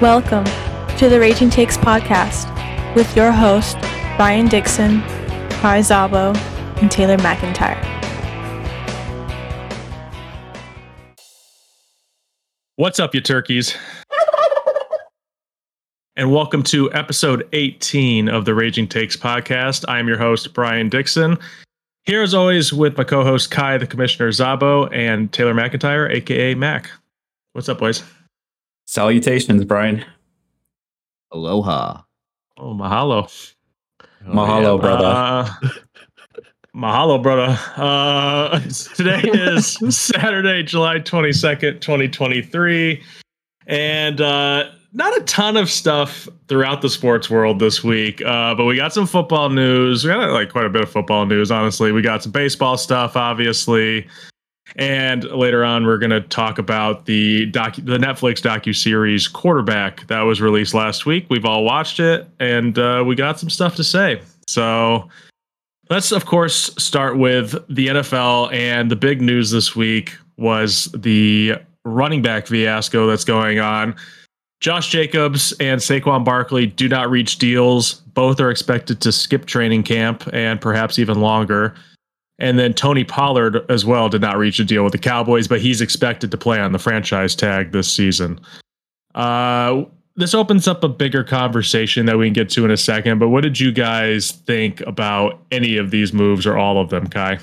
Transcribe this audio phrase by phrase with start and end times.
[0.00, 0.44] Welcome
[0.98, 2.46] to the Raging Takes podcast
[2.94, 3.76] with your host,
[4.16, 5.00] Brian Dixon,
[5.50, 6.36] Kai Zabo,
[6.80, 7.76] and Taylor McIntyre.
[12.76, 13.76] What's up, you turkeys?
[16.14, 19.84] And welcome to episode 18 of the Raging Takes podcast.
[19.88, 21.36] I am your host, Brian Dixon.
[22.04, 26.54] Here, as always, with my co host, Kai, the Commissioner Zabo, and Taylor McIntyre, aka
[26.54, 26.88] Mac.
[27.52, 28.04] What's up, boys?
[28.88, 30.02] Salutations, Brian.
[31.30, 32.04] Aloha.
[32.56, 33.52] Oh, mahalo.
[34.00, 34.80] Oh, mahalo, yeah.
[34.80, 35.04] brother.
[35.04, 35.68] Uh,
[36.74, 37.58] mahalo, brother.
[37.76, 38.58] Uh,
[38.96, 43.02] today is Saturday, July 22nd, 2023.
[43.66, 48.64] And uh, not a ton of stuff throughout the sports world this week, uh, but
[48.64, 50.02] we got some football news.
[50.02, 51.92] We got like quite a bit of football news, honestly.
[51.92, 54.08] We got some baseball stuff, obviously.
[54.76, 60.06] And later on, we're going to talk about the docu- the Netflix docu series Quarterback
[60.08, 61.26] that was released last week.
[61.28, 64.20] We've all watched it, and uh, we got some stuff to say.
[64.46, 65.08] So
[65.90, 68.52] let's, of course, start with the NFL.
[68.52, 73.94] And the big news this week was the running back fiasco that's going on.
[74.60, 77.94] Josh Jacobs and Saquon Barkley do not reach deals.
[78.14, 81.74] Both are expected to skip training camp and perhaps even longer.
[82.38, 85.60] And then Tony Pollard as well did not reach a deal with the Cowboys, but
[85.60, 88.40] he's expected to play on the franchise tag this season.
[89.14, 93.18] Uh, this opens up a bigger conversation that we can get to in a second.
[93.18, 97.06] But what did you guys think about any of these moves or all of them,
[97.06, 97.38] Kai?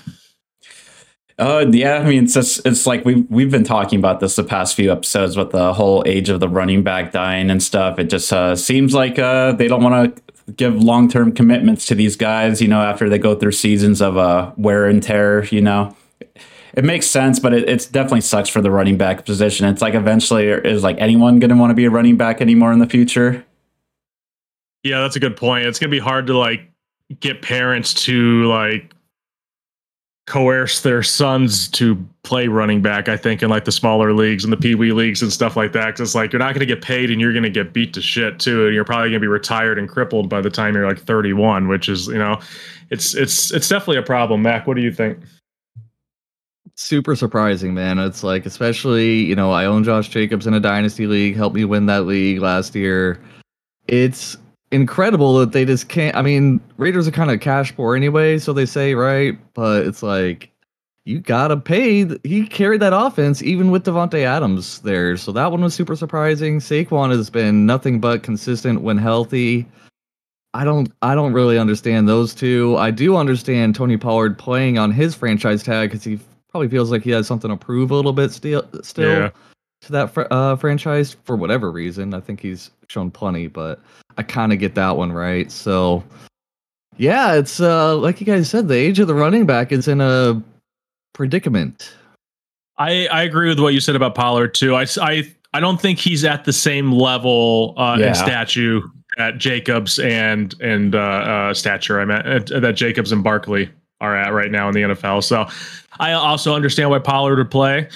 [1.38, 4.44] Uh, yeah, I mean, it's just, it's like we we've been talking about this the
[4.44, 8.00] past few episodes with the whole age of the running back dying and stuff.
[8.00, 10.24] It just uh, seems like uh, they don't want to
[10.56, 14.18] give long term commitments to these guys, you know, after they go through seasons of
[14.18, 15.96] uh, wear and tear, you know.
[16.74, 19.66] It makes sense, but it it's definitely sucks for the running back position.
[19.68, 22.74] It's like eventually, is like anyone going to want to be a running back anymore
[22.74, 23.46] in the future?
[24.84, 25.66] Yeah, that's a good point.
[25.66, 26.70] It's going to be hard to like
[27.20, 28.95] get parents to like
[30.28, 34.52] coerce their sons to play running back, I think, in like the smaller leagues and
[34.52, 35.92] the Pee Wee leagues and stuff like that.
[35.96, 37.94] Cause it's like you're not going to get paid and you're going to get beat
[37.94, 38.66] to shit too.
[38.66, 41.68] And you're probably going to be retired and crippled by the time you're like 31,
[41.68, 42.40] which is, you know,
[42.90, 44.42] it's, it's, it's definitely a problem.
[44.42, 45.20] Mac, what do you think?
[46.76, 48.00] Super surprising, man.
[48.00, 51.66] It's like, especially, you know, I own Josh Jacobs in a dynasty league, helped me
[51.66, 53.22] win that league last year.
[53.88, 54.38] It's
[54.72, 56.16] incredible that they just can't.
[56.16, 59.38] I mean, Raiders are kind of cash poor anyway, so they say, right?
[59.54, 60.52] But it's like
[61.06, 62.08] you gotta pay.
[62.24, 66.60] He carried that offense even with Davante Adams there, so that one was super surprising.
[66.60, 69.68] Saquon has been nothing but consistent when healthy.
[70.54, 72.78] I don't I don't really understand those two.
[72.78, 77.04] I do understand Tony Pollard playing on his franchise tag because he probably feels like
[77.04, 79.30] he has something to prove a little bit still still yeah.
[79.86, 82.14] To that fr- uh, franchise for whatever reason.
[82.14, 83.80] I think he's shown plenty, but
[84.18, 85.52] I kind of get that one right.
[85.52, 86.04] So,
[86.98, 90.02] yeah, it's uh, like you guys said, the age of the running back is in
[90.02, 90.42] a
[91.14, 91.94] predicament.
[92.78, 94.76] I I agree with what you said about Pollard too.
[94.76, 98.10] I I I don't think he's at the same level uh, yeah.
[98.10, 98.82] in statue
[99.18, 102.02] at Jacobs and and uh, uh, stature.
[102.02, 103.70] I meant uh, that Jacobs and Barkley
[104.02, 105.24] are at right now in the NFL.
[105.24, 105.48] So
[106.00, 107.88] I also understand why Pollard would play.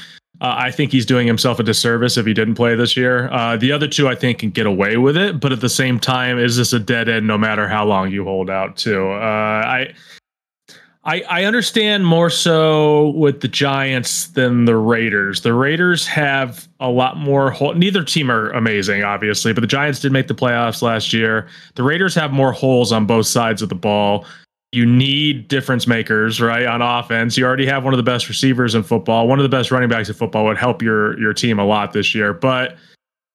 [0.41, 3.29] Uh, I think he's doing himself a disservice if he didn't play this year.
[3.31, 5.99] Uh, the other two, I think, can get away with it, but at the same
[5.99, 8.77] time, is this a dead end no matter how long you hold out?
[8.77, 9.93] Too, uh, I,
[11.03, 15.41] I, I understand more so with the Giants than the Raiders.
[15.41, 17.51] The Raiders have a lot more.
[17.51, 21.47] Hole- Neither team are amazing, obviously, but the Giants did make the playoffs last year.
[21.75, 24.25] The Raiders have more holes on both sides of the ball
[24.71, 26.65] you need difference makers, right?
[26.65, 29.27] On offense, you already have one of the best receivers in football.
[29.27, 31.93] One of the best running backs in football would help your your team a lot
[31.93, 32.33] this year.
[32.33, 32.77] But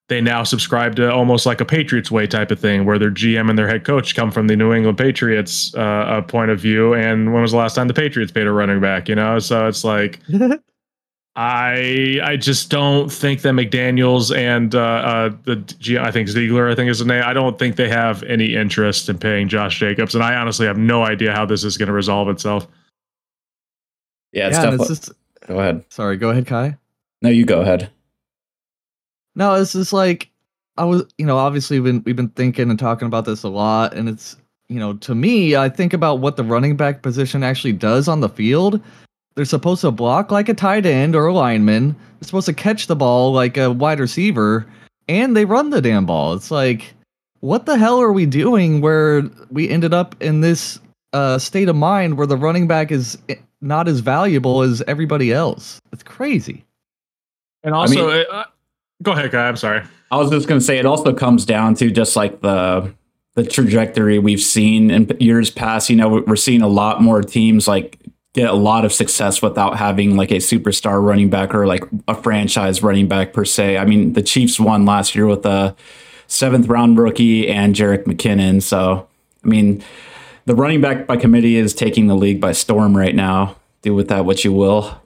[0.08, 3.48] they now subscribe to almost like a Patriots way type of thing, where their GM
[3.48, 6.94] and their head coach come from the New England Patriots uh, point of view.
[6.94, 9.08] And when was the last time the Patriots paid a running back?
[9.08, 10.20] You know, so it's like
[11.36, 16.74] I I just don't think that McDaniels and uh, uh, the I think Ziegler I
[16.76, 17.24] think is the name.
[17.26, 20.78] I don't think they have any interest in paying Josh Jacobs, and I honestly have
[20.78, 22.68] no idea how this is going to resolve itself.
[24.32, 25.12] Yeah, it's yeah, Just,
[25.46, 25.84] go ahead.
[25.88, 26.76] Sorry, go ahead, Kai.
[27.22, 27.90] No, you go ahead.
[29.34, 30.30] No, it's just like
[30.76, 33.48] I was, you know, obviously we've been we've been thinking and talking about this a
[33.48, 34.36] lot, and it's
[34.68, 38.20] you know, to me, I think about what the running back position actually does on
[38.20, 38.80] the field
[39.34, 41.92] they're supposed to block like a tight end or a lineman.
[41.92, 44.66] They're supposed to catch the ball like a wide receiver,
[45.08, 46.34] and they run the damn ball.
[46.34, 46.94] It's like,
[47.40, 50.80] what the hell are we doing where we ended up in this
[51.12, 53.18] uh, state of mind where the running back is
[53.60, 55.80] not as valuable as everybody else?
[55.92, 56.64] It's crazy.
[57.62, 58.44] And also, I mean,
[59.02, 59.48] Go ahead, guy.
[59.48, 59.82] I'm sorry.
[60.10, 62.92] I was just going to say it also comes down to just like the
[63.34, 65.90] the trajectory we've seen in years past.
[65.90, 67.98] You know, we're seeing a lot more teams like
[68.34, 72.14] get a lot of success without having like a superstar running back or like a
[72.14, 73.78] franchise running back per se.
[73.78, 75.74] I mean, the Chiefs won last year with a
[76.26, 78.60] seventh round rookie and Jerick McKinnon.
[78.60, 79.08] So,
[79.44, 79.82] I mean,
[80.46, 83.56] the running back by committee is taking the league by storm right now.
[83.82, 85.00] Do with that what you will.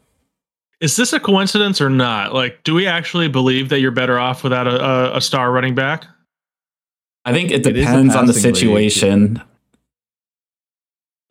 [0.81, 2.33] Is this a coincidence or not?
[2.33, 5.75] Like, do we actually believe that you're better off without a, a, a star running
[5.75, 6.07] back?
[7.25, 9.35] I think it depends it on the situation.
[9.35, 9.43] League.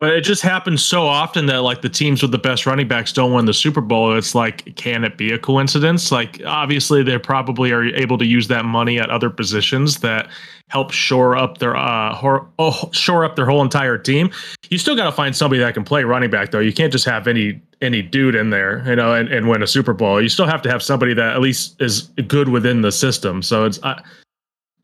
[0.00, 3.12] But it just happens so often that like the teams with the best running backs
[3.12, 4.16] don't win the Super Bowl.
[4.16, 6.12] It's like, can it be a coincidence?
[6.12, 10.28] Like, obviously, they probably are able to use that money at other positions that
[10.68, 14.30] help shore up their uh hor- oh, shore up their whole entire team.
[14.70, 16.60] You still got to find somebody that can play running back though.
[16.60, 19.66] You can't just have any any dude in there, you know, and, and win a
[19.66, 20.22] Super Bowl.
[20.22, 23.42] You still have to have somebody that at least is good within the system.
[23.42, 24.00] So it's I,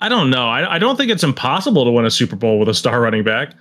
[0.00, 0.48] I don't know.
[0.48, 3.22] I, I don't think it's impossible to win a Super Bowl with a star running
[3.22, 3.54] back.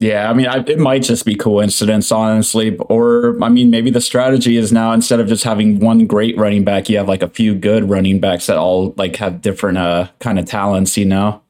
[0.00, 2.76] Yeah, I mean, I, it might just be coincidence, honestly.
[2.76, 6.62] Or, I mean, maybe the strategy is now instead of just having one great running
[6.62, 10.08] back, you have like a few good running backs that all like have different uh
[10.20, 11.42] kind of talents, you know?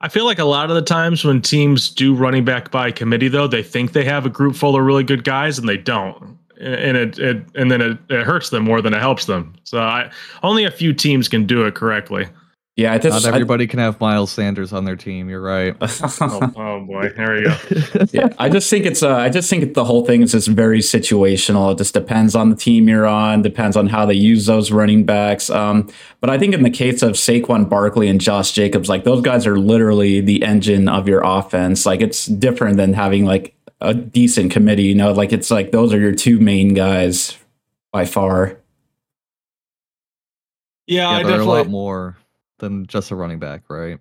[0.00, 3.28] I feel like a lot of the times when teams do running back by committee,
[3.28, 6.36] though, they think they have a group full of really good guys, and they don't,
[6.60, 9.54] and it, it and then it, it hurts them more than it helps them.
[9.62, 10.10] So, I
[10.42, 12.26] only a few teams can do it correctly.
[12.74, 15.28] Yeah, just, not everybody I, can have Miles Sanders on their team.
[15.28, 15.76] You're right.
[15.82, 18.06] oh, oh, boy, there we go.
[18.12, 19.02] yeah, I just think it's.
[19.02, 21.72] Uh, I just think the whole thing is just very situational.
[21.72, 23.42] It just depends on the team you're on.
[23.42, 25.50] Depends on how they use those running backs.
[25.50, 25.90] Um,
[26.22, 29.46] but I think in the case of Saquon Barkley and Josh Jacobs, like those guys
[29.46, 31.84] are literally the engine of your offense.
[31.84, 34.84] Like it's different than having like a decent committee.
[34.84, 37.36] You know, like it's like those are your two main guys
[37.92, 38.56] by far.
[40.86, 42.16] Yeah, yeah I definitely a lot more
[42.62, 43.98] than just a running back, right?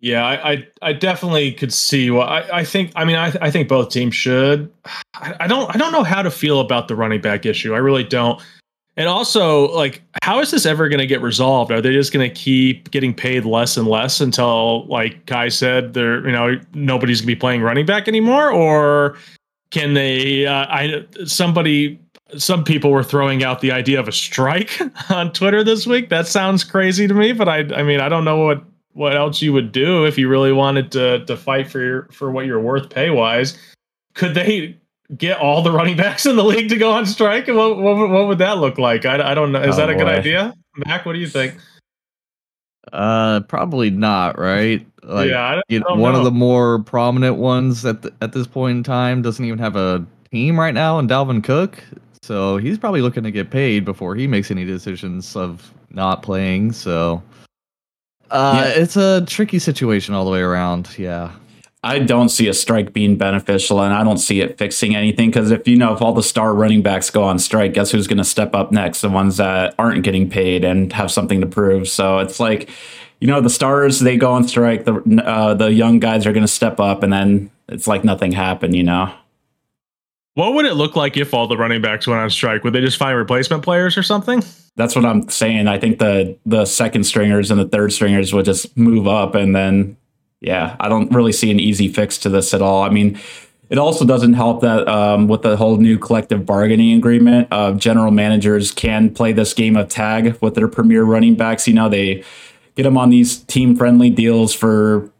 [0.00, 2.90] Yeah, I, I, I definitely could see what I, I think.
[2.96, 4.72] I mean, I, I think both teams should.
[5.14, 7.74] I, don't I don't know how to feel about the running back issue.
[7.74, 8.42] I really don't.
[8.96, 11.70] And also, like, how is this ever going to get resolved?
[11.70, 15.94] Are they just going to keep getting paid less and less until, like Kai said,
[15.94, 19.16] they're you know nobody's going to be playing running back anymore, or
[19.70, 20.46] can they?
[20.46, 22.01] Uh, I somebody
[22.36, 24.78] some people were throwing out the idea of a strike
[25.10, 26.08] on Twitter this week.
[26.08, 28.64] That sounds crazy to me, but I I mean I don't know what
[28.94, 32.30] what else you would do if you really wanted to to fight for your for
[32.30, 33.58] what you're worth pay wise.
[34.14, 34.76] Could they
[35.16, 37.48] get all the running backs in the league to go on strike?
[37.48, 39.04] What what, what would that look like?
[39.04, 39.62] I, I don't know.
[39.62, 40.00] Is oh, that a boy.
[40.00, 40.54] good idea,
[40.86, 41.06] Mac?
[41.06, 41.54] What do you think?
[42.92, 44.38] Uh, probably not.
[44.38, 44.86] Right?
[45.02, 46.20] Like, yeah, I don't, I don't one know.
[46.20, 49.76] of the more prominent ones at the, at this point in time doesn't even have
[49.76, 51.82] a team right now, and Dalvin Cook.
[52.22, 56.72] So he's probably looking to get paid before he makes any decisions of not playing.
[56.72, 57.22] So
[58.30, 58.80] uh, yeah.
[58.80, 60.96] it's a tricky situation all the way around.
[60.98, 61.32] Yeah.
[61.84, 65.30] I don't see a strike being beneficial, and I don't see it fixing anything.
[65.30, 68.06] Because if you know, if all the star running backs go on strike, guess who's
[68.06, 69.00] going to step up next?
[69.00, 71.88] The ones that aren't getting paid and have something to prove.
[71.88, 72.70] So it's like,
[73.18, 74.94] you know, the stars they go on strike, the
[75.26, 78.76] uh, the young guys are going to step up, and then it's like nothing happened.
[78.76, 79.12] You know.
[80.34, 82.64] What would it look like if all the running backs went on strike?
[82.64, 84.42] Would they just find replacement players or something?
[84.76, 85.68] That's what I'm saying.
[85.68, 89.54] I think the the second stringers and the third stringers would just move up and
[89.54, 89.96] then
[90.40, 92.82] yeah, I don't really see an easy fix to this at all.
[92.82, 93.20] I mean,
[93.70, 98.10] it also doesn't help that um, with the whole new collective bargaining agreement, uh, general
[98.10, 101.68] managers can play this game of tag with their premier running backs.
[101.68, 102.24] You know, they
[102.74, 105.11] get them on these team friendly deals for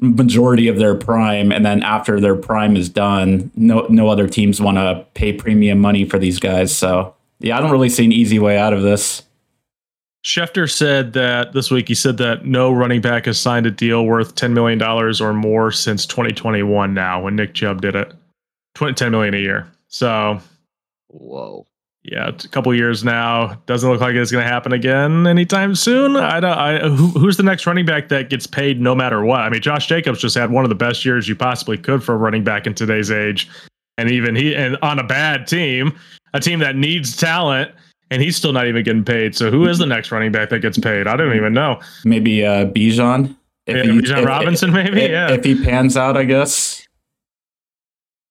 [0.00, 4.60] majority of their prime and then after their prime is done no no other teams
[4.60, 8.12] want to pay premium money for these guys so yeah i don't really see an
[8.12, 9.22] easy way out of this
[10.24, 14.04] Schefter said that this week he said that no running back has signed a deal
[14.04, 18.12] worth $10 million or more since 2021 now when Nick Chubb did it.
[18.74, 19.70] 20, 10 million a year.
[19.86, 20.40] So
[21.06, 21.67] whoa
[22.10, 23.60] yeah, a couple years now.
[23.66, 26.16] Doesn't look like it's going to happen again anytime soon.
[26.16, 26.52] I don't.
[26.52, 29.40] I, who, who's the next running back that gets paid no matter what?
[29.40, 32.14] I mean, Josh Jacobs just had one of the best years you possibly could for
[32.14, 33.48] a running back in today's age,
[33.98, 35.98] and even he and on a bad team,
[36.32, 37.70] a team that needs talent,
[38.10, 39.36] and he's still not even getting paid.
[39.36, 41.06] So who is the next running back that gets paid?
[41.06, 41.80] I don't even know.
[42.04, 43.36] Maybe uh, Bijan.
[43.66, 45.02] If yeah, he, Bijan if, Robinson, maybe.
[45.02, 46.86] If, yeah, if he pans out, I guess.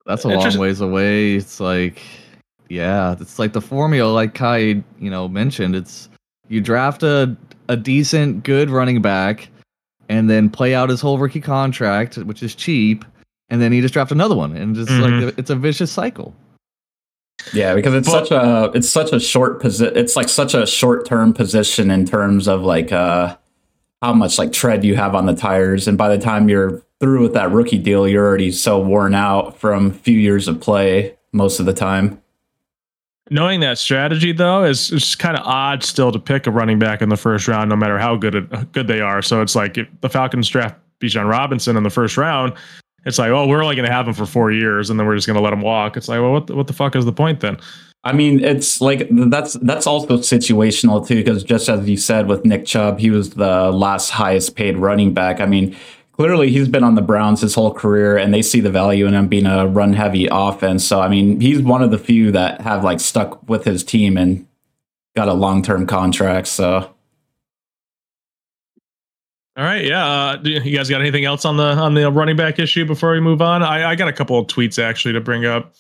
[0.08, 1.36] That's a long ways away.
[1.36, 2.02] It's like
[2.70, 5.76] yeah, it's like the formula, like Kai, you know, mentioned.
[5.76, 6.10] It's
[6.48, 7.36] you draft a
[7.70, 9.50] a decent, good running back,
[10.10, 13.06] and then play out his whole rookie contract, which is cheap,
[13.50, 15.26] and then you just draft another one, and just mm-hmm.
[15.26, 16.36] like it's a vicious cycle.
[17.54, 19.96] Yeah, because it's but, such a it's such a short position.
[19.96, 23.38] It's like such a short term position in terms of like uh
[24.02, 27.22] how much like tread you have on the tires, and by the time you're through
[27.22, 31.16] with that rookie deal, you're already so worn out from a few years of play
[31.32, 32.22] most of the time.
[33.30, 37.02] Knowing that strategy though is it's kind of odd still to pick a running back
[37.02, 39.22] in the first round, no matter how good it, good they are.
[39.22, 42.54] So it's like if the Falcons draft Bijan Robinson in the first round,
[43.06, 45.16] it's like, oh, we're only going to have him for four years, and then we're
[45.16, 45.96] just going to let him walk.
[45.96, 47.58] It's like, well, what the, what the fuck is the point then?
[48.04, 52.46] I mean, it's like that's that's also situational too, because just as you said with
[52.46, 55.42] Nick Chubb, he was the last highest paid running back.
[55.42, 55.76] I mean,
[56.18, 59.14] clearly he's been on the Browns his whole career and they see the value in
[59.14, 60.86] him being a run heavy offense.
[60.86, 64.18] So I mean, he's one of the few that have like stuck with his team
[64.18, 64.48] and
[65.16, 66.48] got a long term contract.
[66.48, 66.94] So
[69.58, 70.06] all right, yeah.
[70.06, 73.20] Uh, you guys got anything else on the on the running back issue before we
[73.20, 73.64] move on?
[73.64, 75.74] I, I got a couple of tweets actually to bring up.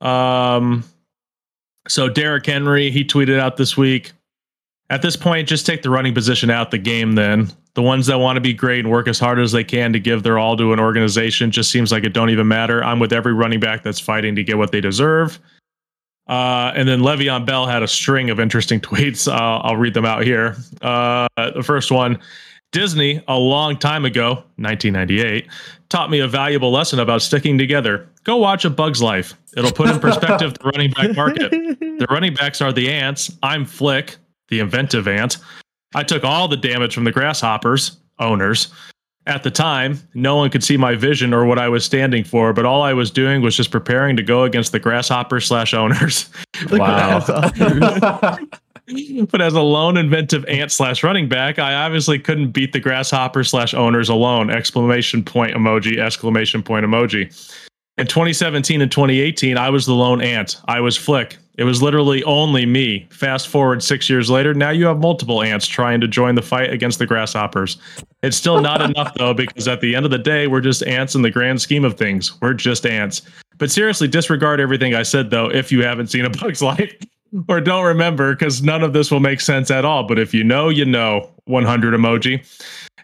[0.00, 0.84] Um,
[1.88, 4.12] so Derrick Henry he tweeted out this week.
[4.90, 7.12] At this point, just take the running position out the game.
[7.14, 9.92] Then the ones that want to be great and work as hard as they can
[9.92, 12.82] to give their all to an organization just seems like it don't even matter.
[12.82, 15.38] I'm with every running back that's fighting to get what they deserve.
[16.28, 19.32] Uh, and then Le'Veon Bell had a string of interesting tweets.
[19.32, 20.56] Uh, I'll read them out here.
[20.82, 22.18] Uh, the first one
[22.72, 25.48] Disney, a long time ago, 1998,
[25.88, 28.08] taught me a valuable lesson about sticking together.
[28.22, 29.34] Go watch A Bug's Life.
[29.56, 31.52] It'll put in perspective the running back market.
[32.00, 33.30] The running backs are the ants.
[33.42, 34.16] I'm Flick,
[34.50, 35.38] the inventive ant.
[35.94, 38.68] I took all the damage from the grasshoppers, owners.
[39.26, 42.52] At the time, no one could see my vision or what I was standing for,
[42.52, 46.28] but all I was doing was just preparing to go against the grasshopper slash owners.
[46.70, 47.20] Wow.
[49.30, 53.44] but as a lone inventive ant slash running back, I obviously couldn't beat the grasshopper
[53.44, 54.50] slash owners alone.
[54.50, 57.26] Exclamation point emoji, exclamation point emoji.
[57.98, 60.60] In 2017 and 2018, I was the lone ant.
[60.66, 61.36] I was Flick.
[61.56, 63.06] It was literally only me.
[63.10, 66.72] Fast forward six years later, now you have multiple ants trying to join the fight
[66.72, 67.76] against the grasshoppers.
[68.22, 71.14] It's still not enough though, because at the end of the day, we're just ants
[71.14, 72.40] in the grand scheme of things.
[72.40, 73.22] We're just ants.
[73.58, 76.94] But seriously, disregard everything I said though, if you haven't seen a bug's life
[77.48, 80.04] or don't remember, because none of this will make sense at all.
[80.04, 81.30] But if you know, you know.
[81.50, 82.46] 100 emoji.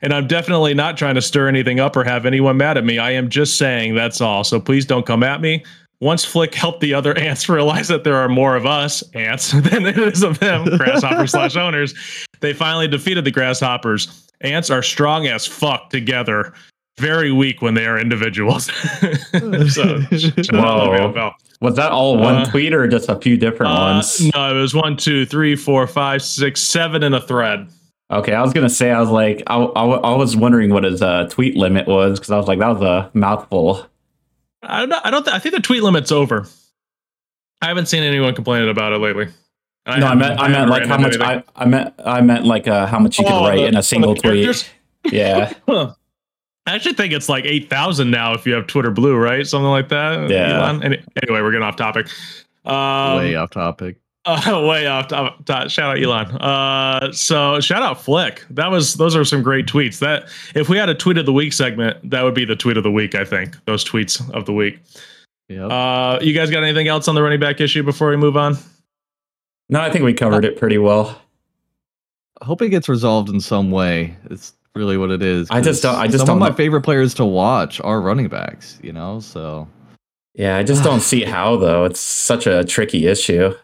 [0.03, 2.99] And I'm definitely not trying to stir anything up or have anyone mad at me.
[2.99, 4.45] I am just saying that's all.
[4.45, 5.65] So please don't come at me.
[6.01, 9.83] Once Flick helped the other ants realize that there are more of us ants than
[9.83, 11.95] there is of them, grasshopper slash owners,
[12.41, 14.23] they finally defeated the grasshoppers.
[14.43, 16.53] Ants are strong as fuck together,
[16.99, 18.67] very weak when they are individuals.
[19.73, 20.01] so,
[20.53, 21.33] Whoa.
[21.63, 24.31] Was that all one uh, tweet or just a few different uh, ones?
[24.35, 27.69] No, it was one, two, three, four, five, six, seven in a thread.
[28.11, 31.03] Okay, I was gonna say I was like I, I, I was wondering what his
[31.03, 33.87] uh, tweet limit was because I was like that was a mouthful.
[34.63, 35.07] I don't.
[35.07, 35.25] I don't.
[35.25, 36.47] Th- I think the tweet limit's over.
[37.63, 39.29] I haven't seen anyone complaining about it lately.
[39.87, 42.67] I no, I meant I, meant like how much I, I meant I meant like
[42.67, 44.73] uh, how much you oh, could write the, in a single tweet.
[45.05, 45.53] Yeah.
[45.69, 49.47] I actually think it's like eight thousand now if you have Twitter Blue, right?
[49.47, 50.29] Something like that.
[50.29, 50.81] Yeah.
[50.83, 52.09] Any, anyway, we're getting off topic.
[52.65, 53.99] Um, Way off topic.
[54.27, 56.27] Uh, way off top, top, Shout out Elon.
[56.39, 58.45] Uh, so shout out Flick.
[58.51, 60.01] That was those are some great tweets.
[60.01, 62.77] That if we had a tweet of the week segment, that would be the tweet
[62.77, 63.15] of the week.
[63.15, 64.81] I think those tweets of the week.
[65.49, 65.67] Yeah.
[65.67, 68.57] Uh, you guys got anything else on the running back issue before we move on?
[69.69, 71.21] No, I think we covered it pretty well.
[72.43, 74.17] I hope it gets resolved in some way.
[74.29, 75.49] It's really what it is.
[75.51, 75.95] I just don't.
[75.95, 76.43] I just some don't.
[76.43, 78.81] of my favorite players to watch are running backs.
[78.83, 79.69] You know, so.
[80.35, 81.85] Yeah, I just don't see how though.
[81.85, 83.55] It's such a tricky issue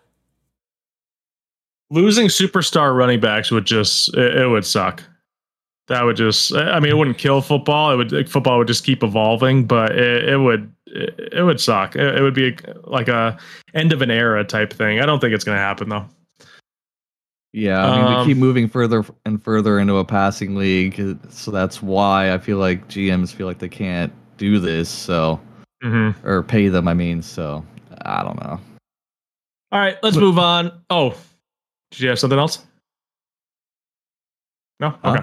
[1.92, 5.02] losing superstar running backs would just it, it, would suck.
[5.88, 7.92] That would just I mean it wouldn't kill football.
[7.92, 11.94] It would football would just keep evolving, but it, it would it, it, would suck.
[11.94, 13.38] It, would be like a
[13.74, 15.00] end of an era type thing.
[15.00, 16.06] I don't think it's going to happen though.
[17.52, 21.50] Yeah, I mean um, we keep moving further and further into a passing league, so
[21.50, 24.88] that's why I feel like GMs feel like they can't do this.
[24.88, 25.38] So,
[25.84, 26.26] mm-hmm.
[26.26, 26.88] or pay them.
[26.88, 27.62] I mean, so
[28.06, 28.58] I don't know.
[29.70, 30.72] All right, let's move on.
[30.88, 31.14] Oh,
[31.92, 32.64] did you have something else?
[34.80, 34.88] No?
[34.88, 35.22] Okay.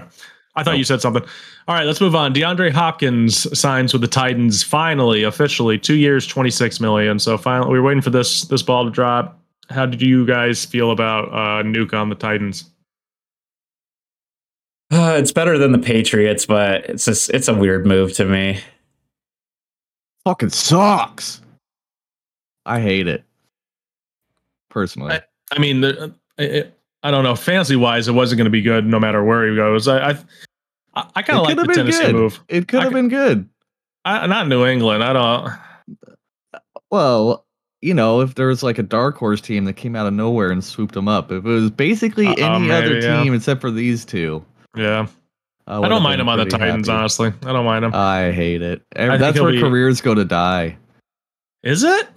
[0.56, 1.22] I thought you said something.
[1.68, 2.34] All right, let's move on.
[2.34, 7.18] DeAndre Hopkins signs with the Titans finally, officially, two years, twenty six million.
[7.18, 9.38] So finally, we are waiting for this this ball to drop.
[9.68, 12.68] How did you guys feel about uh, Nuke on the Titans?
[14.90, 18.60] Uh, it's better than the Patriots, but it's just it's a weird move to me.
[20.24, 21.40] Fucking sucks.
[22.66, 23.24] I hate it
[24.68, 25.12] personally.
[25.12, 25.22] I,
[25.52, 27.34] I mean, the, it, I don't know.
[27.34, 29.88] Fantasy wise, it wasn't going to be good no matter where he goes.
[29.88, 30.10] I
[30.94, 32.14] I, I kind of like the Tennessee good.
[32.14, 32.40] move.
[32.48, 33.48] It could have been good.
[34.04, 35.04] I, not New England.
[35.04, 35.52] I don't.
[36.90, 37.46] Well,
[37.80, 40.50] you know, if there was like a dark horse team that came out of nowhere
[40.50, 43.36] and swooped them up, if it was basically uh, any maybe, other team yeah.
[43.36, 44.44] except for these two.
[44.76, 45.06] Yeah.
[45.66, 46.98] I, I don't mind him on the Titans, happy.
[46.98, 47.32] honestly.
[47.44, 47.94] I don't mind him.
[47.94, 48.82] I hate it.
[48.96, 49.60] I That's where be...
[49.60, 50.76] careers go to die.
[51.62, 52.08] Is it?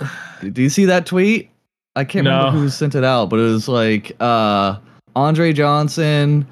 [0.54, 1.52] Do you see that tweet?
[1.96, 2.38] I can't no.
[2.38, 4.78] remember who sent it out, but it was like uh
[5.16, 6.48] Andre Johnson,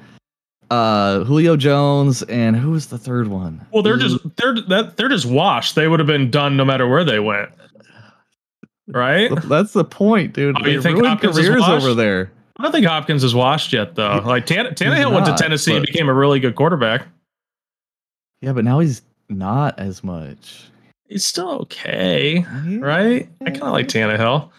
[0.70, 3.64] uh Julio Jones, and who was the third one?
[3.72, 5.74] Well, they're just they're that they're just washed.
[5.74, 7.50] They would have been done no matter where they went.
[8.88, 9.30] Right?
[9.44, 10.56] That's the point, dude.
[10.60, 12.30] Oh, you think Hopkins careers over there.
[12.58, 14.22] I don't think Hopkins is washed yet, though.
[14.24, 17.06] Like Tan- Tannehill not, went to Tennessee and became a really good quarterback.
[18.40, 20.70] Yeah, but now he's not as much.
[21.08, 22.78] He's still okay, yeah.
[22.78, 23.28] right?
[23.40, 24.50] I kind of like Tannehill.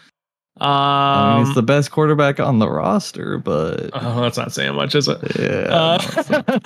[0.59, 4.75] Um, I mean, he's the best quarterback on the roster, but oh, that's not saying
[4.75, 5.19] much, is it?
[5.39, 5.97] Yeah.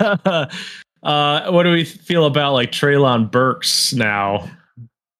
[0.04, 0.46] Uh,
[1.02, 4.48] uh, what do we feel about like Treylon Burks now?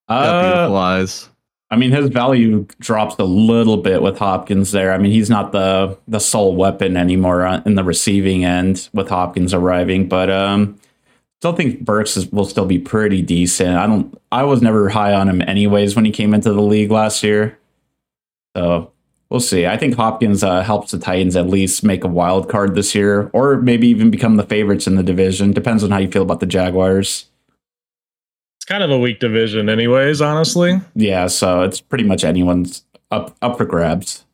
[0.08, 1.28] Uh, beautiful eyes.
[1.70, 4.92] I mean, his value drops a little bit with Hopkins there.
[4.92, 9.52] I mean, he's not the the sole weapon anymore in the receiving end with Hopkins
[9.52, 10.78] arriving, but um,
[11.40, 13.76] still think Burks is, will still be pretty decent.
[13.76, 14.18] I don't.
[14.32, 17.58] I was never high on him anyways when he came into the league last year.
[18.59, 18.91] So
[19.31, 19.67] we'll see.
[19.67, 23.31] I think Hopkins uh, helps the Titans at least make a wild card this year,
[23.33, 25.53] or maybe even become the favorites in the division.
[25.53, 27.27] Depends on how you feel about the Jaguars
[28.57, 30.21] It's kind of a weak division, anyways.
[30.21, 31.29] Honestly, yeah.
[31.29, 34.25] So it's pretty much anyone's up up for grabs.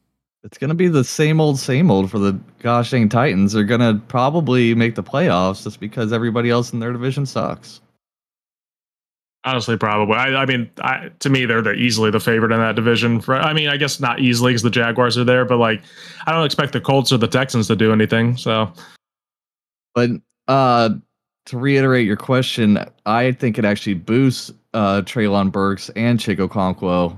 [0.43, 3.53] It's gonna be the same old, same old for the gosh dang Titans.
[3.53, 7.83] They're gonna probably make the playoffs just because everybody else in their division sucks.
[9.47, 10.17] Honestly, probably.
[10.17, 13.21] I, I mean, I, to me, they're they're easily the favorite in that division.
[13.21, 15.83] For, I mean, I guess not easily because the Jaguars are there, but like,
[16.27, 18.39] I don't expect the Colts or the Texans to do anything.
[18.39, 18.73] So,
[19.95, 20.11] but
[20.49, 20.91] uh,
[21.45, 27.17] to reiterate your question, I think it actually boosts uh, Treylon Burks and Chico Okonkwo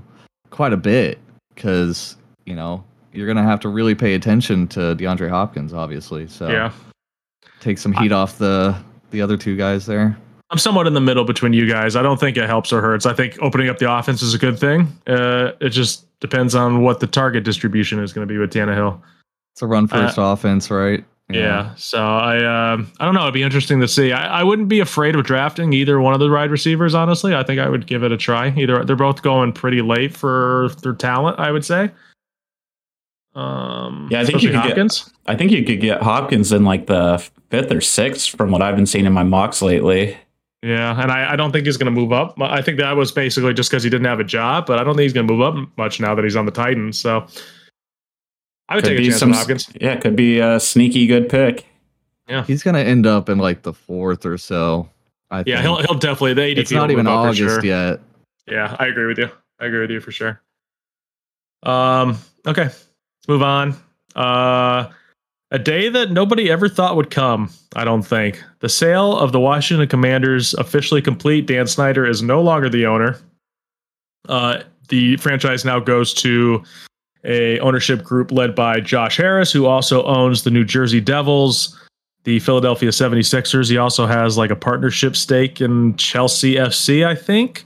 [0.49, 1.19] quite a bit
[1.55, 6.27] because you know you're gonna have to really pay attention to DeAndre Hopkins, obviously.
[6.27, 6.73] So yeah,
[7.61, 8.77] take some heat I, off the
[9.11, 10.17] the other two guys there.
[10.49, 11.95] I'm somewhat in the middle between you guys.
[11.95, 13.05] I don't think it helps or hurts.
[13.05, 14.87] I think opening up the offense is a good thing.
[15.05, 19.01] Uh, it just depends on what the target distribution is going to be with Tannehill.
[19.53, 21.03] It's a run first uh, offense, right?
[21.29, 21.39] Yeah.
[21.39, 21.75] yeah.
[21.75, 23.23] So I um I don't know.
[23.23, 24.13] It'd be interesting to see.
[24.13, 26.95] I, I wouldn't be afraid of drafting either one of the wide receivers.
[26.95, 28.53] Honestly, I think I would give it a try.
[28.55, 31.37] Either they're both going pretty late for their talent.
[31.39, 31.91] I would say.
[33.35, 35.03] Um, yeah, I think you could Hopkins.
[35.03, 35.13] get.
[35.27, 38.75] I think you could get Hopkins in like the fifth or sixth from what I've
[38.75, 40.17] been seeing in my mocks lately.
[40.63, 42.35] Yeah, and I, I don't think he's going to move up.
[42.41, 44.95] I think that was basically just because he didn't have a job, but I don't
[44.95, 46.97] think he's going to move up much now that he's on the Titans.
[46.97, 47.27] So
[48.69, 49.69] I would could take a chance some, on Hopkins.
[49.79, 51.65] Yeah, could be a sneaky good pick.
[52.27, 54.89] Yeah, he's gonna end up in like the fourth or so.
[55.31, 55.61] I yeah, think.
[55.61, 56.33] he'll he'll definitely.
[56.33, 57.65] The ADP it's not even August sure.
[57.65, 58.01] yet.
[58.47, 59.29] Yeah, I agree with you.
[59.59, 60.41] I agree with you for sure.
[61.63, 62.17] Um.
[62.45, 63.75] Okay, let's move on.
[64.15, 64.89] Uh,
[65.51, 67.49] a day that nobody ever thought would come.
[67.75, 71.45] I don't think the sale of the Washington Commanders officially complete.
[71.45, 73.17] Dan Snyder is no longer the owner.
[74.27, 76.63] Uh, the franchise now goes to
[77.23, 81.77] a ownership group led by Josh Harris, who also owns the New Jersey Devils,
[82.23, 83.69] the Philadelphia 76ers.
[83.69, 87.63] He also has like a partnership stake in Chelsea FC, I think.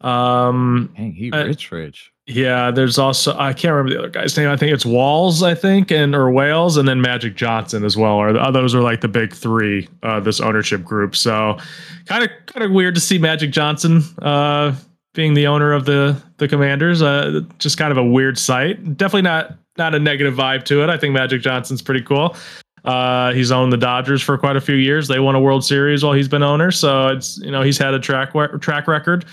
[0.00, 2.11] Um, Dang, he rich, rich.
[2.26, 4.48] Yeah, there's also I can't remember the other guy's name.
[4.48, 8.14] I think it's Walls, I think, and or Wales, and then Magic Johnson as well.
[8.14, 9.88] Or those are like the big three.
[10.04, 11.16] Uh, this ownership group.
[11.16, 11.58] So,
[12.06, 14.72] kind of kind of weird to see Magic Johnson uh,
[15.14, 17.02] being the owner of the the Commanders.
[17.02, 18.96] Uh, just kind of a weird sight.
[18.96, 20.90] Definitely not not a negative vibe to it.
[20.90, 22.36] I think Magic Johnson's pretty cool.
[22.84, 25.08] Uh, he's owned the Dodgers for quite a few years.
[25.08, 27.94] They won a World Series while he's been owner, so it's you know he's had
[27.94, 29.24] a track track record.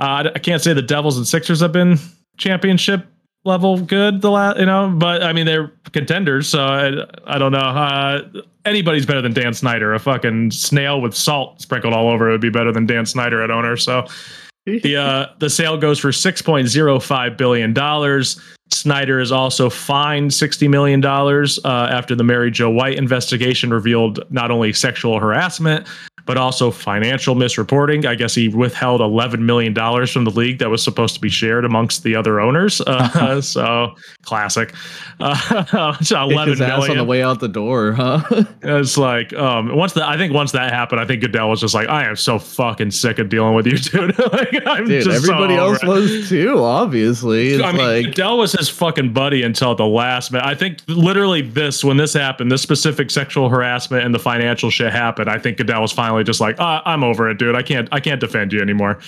[0.00, 1.98] Uh, I can't say the Devils and Sixers have been
[2.36, 3.06] championship
[3.44, 7.52] level good the last you know, but I mean they're contenders, so I, I don't
[7.52, 7.58] know.
[7.58, 8.22] Uh,
[8.64, 9.94] anybody's better than Dan Snyder.
[9.94, 13.42] A fucking snail with salt sprinkled all over it would be better than Dan Snyder
[13.42, 13.76] at owner.
[13.76, 14.06] So
[14.66, 18.40] the uh, the sale goes for six point zero five billion dollars.
[18.70, 24.20] Snyder is also fined sixty million dollars uh, after the Mary Jo White investigation revealed
[24.30, 25.86] not only sexual harassment
[26.32, 28.06] but also financial misreporting.
[28.06, 31.66] I guess he withheld $11 million from the league that was supposed to be shared
[31.66, 32.80] amongst the other owners.
[32.80, 34.74] Uh, so classic.
[35.22, 36.90] Uh, 11 million.
[36.90, 38.20] on the way out the door, huh?
[38.62, 41.74] it's like, um, once that, I think once that happened, I think Goodell was just
[41.74, 44.18] like, I am so fucking sick of dealing with you, dude.
[44.18, 47.50] like, dude, everybody so else was too, obviously.
[47.50, 50.44] It's I mean, like, Goodell was his fucking buddy until the last minute.
[50.44, 54.92] I think literally this, when this happened, this specific sexual harassment and the financial shit
[54.92, 57.56] happened, I think Goodell was finally just like, ah, I'm over it, dude.
[57.56, 58.98] I can't I can't defend you anymore.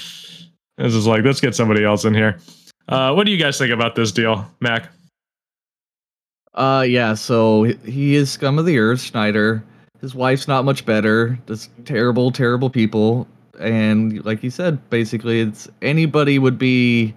[0.77, 2.39] This is like, let's get somebody else in here.
[2.89, 4.89] Uh, what do you guys think about this deal, Mac?
[6.55, 7.15] Uh, yeah.
[7.15, 9.65] So he is scum of the earth, Schneider.
[10.01, 11.39] His wife's not much better.
[11.47, 13.27] Just terrible, terrible people.
[13.59, 17.15] And like you said, basically, it's anybody would be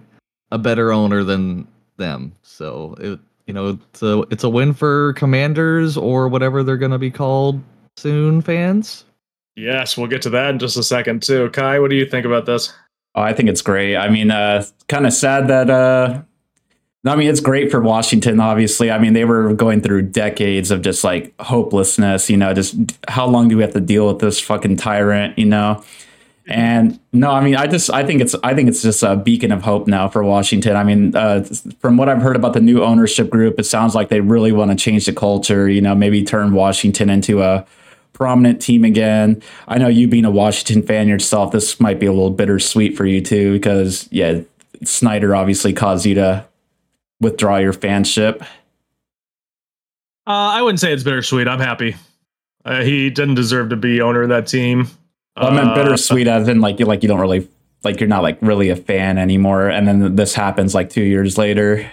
[0.50, 2.32] a better owner than them.
[2.42, 6.98] So it, you know, it's a it's a win for Commanders or whatever they're gonna
[6.98, 7.60] be called
[7.96, 9.04] soon, fans.
[9.58, 11.50] Yes, we'll get to that in just a second too.
[11.50, 12.72] Kai, what do you think about this?
[13.16, 13.96] Oh, I think it's great.
[13.96, 15.68] I mean, uh, kind of sad that.
[15.68, 16.22] Uh,
[17.04, 18.38] I mean, it's great for Washington.
[18.38, 22.30] Obviously, I mean, they were going through decades of just like hopelessness.
[22.30, 22.76] You know, just
[23.08, 25.36] how long do we have to deal with this fucking tyrant?
[25.36, 25.82] You know,
[26.46, 29.50] and no, I mean, I just I think it's I think it's just a beacon
[29.50, 30.76] of hope now for Washington.
[30.76, 31.44] I mean, uh,
[31.80, 34.70] from what I've heard about the new ownership group, it sounds like they really want
[34.70, 35.68] to change the culture.
[35.68, 37.66] You know, maybe turn Washington into a
[38.18, 39.40] prominent team again.
[39.68, 43.06] I know you being a Washington fan yourself, this might be a little bittersweet for
[43.06, 44.40] you too, because yeah,
[44.82, 46.44] Snyder obviously caused you to
[47.20, 48.42] withdraw your fanship.
[50.26, 51.46] Uh, I wouldn't say it's bittersweet.
[51.46, 51.94] I'm happy.
[52.64, 54.88] Uh, he didn't deserve to be owner of that team.
[55.36, 57.48] Well, I meant bittersweet uh, as in like you like you don't really
[57.84, 61.38] like you're not like really a fan anymore, and then this happens like two years
[61.38, 61.88] later.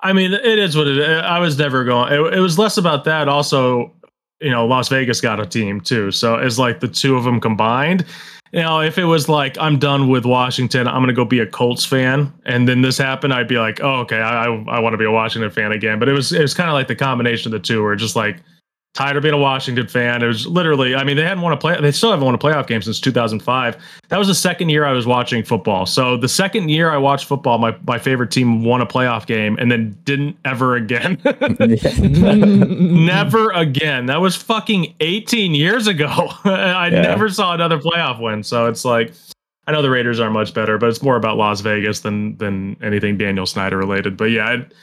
[0.00, 1.22] I mean, it is what it is.
[1.22, 2.12] I was never going.
[2.12, 3.28] It, it was less about that.
[3.28, 3.92] Also,
[4.40, 6.10] you know, Las Vegas got a team too.
[6.10, 8.04] So it's like the two of them combined.
[8.52, 11.46] You know, if it was like I'm done with Washington, I'm gonna go be a
[11.46, 14.94] Colts fan, and then this happened, I'd be like, oh, okay, I I, I want
[14.94, 15.98] to be a Washington fan again.
[15.98, 18.16] But it was it was kind of like the combination of the two, where just
[18.16, 18.38] like
[18.96, 20.22] tired of being a Washington fan.
[20.22, 22.38] It was literally, I mean, they hadn't won a play, they still haven't won a
[22.38, 23.76] playoff game since 2005.
[24.08, 25.84] That was the second year I was watching football.
[25.84, 29.58] So the second year I watched football, my, my favorite team won a playoff game
[29.58, 31.20] and then didn't ever again.
[33.04, 34.06] never again.
[34.06, 36.08] That was fucking 18 years ago.
[36.44, 37.02] I yeah.
[37.02, 38.42] never saw another playoff win.
[38.42, 39.12] So it's like,
[39.66, 42.76] I know the Raiders are much better, but it's more about Las Vegas than than
[42.80, 44.16] anything Daniel Snyder related.
[44.16, 44.74] But yeah, it,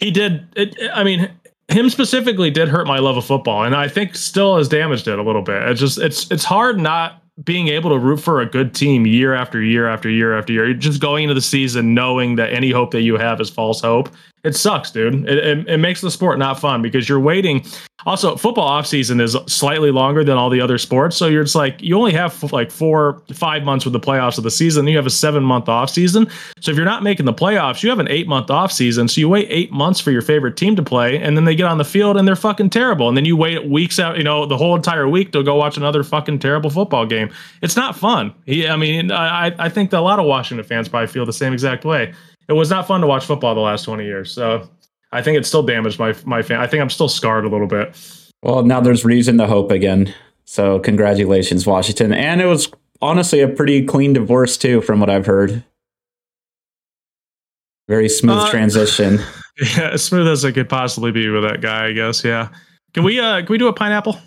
[0.00, 0.48] he did.
[0.56, 1.30] It, I mean,
[1.70, 5.18] him specifically did hurt my love of football, and I think still has damaged it
[5.18, 5.62] a little bit.
[5.68, 9.34] It's just it's it's hard not being able to root for a good team year
[9.34, 10.74] after year after year after year.
[10.74, 14.10] Just going into the season knowing that any hope that you have is false hope
[14.42, 15.28] it sucks, dude.
[15.28, 17.64] It, it, it, makes the sport not fun because you're waiting.
[18.06, 21.54] Also, football off season is slightly longer than all the other sports, so you're just
[21.54, 24.86] like you only have like four, five months with the playoffs of the season.
[24.86, 26.26] You have a seven month off season.
[26.60, 29.08] So if you're not making the playoffs, you have an eight month off season.
[29.08, 31.66] So you wait eight months for your favorite team to play, and then they get
[31.66, 33.08] on the field and they're fucking terrible.
[33.08, 35.76] And then you wait weeks out, you know, the whole entire week to go watch
[35.76, 37.30] another fucking terrible football game.
[37.60, 38.32] It's not fun.
[38.48, 41.52] I mean, I I think that a lot of Washington fans probably feel the same
[41.52, 42.14] exact way
[42.50, 44.32] it was not fun to watch football the last 20 years.
[44.32, 44.68] So
[45.12, 46.60] I think it still damaged my my fan.
[46.60, 47.96] I think I'm still scarred a little bit.
[48.42, 50.12] Well, now there's reason to hope again.
[50.46, 52.12] So congratulations, Washington.
[52.12, 52.68] And it was
[53.00, 55.62] honestly a pretty clean divorce too, from what I've heard.
[57.88, 59.20] Very smooth uh, transition.
[59.76, 62.24] Yeah, as smooth as it could possibly be with that guy, I guess.
[62.24, 62.48] Yeah.
[62.94, 64.18] Can we uh can we do a pineapple?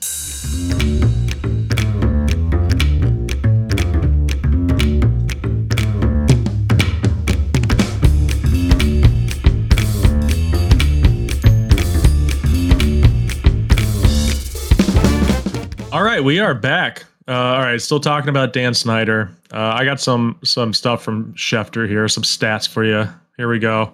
[16.13, 17.05] Right, we are back.
[17.27, 19.31] Uh, all right, still talking about Dan Snyder.
[19.51, 23.07] Uh, I got some some stuff from Schefter here, some stats for you.
[23.37, 23.91] Here we go.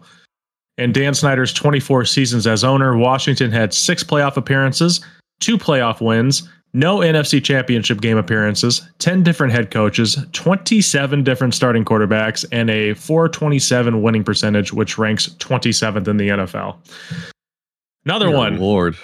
[0.77, 4.99] In Dan Snyder's 24 seasons as owner, Washington had six playoff appearances,
[5.39, 11.85] two playoff wins, no NFC championship game appearances, 10 different head coaches, 27 different starting
[11.85, 16.77] quarterbacks, and a 427 winning percentage, which ranks 27th in the NFL.
[18.05, 18.59] Another Dear one.
[18.59, 18.97] Lord.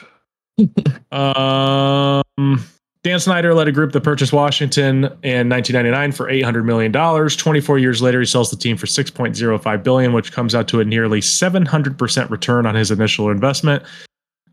[1.11, 2.65] um
[3.05, 7.35] Dan Snyder led a group that purchased Washington in 1999 for 800 million dollars.
[7.35, 10.85] 24 years later, he sells the team for 6.05 billion, which comes out to a
[10.85, 13.83] nearly 700% return on his initial investment.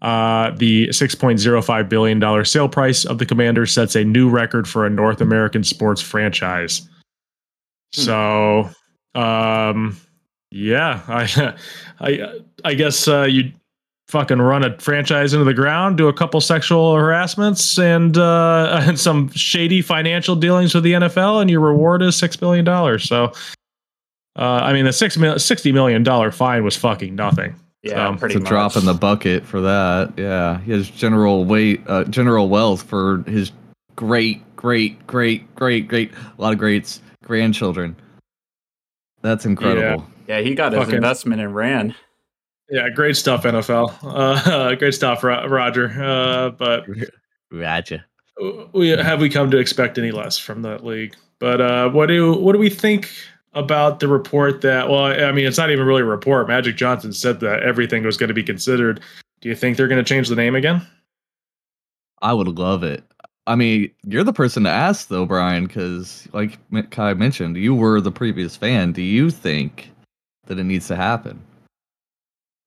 [0.02, 4.84] Uh, the 6.05 billion dollar sale price of the Commanders sets a new record for
[4.84, 6.86] a North American sports franchise.
[7.94, 8.00] Hmm.
[8.02, 8.70] So,
[9.14, 9.96] um,
[10.50, 11.54] yeah, I,
[12.00, 13.50] I, I guess uh, you
[14.12, 19.00] fucking run a franchise into the ground, do a couple sexual harassments and uh, and
[19.00, 23.04] some shady financial dealings with the NFL, and your reward is six billion dollars.
[23.04, 23.32] So,
[24.36, 27.56] uh, I mean, the six mil- sixty million dollar fine was fucking nothing.
[27.82, 30.12] Yeah, so, pretty it's a drop in the bucket for that.
[30.16, 33.50] Yeah, he has general weight, uh, general wealth for his
[33.96, 37.96] great, great, great, great, great, a lot of greats grandchildren.
[39.22, 40.06] That's incredible.
[40.28, 41.94] Yeah, yeah he got his investment and ran.
[42.68, 43.94] Yeah, great stuff, NFL.
[44.02, 45.88] Uh, great stuff, Roger.
[46.02, 46.86] Uh, but
[47.52, 48.04] Roger,
[48.72, 51.14] we have we come to expect any less from that league?
[51.38, 53.10] But uh, what do what do we think
[53.52, 54.88] about the report that?
[54.88, 56.48] Well, I mean, it's not even really a report.
[56.48, 59.00] Magic Johnson said that everything was going to be considered.
[59.40, 60.86] Do you think they're going to change the name again?
[62.22, 63.02] I would love it.
[63.48, 66.58] I mean, you're the person to ask though, Brian, because like
[66.90, 68.92] Kai mentioned, you were the previous fan.
[68.92, 69.90] Do you think
[70.46, 71.42] that it needs to happen?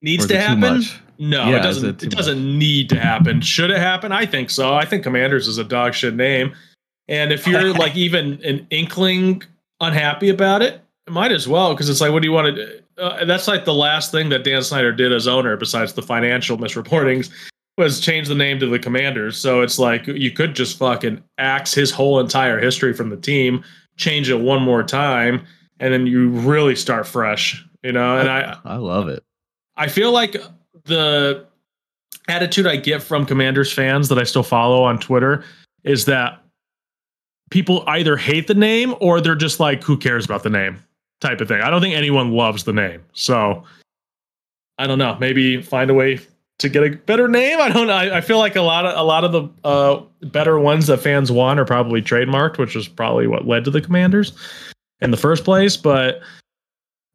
[0.06, 0.84] Needs to happen?
[1.18, 2.04] No, yeah, it doesn't.
[2.04, 2.60] It, it doesn't much?
[2.60, 3.41] need to happen.
[3.41, 4.12] Should it happen?
[4.12, 4.76] I think so.
[4.76, 6.54] I think Commanders is a dog shit name,
[7.08, 9.41] and if you're like even an inkling
[9.82, 12.84] unhappy about it, it might as well because it's like, what do you want to?
[13.00, 16.56] Uh, that's like the last thing that Dan Snyder did as owner, besides the financial
[16.56, 17.32] misreportings,
[17.80, 19.38] was change the name to the Commanders.
[19.38, 23.63] So it's like you could just fucking axe his whole entire history from the team,
[23.98, 25.44] change it one more time,
[25.80, 27.65] and then you really start fresh.
[27.82, 29.25] You know, and I I love it.
[29.78, 30.36] I feel like
[30.86, 31.46] the
[32.28, 35.44] attitude I get from Commanders fans that I still follow on Twitter
[35.84, 36.42] is that
[37.52, 40.80] people either hate the name or they're just like, who cares about the name
[41.22, 41.62] type of thing.
[41.62, 43.04] I don't think anyone loves the name.
[43.14, 43.64] So
[44.78, 45.18] I don't know.
[45.20, 46.20] Maybe find a way
[46.60, 47.60] to get a better name.
[47.62, 47.94] I don't know.
[47.94, 50.98] I, I feel like a lot of a lot of the uh, better ones that
[50.98, 54.34] fans want are probably trademarked, which is probably what led to the Commanders
[55.02, 55.78] in the first place.
[55.78, 56.22] But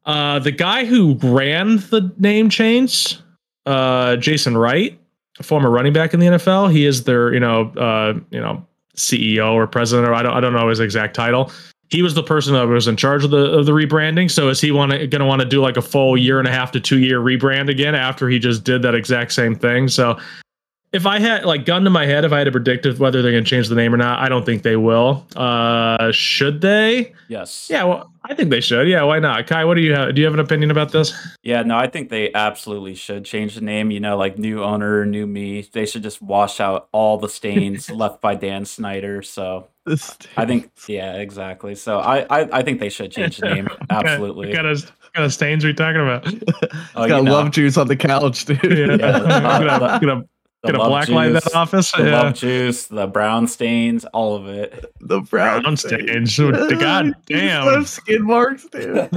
[0.05, 3.17] uh, the guy who ran the name change,
[3.65, 4.99] uh, Jason Wright,
[5.39, 8.65] a former running back in the NFL, he is their you know uh, you know
[8.95, 11.51] CEO or president or I don't I don't know his exact title
[11.91, 14.31] he was the person that was in charge of the of the rebranding.
[14.31, 16.51] So is he want going to want to do like a full year and a
[16.51, 19.89] half to two year rebrand again after he just did that exact same thing?
[19.89, 20.17] So
[20.93, 23.31] if I had like gun to my head, if I had to predict whether they're
[23.31, 25.25] going to change the name or not, I don't think they will.
[25.37, 27.13] Uh, should they?
[27.29, 27.67] Yes.
[27.69, 27.85] Yeah.
[27.85, 28.89] Well, I think they should.
[28.89, 29.03] Yeah.
[29.03, 29.47] Why not?
[29.47, 30.13] Kai, what do you have?
[30.13, 31.13] Do you have an opinion about this?
[31.43, 31.63] Yeah.
[31.63, 33.89] No, I think they absolutely should change the name.
[33.89, 35.61] You know, like new owner, new me.
[35.61, 39.21] They should just wash out all the stains left by Dan Snyder.
[39.21, 39.69] So
[40.35, 41.73] I think, yeah, exactly.
[41.75, 43.69] So I, I, I think they should change the name.
[43.89, 44.47] Absolutely.
[44.47, 46.27] what, kind of, what kind of stains are you talking about?
[46.95, 47.31] oh, got know.
[47.31, 48.61] love juice on the couch, dude.
[48.63, 48.97] Yeah.
[48.97, 50.23] yeah gonna, the Gonna
[50.63, 51.91] blacklight that office.
[51.91, 52.21] The yeah.
[52.21, 54.93] love juice, the brown stains, all of it.
[54.99, 56.37] The brown, brown stains.
[56.79, 57.85] God damn.
[57.85, 58.97] skin marks, dude.
[58.97, 59.07] I,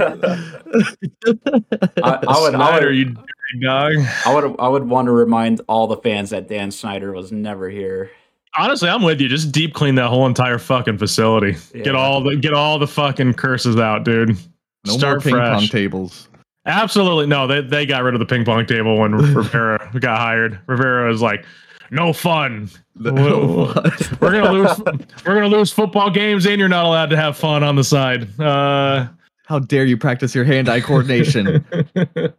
[2.03, 3.15] I, would, Snyder, I would, you
[3.61, 3.93] dog.
[4.25, 7.69] I would, I would want to remind all the fans that Dan Snyder was never
[7.69, 8.09] here.
[8.57, 9.27] Honestly, I'm with you.
[9.27, 11.57] Just deep clean that whole entire fucking facility.
[11.73, 11.83] Yeah.
[11.83, 14.37] Get all the get all the fucking curses out, dude.
[14.85, 15.59] No Start more ping fresh.
[15.59, 16.29] pong tables.
[16.65, 17.47] Absolutely no.
[17.47, 20.59] They they got rid of the ping pong table when Rivera got hired.
[20.67, 21.45] Rivera was like,
[21.91, 22.69] no fun.
[22.99, 24.79] we're gonna lose.
[25.25, 28.39] We're gonna lose football games, and you're not allowed to have fun on the side.
[28.39, 29.07] Uh,
[29.45, 31.65] How dare you practice your hand-eye coordination?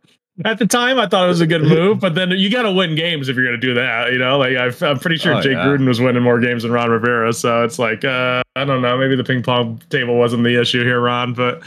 [0.45, 2.73] At the time, I thought it was a good move, but then you got to
[2.73, 4.13] win games if you're going to do that.
[4.13, 5.65] You know, like i am pretty sure oh, Jake yeah.
[5.65, 8.99] Gruden was winning more games than Ron Rivera, so it's like uh, I don't know.
[8.99, 11.63] Maybe the ping pong table wasn't the issue here, Ron, but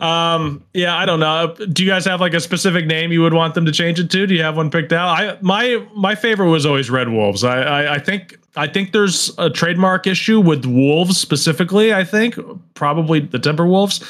[0.00, 1.54] um, yeah, I don't know.
[1.72, 4.10] Do you guys have like a specific name you would want them to change it
[4.10, 4.26] to?
[4.26, 5.08] Do you have one picked out?
[5.08, 7.44] I my my favorite was always Red Wolves.
[7.44, 11.92] I I, I think I think there's a trademark issue with Wolves specifically.
[11.92, 12.38] I think
[12.74, 14.02] probably the Timberwolves.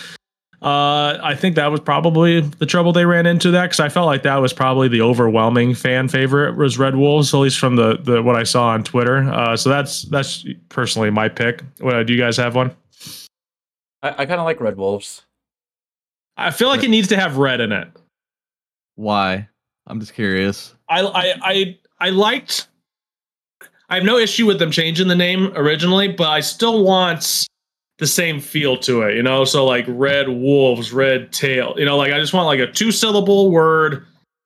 [0.62, 4.06] Uh, I think that was probably the trouble they ran into that because I felt
[4.06, 7.98] like that was probably the overwhelming fan favorite was Red Wolves, at least from the
[7.98, 9.18] the what I saw on Twitter.
[9.30, 11.62] Uh, so that's that's personally my pick.
[11.84, 12.74] Uh, do you guys have one?
[14.02, 15.25] I, I kind of like Red Wolves.
[16.36, 17.88] I feel like it needs to have red in it.
[18.96, 19.48] Why?
[19.86, 20.74] I'm just curious.
[20.88, 22.68] I I I, I liked.
[23.88, 27.46] I have no issue with them changing the name originally, but I still want
[27.98, 29.14] the same feel to it.
[29.14, 31.74] You know, so like red wolves, red tail.
[31.76, 34.04] You know, like I just want like a two syllable word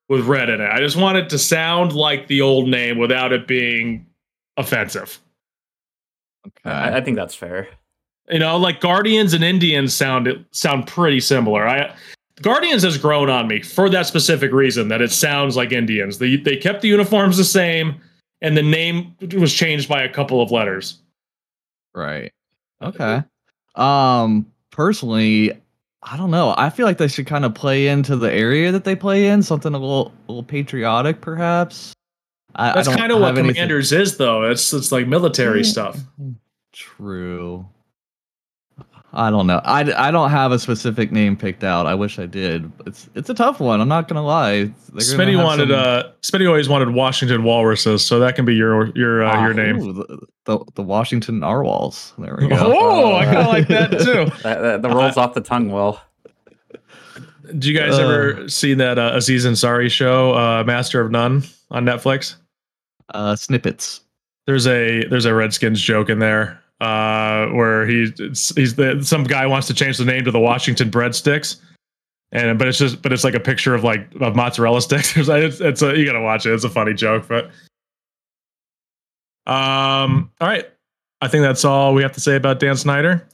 [0.09, 0.69] with red in it.
[0.69, 4.05] I just want it to sound like the old name without it being
[4.57, 5.19] offensive.
[6.45, 7.67] Okay, I, I think that's fair.
[8.31, 11.67] You know, like Guardians and Indians sound sound pretty similar.
[11.67, 11.93] I
[12.41, 16.17] Guardians has grown on me for that specific reason that it sounds like Indians.
[16.17, 17.99] They they kept the uniforms the same
[18.41, 20.99] and the name was changed by a couple of letters.
[21.93, 22.31] Right.
[22.81, 23.23] Okay.
[23.75, 25.51] Um personally,
[26.03, 26.55] I don't know.
[26.57, 29.43] I feel like they should kind of play into the area that they play in,
[29.43, 31.93] something a little a little patriotic perhaps.
[32.55, 34.03] I, That's kind of what Commanders anything.
[34.03, 34.49] is though.
[34.49, 35.99] It's it's like military stuff.
[36.73, 37.67] True.
[39.13, 39.59] I don't know.
[39.65, 41.85] I, I don't have a specific name picked out.
[41.85, 42.71] I wish I did.
[42.85, 43.81] It's it's a tough one.
[43.81, 44.71] I'm not gonna lie.
[44.93, 45.77] Smitty wanted some...
[45.77, 49.79] uh Smitty always wanted Washington Walruses, so that can be your your uh, your name.
[49.79, 52.13] the, the, the Washington Narwhals.
[52.17, 52.55] There we go.
[52.81, 54.25] Oh, I kind of like that too.
[54.43, 56.01] that, that, that, rolls uh, off the tongue well.
[57.57, 61.43] Do you guys uh, ever see that uh, Aziz Ansari show, uh, Master of None,
[61.69, 62.35] on Netflix?
[63.13, 64.01] Uh, snippets.
[64.45, 69.45] There's a there's a Redskins joke in there uh, where he's he's the some guy
[69.45, 71.57] wants to change the name to the Washington breadsticks,
[72.31, 75.13] and but it's just but it's like a picture of like of mozzarella sticks.
[75.15, 76.53] it's, it's a you gotta watch it.
[76.53, 77.45] It's a funny joke, but
[79.45, 80.65] um, all right.
[81.23, 83.27] I think that's all we have to say about Dan Snyder.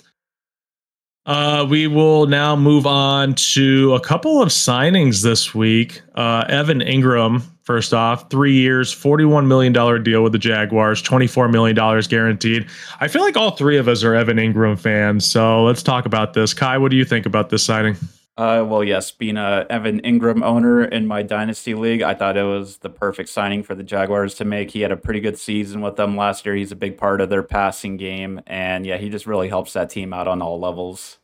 [1.28, 6.02] Uh, we will now move on to a couple of signings this week.
[6.16, 11.76] Uh, Evan Engram, first off, three years, $41 million deal with the Jaguars, $24 million
[12.08, 12.66] guaranteed.
[13.02, 15.26] I feel like all three of us are Evan Engram fans.
[15.26, 16.54] So let's talk about this.
[16.54, 17.98] Kai, what do you think about this signing?
[18.38, 22.43] Uh, well, yes, being a Evan Engram owner in my dynasty league, I thought it
[22.43, 24.69] was the perfect signing for the Jaguars to make.
[24.69, 26.54] He had a pretty good season with them last year.
[26.54, 29.89] He's a big part of their passing game, and yeah, he just really helps that
[29.89, 31.17] team out on all levels.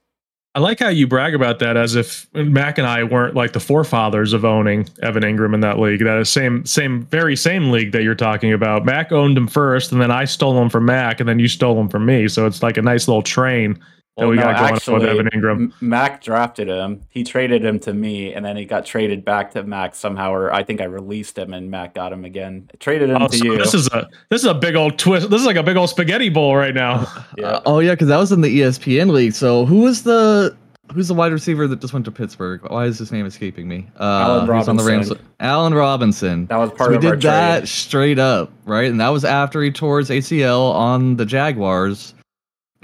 [0.55, 3.59] I like how you brag about that as if Mac and I weren't like the
[3.59, 6.03] forefathers of owning Evan Engram in that league.
[6.03, 8.85] That is same, same, very same league that you're talking about.
[8.85, 11.79] Mac owned him first, and then I stole him from Mac, and then you stole
[11.79, 12.27] him from me.
[12.27, 13.79] So it's like a nice little train
[14.15, 15.73] well, we no, got going actually, with Evan Engram.
[15.81, 17.01] Mac drafted him.
[17.09, 20.31] He traded him to me, and then he got traded back to Mac somehow.
[20.31, 22.69] Or I think I released him, and Mac got him again.
[22.79, 23.57] traded him oh, to so you.
[23.57, 25.31] This is a this is a big old twist.
[25.31, 27.07] This is like a big old spaghetti bowl right now.
[27.37, 27.47] yeah.
[27.47, 29.33] Uh, oh yeah, because that was in the ESPN league.
[29.33, 30.55] So who was the
[30.93, 32.61] who's the wide receiver that just went to Pittsburgh?
[32.69, 33.87] Why is his name escaping me?
[33.99, 34.69] Uh, Allen Robinson.
[34.69, 35.11] On the Rams.
[35.39, 36.45] Allen Robinson.
[36.45, 37.67] That was part so of we did that trade.
[37.67, 38.91] straight up, right?
[38.91, 42.13] And that was after he tore his ACL on the Jaguars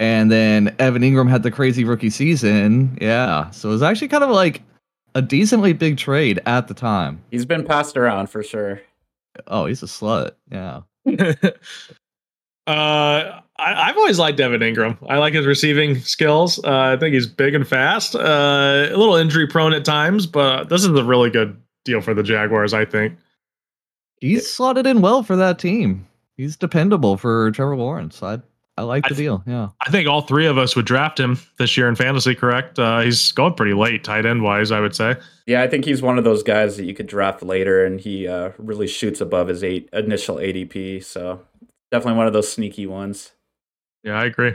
[0.00, 2.98] and then Evan Engram had the crazy rookie season.
[3.00, 4.62] Yeah, so it was actually kind of like
[5.14, 7.22] a decently big trade at the time.
[7.30, 8.80] He's been passed around for sure.
[9.46, 10.32] Oh, he's a slut.
[10.50, 10.80] Yeah.
[12.66, 14.96] uh, I, have always liked Evan Engram.
[15.08, 16.58] I like his receiving skills.
[16.64, 18.14] Uh, I think he's big and fast.
[18.14, 22.14] Uh, a little injury prone at times, but this is a really good deal for
[22.14, 22.72] the Jaguars.
[22.72, 23.18] I think
[24.20, 26.06] he's slotted in well for that team.
[26.38, 28.22] He's dependable for Trevor Lawrence.
[28.22, 28.42] I'd
[28.76, 29.42] I like the I th- deal.
[29.46, 29.68] Yeah.
[29.86, 32.78] I think all three of us would draft him this year in fantasy, correct?
[32.78, 35.16] Uh, he's going pretty late, tight end wise, I would say.
[35.46, 38.26] Yeah, I think he's one of those guys that you could draft later and he
[38.26, 41.04] uh, really shoots above his eight initial ADP.
[41.04, 41.42] So
[41.90, 43.32] definitely one of those sneaky ones.
[44.02, 44.54] Yeah, I agree.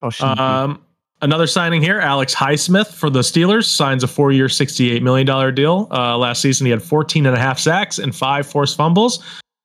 [0.00, 0.82] Oh, um,
[1.20, 5.88] another signing here Alex Highsmith for the Steelers signs a four year, $68 million deal.
[5.90, 9.22] Uh, last season, he had 14 and a half sacks and five forced fumbles.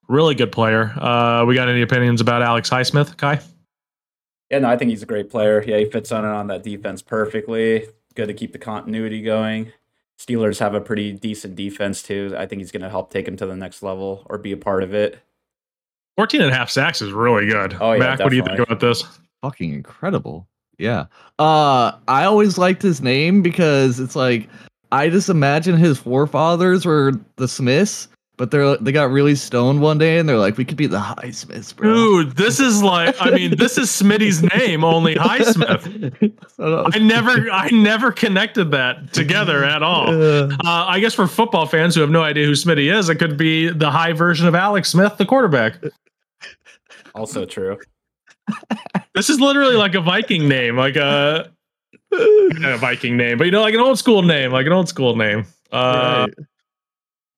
[0.10, 0.94] Really good player.
[1.00, 3.40] Uh, we got any opinions about Alex Highsmith, Kai?
[4.50, 5.64] Yeah, no, I think he's a great player.
[5.66, 7.88] Yeah, he fits on and on that defense perfectly.
[8.16, 9.72] Good to keep the continuity going.
[10.20, 12.34] Steelers have a pretty decent defense too.
[12.38, 14.58] I think he's going to help take him to the next level or be a
[14.58, 15.20] part of it.
[16.16, 17.76] 14 and a half sacks is really good.
[17.80, 18.24] Oh, yeah, Mac, definitely.
[18.24, 19.04] what do you think about this?
[19.44, 20.48] Fucking incredible.
[20.80, 21.06] Yeah.
[21.38, 24.50] Uh I always liked his name because it's like
[24.92, 29.98] I just imagine his forefathers were the Smiths but they're they got really stoned one
[29.98, 31.94] day and they're like, we could be the Highsmiths, bro.
[31.94, 36.38] Dude, this is like I mean, this is Smitty's name, only Highsmith.
[36.94, 40.10] I never I never connected that together at all.
[40.10, 43.38] Uh, I guess for football fans who have no idea who Smitty is, it could
[43.38, 45.84] be the high version of Alex Smith, the quarterback.
[47.16, 47.80] Also true.
[49.16, 51.52] this is literally like a Viking name, like a,
[52.14, 55.16] a Viking name, but you know, like an old school name, like an old school
[55.16, 55.46] name.
[55.72, 56.48] Uh, right.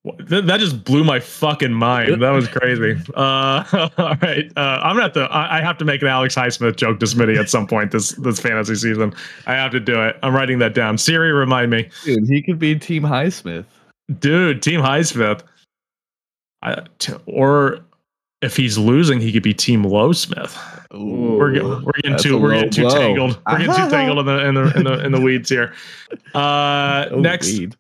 [0.06, 2.22] That just blew my fucking mind.
[2.22, 2.98] That was crazy.
[3.16, 5.28] Uh, all right, uh, I'm gonna have to.
[5.30, 8.40] I have to make an Alex Highsmith joke to Smitty at some point this this
[8.40, 9.14] fantasy season.
[9.46, 10.16] I have to do it.
[10.24, 10.98] I'm writing that down.
[10.98, 11.90] Siri, remind me.
[12.06, 13.66] Dude, he could be Team Highsmith.
[14.20, 15.42] Dude, Team Highsmith.
[16.62, 17.80] I, t- or
[18.42, 20.58] if he's losing, he could be Team Lowsmith.
[20.96, 22.98] Ooh, we're getting we're getting too we're getting too low.
[22.98, 23.40] tangled.
[23.52, 25.74] We're getting too tangled in the in the in the, in the weeds here.
[26.34, 27.48] Uh, next.
[27.48, 27.76] Weed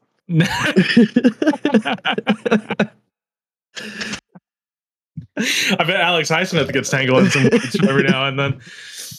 [5.38, 8.60] I bet Alex Highsmith gets tangled in some every now and then.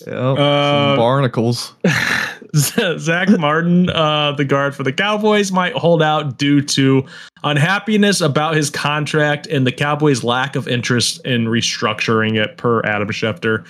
[0.06, 1.74] Yep, uh, barnacles.
[2.54, 7.04] Zack Martin, uh, the guard for the Cowboys, might hold out due to
[7.44, 13.08] unhappiness about his contract and the Cowboys' lack of interest in restructuring it, per Adam
[13.08, 13.66] Schefter.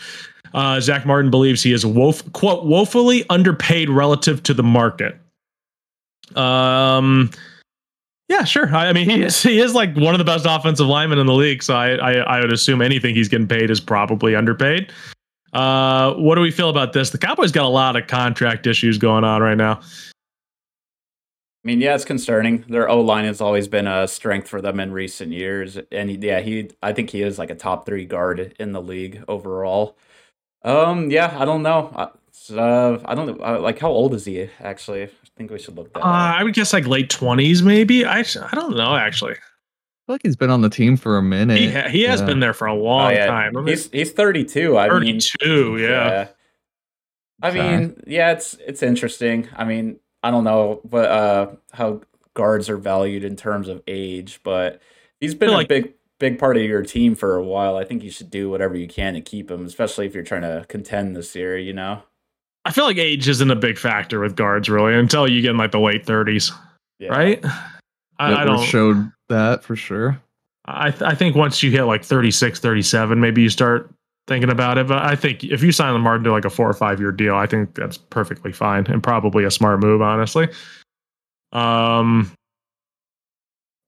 [0.55, 5.17] Uh, Zack Martin believes he is woef- quote woefully underpaid relative to the market.
[6.37, 7.31] Um,
[8.29, 8.73] yeah, sure.
[8.75, 11.27] I, I, mean, he is he is like one of the best offensive linemen in
[11.27, 11.63] the league.
[11.63, 14.93] So I, I, I would assume anything he's getting paid is probably underpaid.
[15.53, 17.11] Uh, what do we feel about this?
[17.11, 19.81] The Cowboys got a lot of contract issues going on right now.
[21.63, 22.65] I mean, yeah, it's concerning.
[22.69, 26.41] Their O line has always been a strength for them in recent years, and yeah,
[26.41, 29.97] he I think he is like a top three guard in the league overall.
[30.63, 31.89] Um, yeah, I don't know.
[31.97, 33.45] Uh, I don't know.
[33.45, 35.11] Uh, like, how old is he actually?
[35.41, 36.01] Think we should look that.
[36.01, 38.05] Uh, I would guess like late twenties, maybe.
[38.05, 39.33] I I don't know actually.
[39.33, 39.37] I
[40.07, 41.57] feel like he's been on the team for a minute.
[41.59, 42.27] He, ha- he has Yeah.
[42.27, 43.27] been there for a long Oh, yeah.
[43.27, 43.57] time.
[43.57, 44.77] I mean, He's he's 32.
[44.77, 46.29] I mean, 32, yeah.
[47.43, 49.49] I mean, yeah, it's it's interesting.
[49.57, 52.03] I mean, I don't know what uh how
[52.35, 54.83] guards are valued in terms of age, but
[55.21, 57.77] he's been a like- big big part of your team for a while.
[57.79, 60.43] I think you should do whatever you can to keep him, especially if you're trying
[60.43, 61.57] to contend this year.
[61.57, 62.03] You know,
[62.65, 65.57] I feel like age isn't a big factor with guards really until you get in
[65.57, 66.53] like the late 30s,
[66.99, 67.09] yeah.
[67.09, 67.45] right?
[68.19, 68.65] I, I don't.
[68.65, 70.21] showed that for sure.
[70.67, 73.93] I th- I think once you hit like 36, 37, maybe you start
[74.29, 74.87] thinking about it.
[74.87, 77.13] But I think if you sign the Martin to like a four or five year
[77.13, 80.49] deal, I think that's perfectly fine and probably a smart move, honestly.
[81.53, 82.31] Um,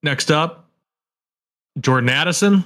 [0.01, 0.67] next up,
[1.79, 2.63] Jordan Addison,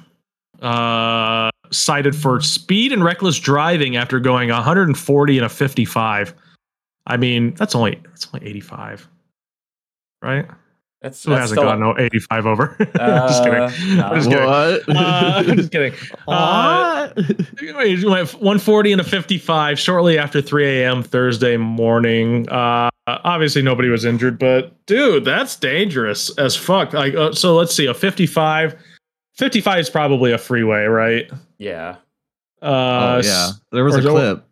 [0.61, 6.33] uh, cited for speed and reckless driving after going 140 and a 55.
[7.05, 9.07] I mean, that's only that's only 85,
[10.21, 10.45] right?
[11.01, 12.75] That's, Who that's hasn't still- gone no 85 over?
[12.79, 13.97] just Uh, kidding.
[13.97, 14.15] no.
[14.15, 14.45] Just kidding.
[14.47, 14.83] What?
[14.97, 15.93] Uh, just kidding.
[16.27, 21.03] Uh, went 140 and a 55 shortly after 3 a.m.
[21.03, 22.49] Thursday morning.
[22.49, 26.91] Uh, obviously, nobody was injured, but dude, that's dangerous as fuck.
[26.93, 28.75] Like, uh, so let's see, a 55.
[29.37, 31.29] 55 is probably a freeway, right?
[31.57, 31.97] Yeah,
[32.61, 34.43] Uh, oh, yeah, there was a is clip.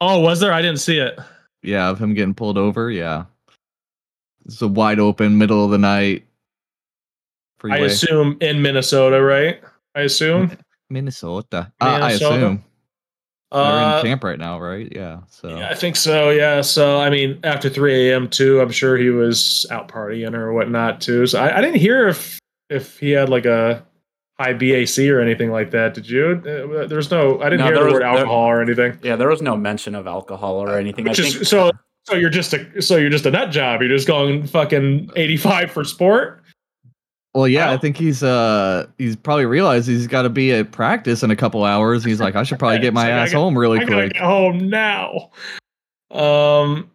[0.00, 0.52] Oh, was there?
[0.52, 1.18] I didn't see it.
[1.62, 2.90] Yeah, of him getting pulled over.
[2.90, 3.24] Yeah,
[4.46, 6.24] it's a wide open middle of the night
[7.62, 9.60] I assume in Minnesota, right?
[9.94, 10.56] I assume.
[10.88, 11.70] Minnesota.
[11.80, 12.34] Uh, I Minnesota?
[12.36, 12.64] assume
[13.52, 14.88] they're Uh, in camp right now, right?
[14.90, 15.20] Yeah.
[15.28, 16.30] So Yeah, I think so.
[16.30, 16.62] Yeah.
[16.62, 18.28] So, I mean, after 3 a.m.
[18.28, 21.26] too, I'm sure he was out partying or whatnot too.
[21.26, 22.38] So, I, I didn't hear if
[22.70, 23.84] if he had like a
[24.40, 25.92] high BAC or anything like that.
[25.94, 26.42] Did you?
[26.44, 27.40] Uh, There's no.
[27.40, 28.98] I didn't No, hear the was- word there- alcohol or anything.
[29.02, 29.16] yeah.
[29.16, 31.06] There was no mention of alcohol or anything.
[31.06, 31.70] I Which is think so.
[32.06, 33.80] So you're just a so you're just a nut job.
[33.82, 36.42] You're just going fucking 85 for sport.
[37.34, 37.74] Well, yeah, Wow.
[37.74, 41.36] I think he's uh he's probably realized he's got to be at practice in a
[41.36, 42.02] couple hours.
[42.02, 43.94] He's like, I should probably get my It's like, ass got- home really I gotta
[43.94, 44.12] quick.
[44.14, 45.30] get home now.
[46.10, 46.90] Um,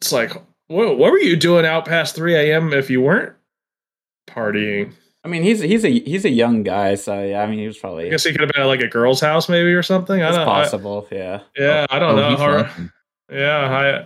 [0.00, 0.32] it's like,
[0.68, 2.72] what, what were you doing out past 3 a.m.
[2.72, 3.34] if you weren't
[4.28, 4.92] partying?
[5.24, 7.42] I mean, he's he's a he's a young guy, so yeah.
[7.42, 8.06] I mean, he was probably.
[8.06, 10.22] I guess he could have been at like a girl's house, maybe or something.
[10.22, 10.40] I don't.
[10.40, 11.06] I, possible.
[11.10, 11.40] yeah.
[11.56, 12.30] yeah, I don't Oh, know.
[12.30, 12.92] he's Har- fine.
[13.30, 14.04] yeah,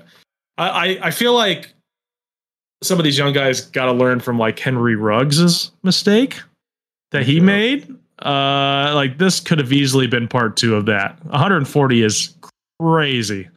[0.59, 1.73] I, I, I feel like
[2.83, 6.41] some of these young guys got to learn from like Henry Ruggs's mistake
[7.12, 7.45] that he Sure.
[7.45, 7.97] made.
[8.21, 11.25] Uh, like this could have easily been part two of that.
[11.27, 12.35] 140 is
[12.81, 13.49] crazy.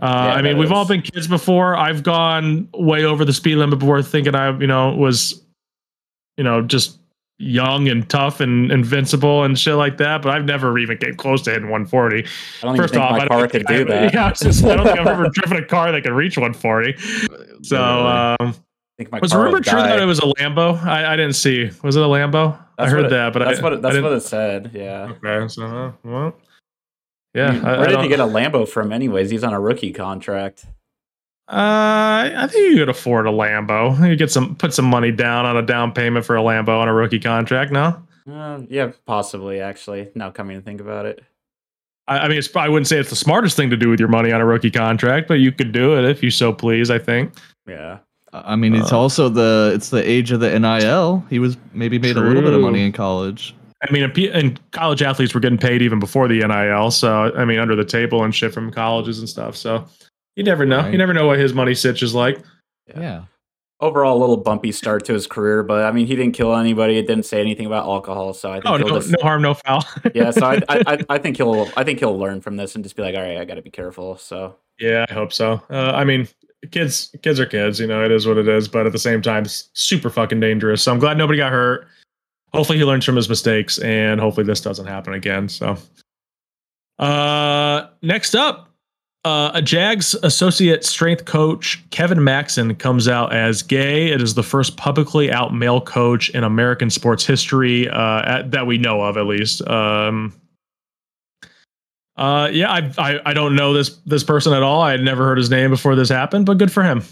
[0.00, 1.76] Uh, Yeah, I mean, we've all been kids before.
[1.76, 5.42] I've gone way over the speed limit before, thinking I, you know, was,
[6.38, 6.98] you know, just
[7.40, 10.22] young and tough and invincible and shit like that.
[10.22, 12.18] But I've never even came close to hitting 140.
[12.18, 12.22] I
[12.62, 14.14] don't First even think off, my I car could do I, that.
[14.14, 16.96] Yeah, I, just, I don't think I've ever driven a car that could reach 140.
[17.62, 18.54] So, um, I
[18.96, 20.82] think my was car rumor true that it was a Lambo?
[20.84, 21.70] I, I didn't see.
[21.82, 22.58] Was it a Lambo?
[22.78, 24.70] I heard it- that, but that's I, what it, that's what it said.
[24.72, 25.12] Yeah.
[25.24, 26.34] Okay, so uh, well,
[27.34, 27.50] I yeah.
[27.52, 28.92] mean, I- I where did he get a Lambo from?
[28.92, 30.66] Anyways, he's on a rookie contract.
[31.48, 34.06] Uh, I think you could afford a Lambo.
[34.08, 36.88] You get some, put some money down on a down payment for a Lambo on
[36.88, 37.72] a rookie contract.
[37.72, 39.60] No, Uh, yeah, possibly.
[39.60, 41.24] Actually, now coming to think about it,
[42.06, 44.10] I, I mean, it's, I wouldn't say it's the smartest thing to do with your
[44.10, 46.90] money on a rookie contract, but you could do it if you so please.
[46.90, 47.32] I think.
[47.66, 47.98] yeah.
[48.34, 51.24] I mean, it's Uh, also the it's the age of the NIL.
[51.30, 53.54] He was maybe made a little bit of money in college.
[53.88, 56.90] I mean, and college athletes were getting paid even before the NIL.
[56.90, 59.56] So I mean, under the table and shit from colleges and stuff.
[59.56, 59.86] So
[60.38, 60.78] you never know.
[60.78, 60.92] Right.
[60.92, 62.38] You never know what his money sitch is like.
[62.86, 63.00] Yeah.
[63.00, 63.24] Yeah.
[63.80, 66.98] Overall, a little bumpy start to his career, but I mean, he didn't kill anybody.
[66.98, 69.42] It didn't say anything about alcohol, so I think Oh he'll no, just, no harm,
[69.42, 69.84] no foul.
[70.14, 70.30] yeah.
[70.32, 72.96] So I, I, I- I think he'll, I think he'll learn from this and just
[72.96, 74.16] be like, all right, I got to be careful.
[74.16, 75.62] So yeah, I hope so.
[75.70, 76.26] Uh, I mean,
[76.72, 77.78] kids, kids are kids.
[77.78, 78.66] You know, it is what it is.
[78.66, 80.82] But at the same time, it's super fucking dangerous.
[80.82, 81.86] So I'm glad nobody got hurt.
[82.54, 85.48] Hopefully, he learns from his mistakes, and hopefully, this doesn't happen again.
[85.48, 85.76] So,
[86.98, 88.67] uh, next up,
[89.24, 94.08] uh, a Jags associate strength coach, Kevin Maxon, comes out as gay.
[94.08, 98.66] It is the first publicly out male coach in American sports history uh, at, that
[98.66, 99.66] we know of, at least.
[99.68, 100.32] Um,
[102.16, 104.82] uh, yeah, I, I I don't know this this person at all.
[104.82, 107.02] I had never heard his name before this happened, but good for him.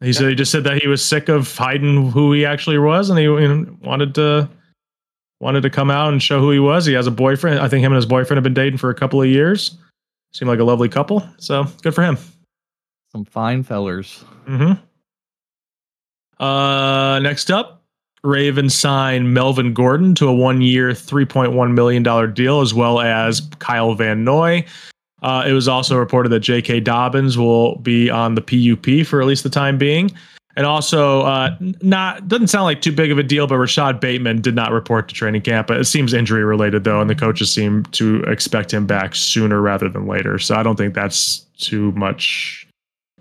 [0.00, 3.10] He said he just said that he was sick of hiding who he actually was,
[3.10, 4.48] and he you know, wanted to
[5.40, 6.86] wanted to come out and show who he was.
[6.86, 7.60] He has a boyfriend.
[7.60, 9.76] I think him and his boyfriend have been dating for a couple of years.
[10.32, 11.26] Seem like a lovely couple.
[11.38, 12.16] So good for him.
[13.10, 14.24] Some fine fellers.
[14.46, 14.72] hmm
[16.38, 17.82] Uh, next up,
[18.24, 24.24] Ravens sign Melvin Gordon to a one-year, $3.1 million deal, as well as Kyle Van
[24.24, 24.64] Noy.
[25.22, 26.80] Uh, it was also reported that J.K.
[26.80, 30.10] Dobbins will be on the PUP for at least the time being.
[30.54, 34.42] And also, uh, not doesn't sound like too big of a deal, but Rashod Bateman
[34.42, 35.66] did not report to training camp.
[35.66, 39.62] But it seems injury related though, and the coaches seem to expect him back sooner
[39.62, 40.38] rather than later.
[40.38, 42.66] So I don't think that's too much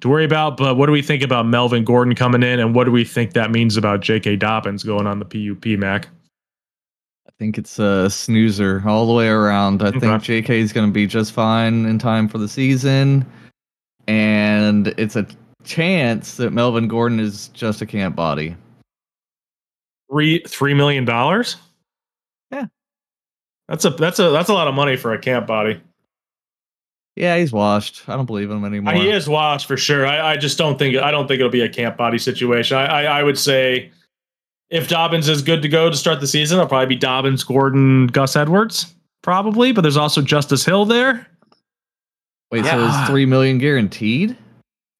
[0.01, 0.57] to worry about.
[0.57, 3.31] But what do we think about Melvin Gordon coming in, and what do we think
[3.33, 4.35] that means about J.K.
[4.35, 6.07] Dobbins going on the PUP, Mac?
[7.27, 9.81] I think it's a snoozer all the way around.
[9.81, 9.99] I okay.
[9.99, 10.59] think J.K.
[10.59, 13.25] is going to be just fine in time for the season,
[14.07, 15.25] and it's a
[15.63, 18.55] chance that Melvin Gordon is just a camp body.
[20.11, 21.55] Three three million dollars.
[22.51, 22.65] Yeah,
[23.67, 25.81] that's a that's a that's a lot of money for a camp body.
[27.15, 28.07] Yeah, he's washed.
[28.07, 28.93] I don't believe him anymore.
[28.93, 30.07] He is washed for sure.
[30.07, 32.77] I, I just don't think I don't think it'll be a camp body situation.
[32.77, 33.91] I, I, I would say
[34.69, 38.07] if Dobbins is good to go to start the season, it'll probably be Dobbins, Gordon,
[38.07, 39.73] Gus Edwards, probably.
[39.73, 41.27] But there's also Justice Hill there.
[42.51, 42.71] Wait, yeah.
[42.71, 44.37] so is three million guaranteed?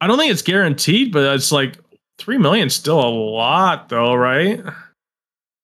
[0.02, 1.78] I don't think it's guaranteed, but it's like
[2.18, 4.60] three million still a lot, though, right?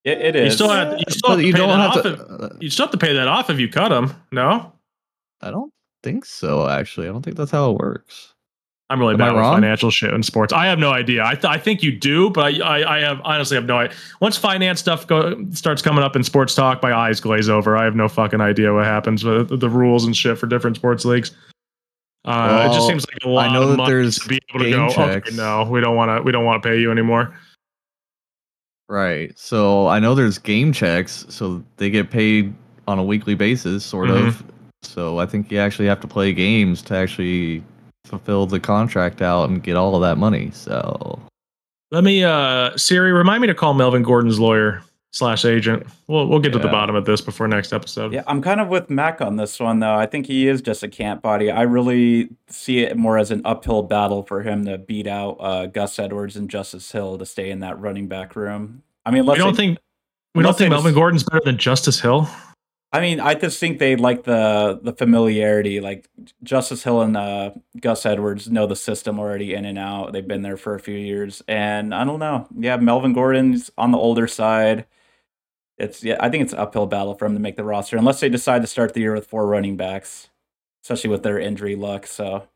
[0.06, 0.46] It, it is.
[0.46, 2.70] You still have, you still have to you pay don't have to, if, uh, you
[2.70, 4.16] still have to pay that off if you cut them.
[4.32, 4.72] No,
[5.42, 5.74] I don't
[6.04, 6.70] think so.
[6.70, 8.34] Actually, I don't think that's how it works.
[8.90, 10.54] I'm really Am bad with financial shit in sports.
[10.54, 11.26] I have no idea.
[11.26, 13.98] I, th- I think you do, but I, I, I have honestly have no idea.
[14.22, 17.76] Once finance stuff go, starts coming up in sports talk, my eyes glaze over.
[17.76, 21.04] I have no fucking idea what happens with the rules and shit for different sports
[21.04, 21.32] leagues.
[22.26, 24.40] Uh, well, it just seems like a lot I know of money there's to be
[24.50, 25.04] able to go.
[25.04, 26.22] Okay, no, we don't want to.
[26.22, 27.34] We don't want to pay you anymore.
[28.90, 29.38] Right.
[29.38, 32.54] So I know there's game checks, so they get paid
[32.88, 34.28] on a weekly basis, sort mm-hmm.
[34.28, 34.44] of.
[34.84, 37.64] So I think you actually have to play games to actually
[38.06, 40.52] fulfill the contract out and get all of that money.
[40.52, 41.20] So
[41.92, 45.86] let me, uh, Siri, remind me to call Melvin Gordon's lawyer slash agent.
[46.08, 46.60] We'll we'll get yeah.
[46.60, 48.14] to the bottom of this before next episode.
[48.14, 49.96] Yeah, I'm kind of with Mac on this one though.
[49.96, 51.52] I think he is just a camp body.
[51.52, 55.66] I really see it more as an uphill battle for him to beat out uh,
[55.68, 58.84] Gus Edwards and Justice Hill to stay in that running back room.
[59.06, 59.80] I mean, we don't say, think
[60.36, 62.30] we don't think Melvin Gordon's better than Justice Hill.
[62.94, 65.82] I mean, I just think they like the the familiarity.
[65.82, 66.10] Like
[66.44, 67.52] Justice Hill and uh,
[67.82, 70.14] Gus Edwards know the system already in and out.
[70.14, 72.48] They've been there for a few years, and I don't know.
[72.58, 74.86] Yeah, Melvin Gordon's on the older side
[75.78, 77.44] it's yeah, I think it's an uphill battle for them to mm-hmm.
[77.44, 80.30] make the roster unless they decide to start the year with four running backs,
[80.84, 82.08] especially with their injury luck.
[82.08, 82.48] So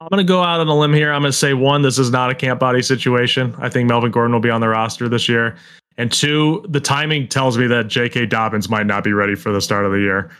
[0.00, 1.12] I'm going to go out on a limb here.
[1.12, 3.54] I'm going to say one, this is not a camp body situation.
[3.58, 5.56] I think Melvin Gordon will be on the roster this year.
[5.98, 8.26] And two, the timing tells me that J.K.
[8.26, 10.30] Dobbins might not be ready for the start of the year.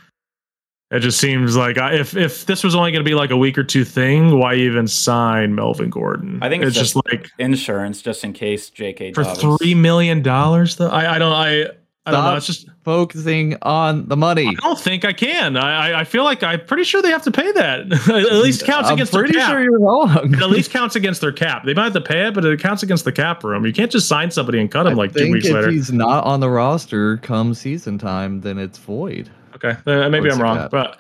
[0.91, 3.37] It just seems like uh, if if this was only going to be like a
[3.37, 6.41] week or two thing, why even sign Melvin Gordon?
[6.43, 9.13] I think it's, it's just, just, like insurance, just in case J.K.
[9.13, 9.59] for Dobbins.
[9.59, 10.77] three million dollars.
[10.77, 11.67] Though I, I don't I
[12.07, 12.35] I don't know.
[12.35, 14.49] It's just focusing on the money.
[14.49, 15.59] I don't think I can.
[15.59, 17.93] I I feel like I'm pretty sure they have to pay that.
[18.09, 19.51] at least counts I'm against pretty their cap.
[19.51, 20.35] Sure you're wrong.
[20.35, 21.65] at least counts against their cap.
[21.65, 23.67] They might have to pay it, but it counts against the cap room.
[23.67, 25.69] You can't just sign somebody and cut him I like two weeks if later.
[25.69, 29.31] If he's not on the roster come season time, then it's void.
[29.57, 30.97] Okay, uh, maybe I'm wrong, but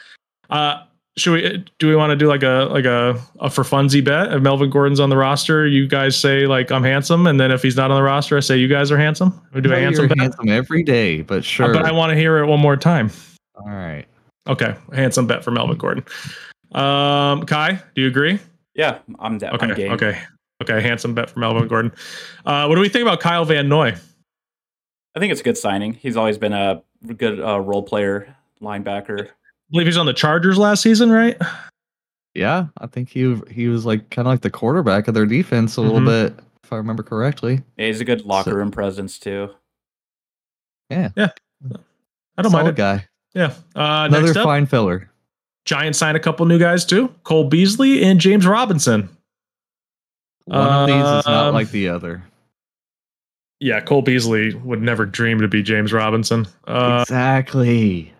[0.50, 0.82] uh,
[1.20, 4.32] should we do we want to do like a like a, a for funsy bet?
[4.32, 7.62] If Melvin Gordon's on the roster you guys say like I'm handsome and then if
[7.62, 9.40] he's not on the roster I say you guys are handsome?
[9.52, 10.18] We do a handsome bet?
[10.18, 13.10] handsome every day but sure uh, but I want to hear it one more time.
[13.54, 14.06] All right.
[14.48, 16.04] Okay handsome bet for Melvin Gordon.
[16.72, 18.38] Um Kai do you agree?
[18.74, 19.92] Yeah I'm down okay I'm game.
[19.92, 20.18] okay
[20.62, 21.92] okay handsome bet for Melvin Gordon.
[22.46, 23.94] Uh what do we think about Kyle Van Noy?
[25.14, 25.94] I think it's a good signing.
[25.94, 26.82] He's always been a
[27.16, 29.30] good uh, role player linebacker
[29.70, 31.36] believe he's on the Chargers last season, right?
[32.34, 35.76] Yeah, I think he he was like kind of like the quarterback of their defense
[35.76, 35.90] a mm-hmm.
[35.90, 37.62] little bit, if I remember correctly.
[37.76, 39.50] Yeah, he's a good locker so, room presence too.
[40.90, 41.30] Yeah, yeah,
[42.36, 42.76] I don't Solid mind it.
[42.76, 43.06] guy.
[43.34, 45.10] Yeah, uh, another fine filler.
[45.64, 49.08] Giants signed a couple new guys too: Cole Beasley and James Robinson.
[50.44, 52.24] One of these is not um, like the other.
[53.60, 56.46] Yeah, Cole Beasley would never dream to be James Robinson.
[56.66, 58.12] Uh, exactly.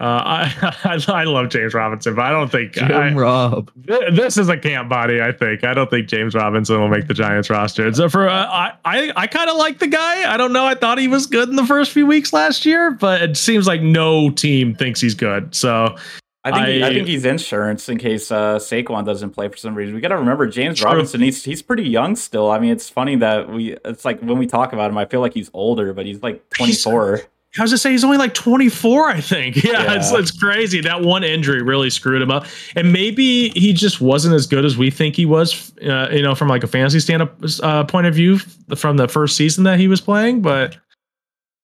[0.00, 0.48] Uh,
[0.84, 3.70] I, I love James Robinson, but I don't think Jim I, Rob.
[3.76, 5.20] This is a camp body.
[5.20, 7.92] I think I don't think James Robinson will make the Giants roster.
[7.92, 10.32] So for uh, I I, I kind of like the guy.
[10.32, 10.64] I don't know.
[10.64, 13.66] I thought he was good in the first few weeks last year, but it seems
[13.66, 15.54] like no team thinks he's good.
[15.54, 15.96] So
[16.44, 19.74] I think I, I think he's insurance in case uh, Saquon doesn't play for some
[19.74, 19.94] reason.
[19.94, 20.88] We got to remember James true.
[20.88, 21.20] Robinson.
[21.20, 22.50] He's he's pretty young still.
[22.50, 23.76] I mean, it's funny that we.
[23.84, 26.48] It's like when we talk about him, I feel like he's older, but he's like
[26.48, 27.20] twenty four.
[27.58, 29.56] I was to say he's only like 24, I think.
[29.64, 30.80] Yeah, yeah, It's, it's crazy.
[30.80, 32.46] That one injury really screwed him up,
[32.76, 35.72] and maybe he just wasn't as good as we think he was.
[35.78, 38.38] Uh, you know, from like a fantasy stand up uh, point of view
[38.76, 40.42] from the first season that he was playing.
[40.42, 40.76] But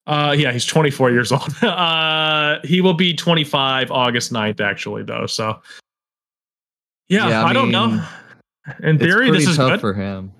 [0.07, 1.63] uh, yeah, he's 24 years old.
[1.63, 5.25] uh, he will be 25 August 9th, actually, though.
[5.25, 5.61] So
[7.07, 8.05] yeah, yeah I, I mean, don't know.
[8.83, 10.33] In theory, this is tough good for him.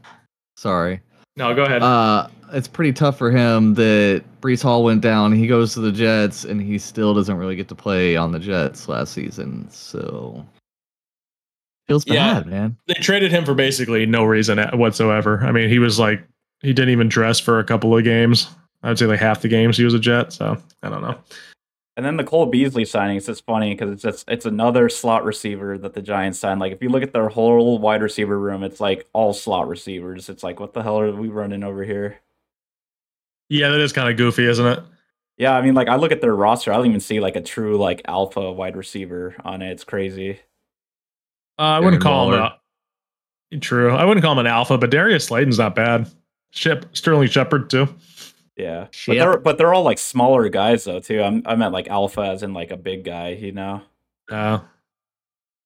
[0.57, 1.01] Sorry.
[1.37, 1.81] No, go ahead.
[1.81, 5.31] Uh, it's pretty tough for him that Breece Hall went down.
[5.31, 8.39] He goes to the Jets, and he still doesn't really get to play on the
[8.39, 9.69] Jets last season.
[9.69, 10.45] So
[11.87, 12.77] feels bad, yeah, man.
[12.87, 15.39] They traded him for basically no reason whatsoever.
[15.43, 16.21] I mean, he was like
[16.61, 18.47] he didn't even dress for a couple of games.
[18.83, 20.33] I would say like half the games he was a Jet.
[20.33, 21.17] So I don't know.
[21.95, 25.25] And then the Cole Beasley signing is just funny because it's just it's another slot
[25.25, 26.59] receiver that the Giants signed.
[26.59, 30.29] Like if you look at their whole wide receiver room, it's like all slot receivers.
[30.29, 32.19] It's like what the hell are we running over here?
[33.49, 34.79] Yeah, that is kind of goofy, isn't it?
[35.37, 37.41] Yeah, I mean, like I look at their roster, I don't even see like a
[37.41, 39.71] true like alpha wide receiver on it.
[39.71, 40.39] It's crazy.
[41.59, 43.91] Uh, I wouldn't call him a, true.
[43.91, 46.09] I wouldn't call him an alpha, but Darius Slayton's not bad.
[46.51, 47.87] Ship Sterling Shepard too.
[48.55, 51.21] Yeah, but they're but they're all like smaller guys though too.
[51.21, 53.81] I'm I meant like alpha as in like a big guy, you know.
[54.31, 54.59] Uh,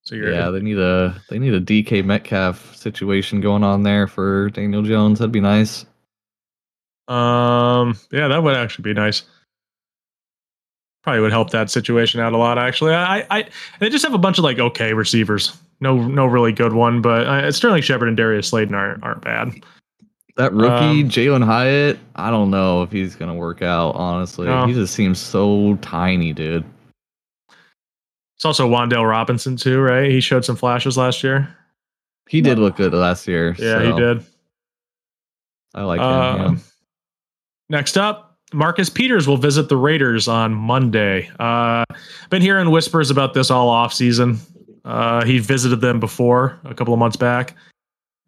[0.04, 4.08] so you're yeah, they need a they need a DK Metcalf situation going on there
[4.08, 5.20] for Daniel Jones.
[5.20, 5.86] That'd be nice.
[7.12, 9.24] Um, yeah, that would actually be nice.
[11.04, 12.58] Probably would help that situation out a lot.
[12.58, 13.50] Actually, I, I,
[13.80, 15.58] they just have a bunch of like okay receivers.
[15.82, 19.52] No, no really good one, but uh, Sterling Shepard and Darius Slayton aren't aren't bad.
[20.38, 23.96] That rookie um, Jalin Hyatt, I don't know if he's gonna work out.
[23.96, 24.66] Honestly, no.
[24.66, 26.64] he just seems so tiny, dude.
[28.38, 30.10] It's also Wan'Dale Robinson too, right?
[30.10, 31.54] He showed some flashes last year.
[32.30, 33.56] He did look good last year.
[33.60, 33.80] Yeah, so.
[33.80, 34.26] he did.
[35.74, 36.56] I like him.
[36.56, 36.71] yeah.
[37.72, 41.32] Next up, Marcus Peters will visit the Raiders on Monday.
[41.40, 41.86] Uh,
[42.30, 44.40] been hearing whispers about this all off season.
[44.84, 47.56] Uh, he visited them before a couple of months back.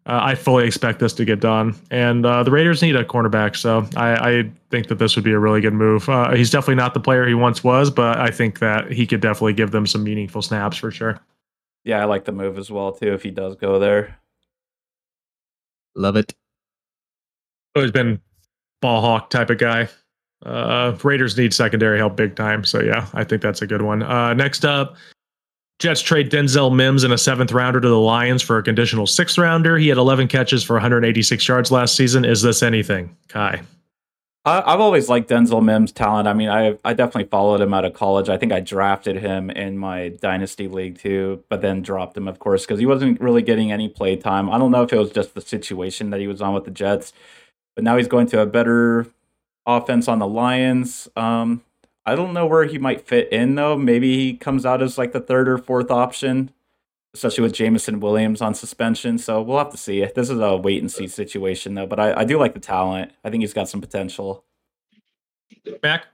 [0.06, 3.54] Uh, I fully expect this to get done, and uh, the Raiders need a cornerback,
[3.54, 6.08] so I, I, think that this would be a really good move.
[6.08, 9.20] Uh, he's definitely not the player he once was, but I think that he could
[9.20, 11.20] definitely give them some meaningful snaps for sure.
[11.84, 13.12] Yeah, I like the move as well too.
[13.12, 14.18] If he does go there,
[15.94, 16.34] love it.
[17.74, 18.20] Oh, he's been
[18.84, 19.88] ball hawk type of guy.
[20.44, 24.02] Uh, Raiders need secondary help big time, so yeah, I think that's a good one.
[24.02, 24.96] Uh, next up,
[25.78, 29.38] Jets trade Denzel Mims in a seventh rounder to the Lions for a conditional sixth
[29.38, 29.78] rounder.
[29.78, 32.26] He had 11 catches for 186 yards last season.
[32.26, 33.62] Is this anything, Kai?
[34.46, 36.28] I've always liked Denzel Mims' talent.
[36.28, 38.28] I mean, I I definitely followed him out of college.
[38.28, 42.38] I think I drafted him in my dynasty league too, but then dropped him, of
[42.38, 44.50] course, because he wasn't really getting any play time.
[44.50, 46.70] I don't know if it was just the situation that he was on with the
[46.70, 47.14] Jets,
[47.74, 49.06] but now he's going to a better
[49.66, 51.08] offense on the Lions.
[51.16, 51.62] Um,
[52.06, 53.76] I don't know where he might fit in though.
[53.76, 56.50] Maybe he comes out as like the third or fourth option,
[57.14, 59.16] especially with Jameson Williams on suspension.
[59.18, 60.04] So we'll have to see.
[60.14, 61.86] This is a wait and see situation though.
[61.86, 63.12] But I, I do like the talent.
[63.24, 64.44] I think he's got some potential.
[65.80, 66.06] Back.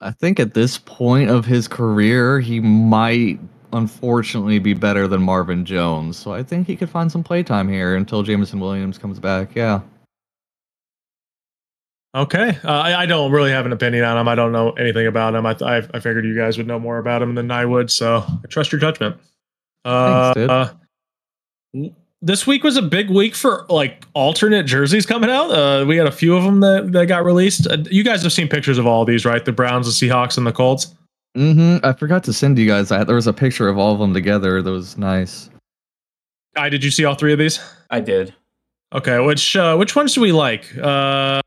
[0.00, 3.40] I think at this point of his career, he might
[3.72, 6.16] unfortunately be better than Marvin Jones.
[6.16, 9.56] So I think he could find some playtime here until Jameson Williams comes back.
[9.56, 9.80] Yeah.
[12.16, 14.26] Okay, uh, I, I, don't really have an opinion on him.
[14.26, 15.44] I don't know anything about him.
[15.44, 18.24] I, I, I figured you guys would know more about him than I would, so
[18.26, 19.16] I trust your judgment.
[19.84, 20.72] Uh, Thanks, uh,
[22.22, 25.50] this week was a big week for like alternate jerseys coming out.
[25.50, 27.66] Uh, we had a few of them that, that got released.
[27.66, 29.44] Uh, you guys have seen pictures of all of these, right?
[29.44, 30.94] The Browns, the Seahawks, and the Colts.
[31.36, 31.84] Mm-hmm.
[31.84, 33.06] I forgot to send you guys that.
[33.06, 34.62] There was a picture of all of them together.
[34.62, 35.50] That was nice.
[36.54, 37.60] Guy, did you see all three of these?
[37.90, 38.34] I did.
[38.94, 40.66] Okay, which uh, which ones do we like?
[40.78, 41.42] Uh,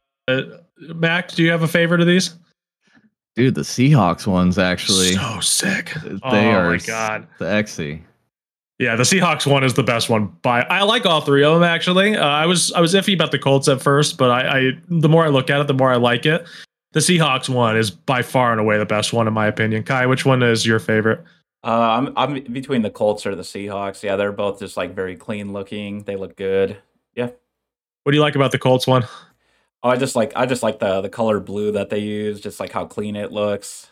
[0.80, 2.36] Mac, do you have a favorite of these?
[3.36, 5.94] Dude, the Seahawks ones actually so sick.
[6.04, 8.02] They oh are my god, the XC.
[8.80, 10.28] Yeah, the Seahawks one is the best one.
[10.42, 12.16] By I like all three of them actually.
[12.16, 15.10] Uh, I was I was iffy about the Colts at first, but I, I the
[15.10, 16.48] more I look at it, the more I like it.
[16.94, 19.84] The Seahawks one is by far and away the best one in my opinion.
[19.84, 21.24] Kai, which one is your favorite?
[21.64, 24.02] Uh, I'm I'm between the Colts or the Seahawks.
[24.02, 26.04] Yeah, they're both just like very clean looking.
[26.04, 26.78] They look good.
[27.16, 27.30] Yeah.
[28.04, 29.06] What do you like about the Colts one?
[29.82, 32.60] Oh, I just like I just like the the color blue that they use, just
[32.60, 33.90] like how clean it looks.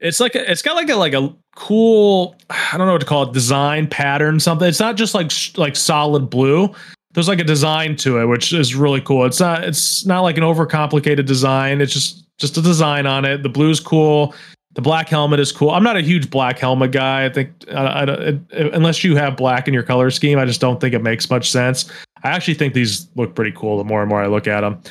[0.00, 3.06] It's like a, it's got like a like a cool I don't know what to
[3.06, 4.68] call it design pattern something.
[4.68, 6.74] It's not just like like solid blue.
[7.14, 9.24] There's like a design to it, which is really cool.
[9.24, 11.80] It's not it's not like an overcomplicated design.
[11.80, 13.42] It's just just a design on it.
[13.42, 14.34] The blue's cool.
[14.74, 15.70] The black helmet is cool.
[15.70, 17.24] I'm not a huge black helmet guy.
[17.24, 20.80] I think I, I, unless you have black in your color scheme, I just don't
[20.80, 21.90] think it makes much sense.
[22.24, 23.78] I actually think these look pretty cool.
[23.78, 24.82] The more and more I look at them.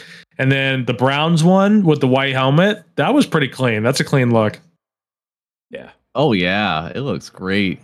[0.44, 3.82] And then the Browns one with the white helmet, that was pretty clean.
[3.82, 4.60] That's a clean look.
[5.70, 5.92] Yeah.
[6.16, 7.80] Oh yeah, it looks great.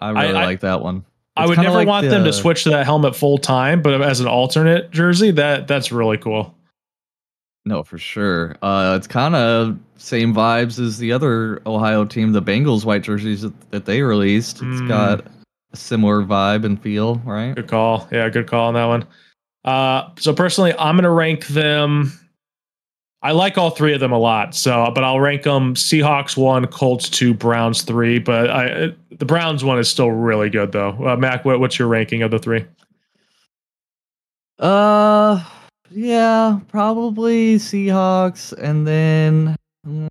[0.00, 0.96] I really I, like that one.
[0.96, 1.04] It's
[1.36, 4.00] I would never like want the, them to switch to that helmet full time, but
[4.00, 6.54] as an alternate jersey, that that's really cool.
[7.66, 8.56] No, for sure.
[8.62, 13.42] Uh, it's kind of same vibes as the other Ohio team, the Bengals white jerseys
[13.42, 14.62] that, that they released.
[14.62, 14.88] It's mm.
[14.88, 15.26] got
[15.74, 17.54] a similar vibe and feel, right?
[17.54, 18.08] Good call.
[18.10, 19.04] Yeah, good call on that one.
[19.68, 22.10] Uh, so personally, I'm going to rank them.
[23.20, 24.54] I like all three of them a lot.
[24.54, 28.18] So, but I'll rank them Seahawks one, Colts two, Browns three.
[28.18, 30.96] But I, the Browns one is still really good though.
[31.06, 32.64] Uh, Mac, what, what's your ranking of the three?
[34.58, 35.44] Uh,
[35.90, 39.54] yeah, probably Seahawks, and then
[39.86, 40.08] mm,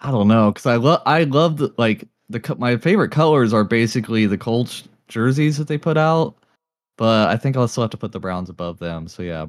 [0.00, 3.64] I don't know because I love I love the like the my favorite colors are
[3.64, 6.36] basically the Colts jerseys that they put out,
[6.98, 9.08] but I think I'll still have to put the Browns above them.
[9.08, 9.46] So yeah,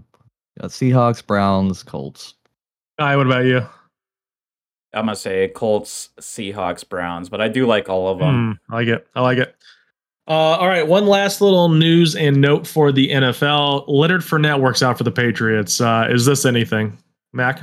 [0.58, 2.36] yeah Seahawks, Browns, Colts.
[2.98, 3.68] Hi, what about you?
[4.94, 8.54] I'm gonna say Colts, Seahawks, Browns, but I do like all of them.
[8.54, 9.08] Mm, I like it.
[9.16, 9.56] I like it.
[10.28, 13.86] Uh, all right, one last little news and note for the NFL.
[13.88, 15.82] Leonard Fournette works out for the Patriots.
[15.82, 16.96] Uh, is this anything,
[17.34, 17.62] Mac?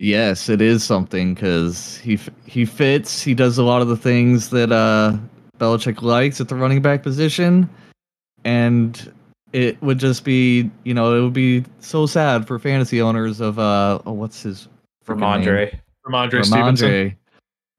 [0.00, 3.22] Yes, it is something because he he fits.
[3.22, 5.16] He does a lot of the things that uh,
[5.58, 7.68] Belichick likes at the running back position,
[8.44, 9.12] and
[9.52, 13.58] it would just be you know it would be so sad for fantasy owners of
[13.58, 14.68] uh oh, what's his
[15.06, 17.16] Rhamondre Rhamondre Stevenson.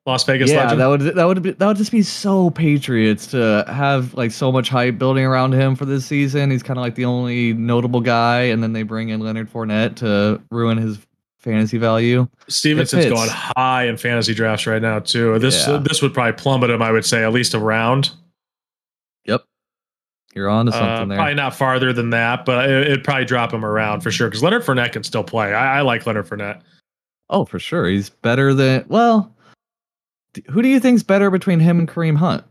[0.07, 0.82] Las Vegas yeah, legend.
[0.82, 4.51] that would that would be, that would just be so Patriots to have like so
[4.51, 6.49] much hype building around him for this season.
[6.49, 9.97] He's kind of like the only notable guy, and then they bring in Leonard Fournette
[9.97, 10.97] to ruin his
[11.38, 12.28] fantasy value.
[12.47, 15.38] Stevenson's going high in fantasy drafts right now too.
[15.38, 15.78] This yeah.
[15.78, 16.82] this would probably plummet him.
[16.82, 18.09] I would say at least a round.
[20.34, 21.17] You're on to something uh, there.
[21.17, 24.27] Probably not farther than that, but it, would probably drop him around for sure.
[24.27, 25.53] Because Leonard Fournette can still play.
[25.53, 26.61] I, I, like Leonard Fournette.
[27.29, 29.34] Oh, for sure, he's better than well.
[30.49, 32.43] Who do you think's better between him and Kareem Hunt?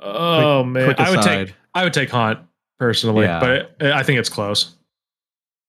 [0.00, 2.40] Oh quick, man, quick I would take I would take Hunt
[2.78, 3.40] personally, yeah.
[3.40, 3.50] but
[3.80, 4.76] it, I think it's close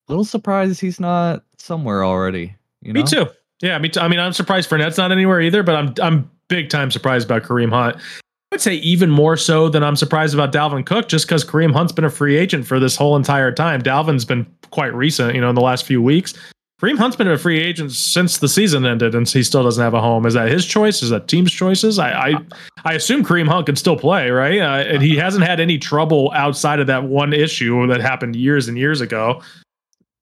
[0.08, 2.56] little surprised he's not somewhere already.
[2.82, 3.02] You know?
[3.02, 3.28] Me too.
[3.62, 4.00] Yeah, me too.
[4.00, 7.44] I mean, I'm surprised Fournette's not anywhere either, but I'm I'm big time surprised about
[7.44, 7.98] Kareem Hunt.
[8.52, 11.74] I would say even more so than I'm surprised about Dalvin Cook, just because Kareem
[11.74, 13.82] Hunt's been a free agent for this whole entire time.
[13.82, 16.34] Dalvin's been quite recent, you know, in the last few weeks.
[16.82, 19.94] Kareem Hunt's been a free agent since the season ended, and he still doesn't have
[19.94, 20.26] a home.
[20.26, 21.04] Is that his choice?
[21.04, 22.00] Is that team's choices?
[22.00, 22.36] I I,
[22.86, 24.60] I assume Kareem Hunt can still play, right?
[24.60, 28.70] Uh, and he hasn't had any trouble outside of that one issue that happened years
[28.70, 29.42] and years ago.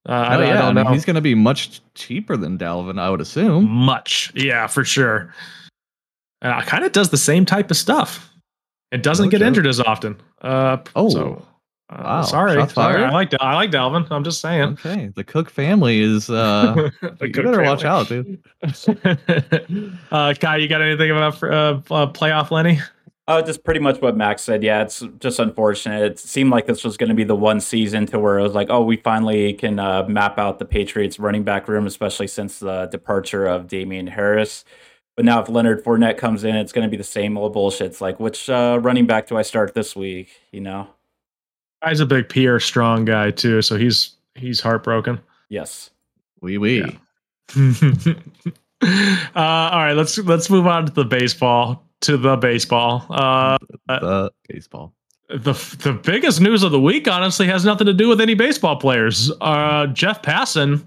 [0.07, 0.49] Uh, I, oh, yeah.
[0.49, 0.93] I, don't I mean, know.
[0.93, 3.69] He's going to be much cheaper than Dalvin, I would assume.
[3.69, 5.33] Much, yeah, for sure.
[6.41, 8.31] And uh, kind of does the same type of stuff.
[8.91, 10.21] It doesn't get injured as often.
[10.41, 11.45] Uh, oh, so,
[11.89, 12.21] uh, wow.
[12.23, 13.03] Sorry, sorry.
[13.03, 14.07] I like I like Dalvin.
[14.11, 14.73] I'm just saying.
[14.73, 16.29] Okay, the Cook family is.
[16.29, 17.63] uh You better family.
[17.65, 18.43] watch out, dude.
[20.11, 21.47] uh, Kai, you got anything about uh,
[21.91, 22.79] uh, playoff Lenny?
[23.27, 24.63] Oh, just pretty much what Max said.
[24.63, 26.03] Yeah, it's just unfortunate.
[26.03, 28.53] It seemed like this was going to be the one season to where it was
[28.53, 32.59] like, oh, we finally can uh, map out the Patriots running back room, especially since
[32.59, 34.63] the departure of Damien Harris.
[35.15, 37.87] But now if Leonard Fournette comes in, it's going to be the same old bullshit.
[37.87, 40.29] It's like, which uh, running back do I start this week?
[40.51, 40.87] You know,
[41.81, 45.19] guy's a big Pierre Strong guy too, so he's he's heartbroken.
[45.49, 45.89] Yes,
[46.41, 46.99] we oui, we.
[47.55, 48.15] Oui.
[48.83, 53.05] uh, all right, let's let's move on to the baseball to the baseball.
[53.09, 53.57] Uh,
[53.87, 54.93] the baseball.
[55.29, 58.75] The the biggest news of the week, honestly, has nothing to do with any baseball
[58.75, 59.31] players.
[59.41, 60.85] Uh, Jeff Passan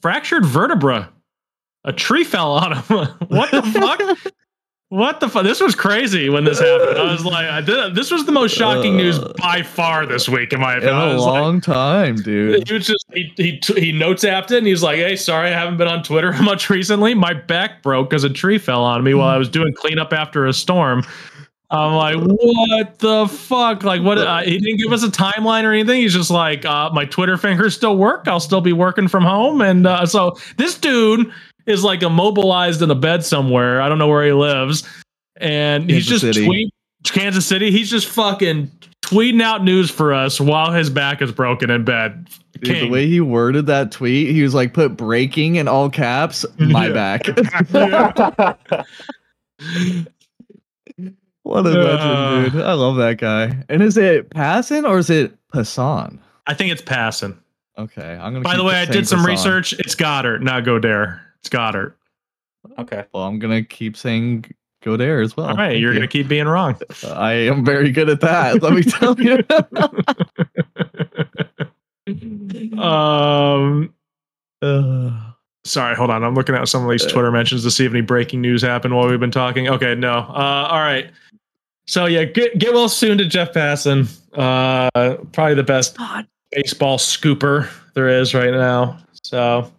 [0.00, 1.10] fractured vertebra.
[1.84, 2.82] A tree fell on him.
[3.28, 4.32] what the fuck?
[4.90, 5.42] What the fuck?
[5.42, 6.98] This was crazy when this happened.
[6.98, 10.28] I was like, I did, this was the most shocking uh, news by far this
[10.28, 11.10] week, in my opinion.
[11.10, 12.66] In a long like, time, dude.
[12.68, 15.78] He was just he he he notes after and he's like, "Hey, sorry, I haven't
[15.78, 17.12] been on Twitter much recently.
[17.14, 20.46] My back broke because a tree fell on me while I was doing cleanup after
[20.46, 21.02] a storm."
[21.70, 23.82] I'm like, what the fuck?
[23.82, 24.18] Like, what?
[24.18, 26.00] Uh, he didn't give us a timeline or anything.
[26.02, 28.28] He's just like, uh, my Twitter fingers still work.
[28.28, 29.60] I'll still be working from home.
[29.60, 31.32] And uh, so this dude
[31.66, 33.80] is like immobilized in a bed somewhere.
[33.80, 34.84] I don't know where he lives,
[35.36, 37.70] and Kansas he's just tweet Kansas City.
[37.70, 38.70] He's just fucking
[39.02, 42.28] tweeting out news for us while his back is broken in bed.
[42.60, 46.46] Dude, the way he worded that tweet, he was like, "Put breaking in all caps,
[46.58, 47.26] my back."
[51.42, 52.62] what a legend, dude!
[52.62, 53.64] I love that guy.
[53.68, 56.18] And is it passing or is it Passan?
[56.46, 57.36] I think it's passing.
[57.76, 58.44] Okay, I'm gonna.
[58.44, 59.26] By the way, I did some Passan.
[59.26, 59.72] research.
[59.74, 61.20] It's Goedert, not Godare.
[61.44, 61.92] It's Goedert.
[62.78, 63.04] Okay.
[63.12, 64.46] Well, I'm gonna keep saying
[64.82, 65.48] go there as well.
[65.48, 65.98] All right, Thank you're you.
[65.98, 66.74] gonna keep being wrong.
[67.06, 68.62] I am very good at that.
[68.62, 69.44] let me tell you.
[72.82, 73.92] um.
[74.62, 75.32] Uh,
[75.64, 76.24] sorry, hold on.
[76.24, 78.96] I'm looking at some of these Twitter mentions to see if any breaking news happened
[78.96, 79.68] while we've been talking.
[79.68, 80.12] Okay, no.
[80.14, 81.10] Uh, all right.
[81.86, 84.08] So yeah, get get well soon to Jeff Passan.
[84.32, 86.26] Uh, probably the best God.
[86.52, 88.98] baseball scooper there is right now.
[89.22, 89.70] So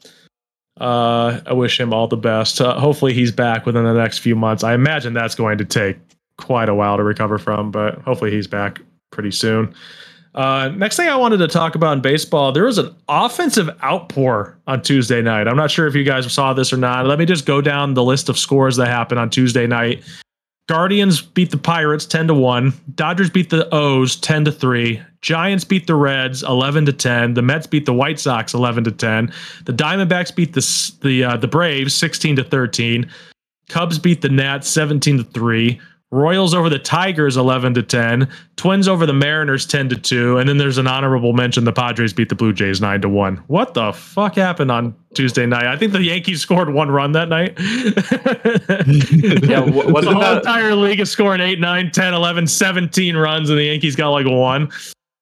[0.79, 2.59] uh, I wish him all the best.
[2.59, 4.63] Uh, hopefully, he's back within the next few months.
[4.63, 5.97] I imagine that's going to take
[6.37, 9.73] quite a while to recover from, but hopefully, he's back pretty soon.
[10.35, 14.59] Uh, next thing I wanted to talk about in baseball, there was an offensive outpour
[14.67, 15.47] on Tuesday night.
[15.47, 17.05] I'm not sure if you guys saw this or not.
[17.05, 20.03] Let me just go down the list of scores that happened on Tuesday night.
[20.67, 22.73] Guardians beat the Pirates 10 to 1.
[22.95, 25.01] Dodgers beat the O's 10 to 3.
[25.21, 27.35] Giants beat the Reds 11 to 10.
[27.35, 29.31] The Mets beat the White Sox 11 to 10.
[29.65, 33.09] The Diamondbacks beat the the uh, the Braves 16 to 13.
[33.69, 35.79] Cubs beat the Nats 17 to 3.
[36.15, 40.47] Royals over the Tigers 11 to 10, Twins over the Mariners 10 to 2, and
[40.47, 43.35] then there's an honorable mention the Padres beat the Blue Jays 9 to 1.
[43.47, 45.65] What the fuck happened on Tuesday night?
[45.65, 47.53] I think the Yankees scored one run that night.
[49.43, 53.59] yeah, wasn't the whole entire league is scoring 8, 9, 10, 11, 17 runs and
[53.59, 54.71] the Yankees got like one.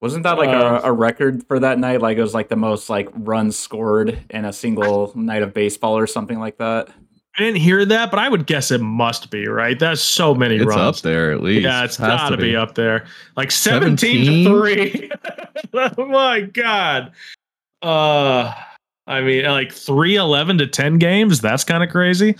[0.03, 2.01] Wasn't that like uh, a, a, record for that night?
[2.01, 5.97] Like it was like the most like runs scored in a single night of baseball
[5.97, 6.89] or something like that.
[7.35, 9.79] I didn't hear that, but I would guess it must be right.
[9.79, 10.97] That's so many it's runs.
[10.97, 11.63] up there at least.
[11.63, 12.51] Yeah, it's got to be.
[12.51, 13.07] be up there.
[13.35, 14.43] Like 17, 17?
[14.45, 15.11] to three.
[15.73, 17.11] oh my god.
[17.81, 18.53] Uh,
[19.07, 21.41] I mean, like three eleven to ten games.
[21.41, 22.35] That's kind of crazy.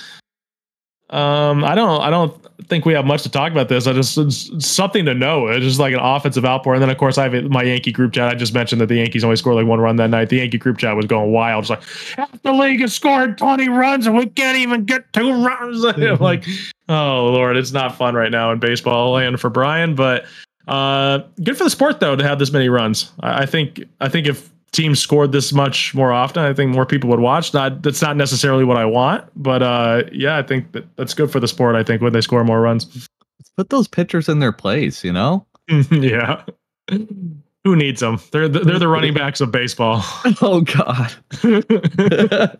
[1.13, 2.35] Um, I don't, I don't
[2.67, 3.87] think we have much to talk about this.
[3.87, 5.47] I just it's something to know.
[5.47, 8.13] It's just like an offensive outpour, and then of course I have my Yankee group
[8.13, 8.29] chat.
[8.29, 10.29] I just mentioned that the Yankees only scored like one run that night.
[10.29, 11.63] The Yankee group chat was going wild.
[11.63, 11.83] It's like
[12.15, 15.83] half the league has scored twenty runs, and we can't even get two runs.
[16.19, 16.45] like,
[16.89, 19.95] oh lord, it's not fun right now in baseball land for Brian.
[19.95, 20.25] But
[20.67, 23.11] uh, good for the sport though to have this many runs.
[23.19, 26.85] I, I think, I think if teams scored this much more often, I think more
[26.85, 27.53] people would watch.
[27.53, 31.31] Not that's not necessarily what I want, but uh, yeah, I think that that's good
[31.31, 31.75] for the sport.
[31.75, 33.07] I think when they score more runs,
[33.39, 35.03] Let's put those pitchers in their place.
[35.03, 35.45] You know?
[35.91, 36.43] yeah.
[36.89, 38.19] Who needs them?
[38.31, 40.03] They're the, they're the running backs of baseball.
[40.41, 41.13] Oh God.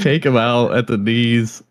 [0.00, 1.62] Take them out at the knees.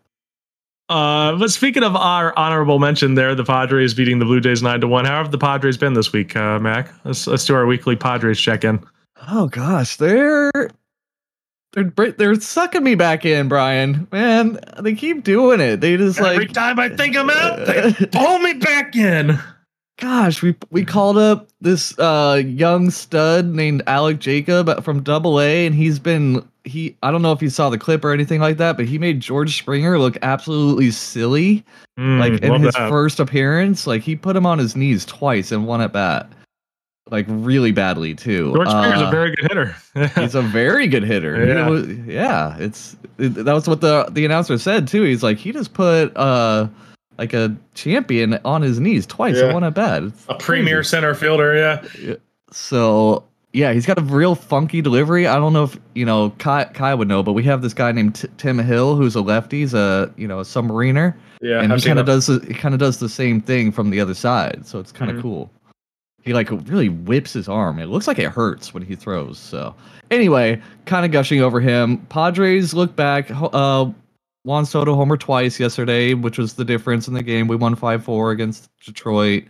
[0.90, 4.80] Uh, but speaking of our honorable mention, there the Padres beating the Blue Jays nine
[4.80, 5.04] to one.
[5.04, 6.92] How have the Padres been this week, uh, Mac?
[7.04, 8.84] Let's let's do our weekly Padres check in.
[9.28, 10.50] Oh gosh, they're
[11.74, 14.08] they're they're sucking me back in, Brian.
[14.10, 15.80] Man, they keep doing it.
[15.80, 19.38] They just every like every time I think I'm out, they pull me back in.
[19.98, 25.66] Gosh, we we called up this uh, young stud named Alek Jacob from Double A,
[25.66, 28.56] and he's been he I don't know if you saw the clip or anything like
[28.58, 31.64] that, but he made George Springer look absolutely silly.
[31.98, 32.88] Mm, like in his that.
[32.88, 36.30] first appearance, like he put him on his knees twice and one at bat.
[37.10, 38.52] Like really badly too.
[38.54, 39.76] George Springer's uh, a very good hitter.
[40.20, 41.44] he's a very good hitter.
[41.44, 45.02] Yeah, was, yeah it's it, that was what the the announcer said too.
[45.02, 46.68] He's like he just put uh
[47.18, 49.46] like a champion on his knees twice yeah.
[49.46, 50.04] and one at bat.
[50.04, 50.44] It's a crazy.
[50.44, 52.14] premier center fielder, yeah.
[52.52, 55.26] So yeah, he's got a real funky delivery.
[55.26, 57.90] I don't know if you know Kai, Kai would know, but we have this guy
[57.90, 59.60] named T- Tim Hill who's a lefty.
[59.60, 61.14] He's a you know a submariner.
[61.40, 63.90] Yeah, and he kind of does the, he kind of does the same thing from
[63.90, 64.66] the other side.
[64.66, 65.22] So it's kind of mm-hmm.
[65.22, 65.50] cool.
[66.22, 67.78] He like really whips his arm.
[67.78, 69.38] It looks like it hurts when he throws.
[69.38, 69.74] So
[70.10, 71.98] anyway, kind of gushing over him.
[72.06, 73.30] Padres look back.
[73.30, 73.90] Uh,
[74.44, 77.48] Juan Soto homer twice yesterday, which was the difference in the game.
[77.48, 79.44] We won five four against Detroit.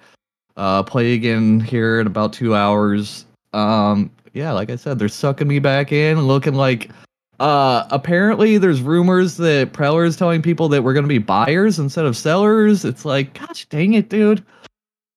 [0.56, 5.48] Uh, play again here in about two hours um, yeah, like I said, they're sucking
[5.48, 6.90] me back in, looking like.
[7.38, 11.78] Uh, apparently, there's rumors that Preller is telling people that we're going to be buyers
[11.78, 12.84] instead of sellers.
[12.84, 14.44] It's like, gosh dang it, dude.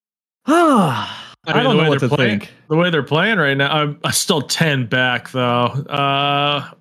[0.46, 1.10] I,
[1.48, 2.54] mean, I don't know what to playing, think.
[2.70, 5.66] The way they're playing right now, I'm, I'm still ten back though.
[5.66, 6.72] Uh,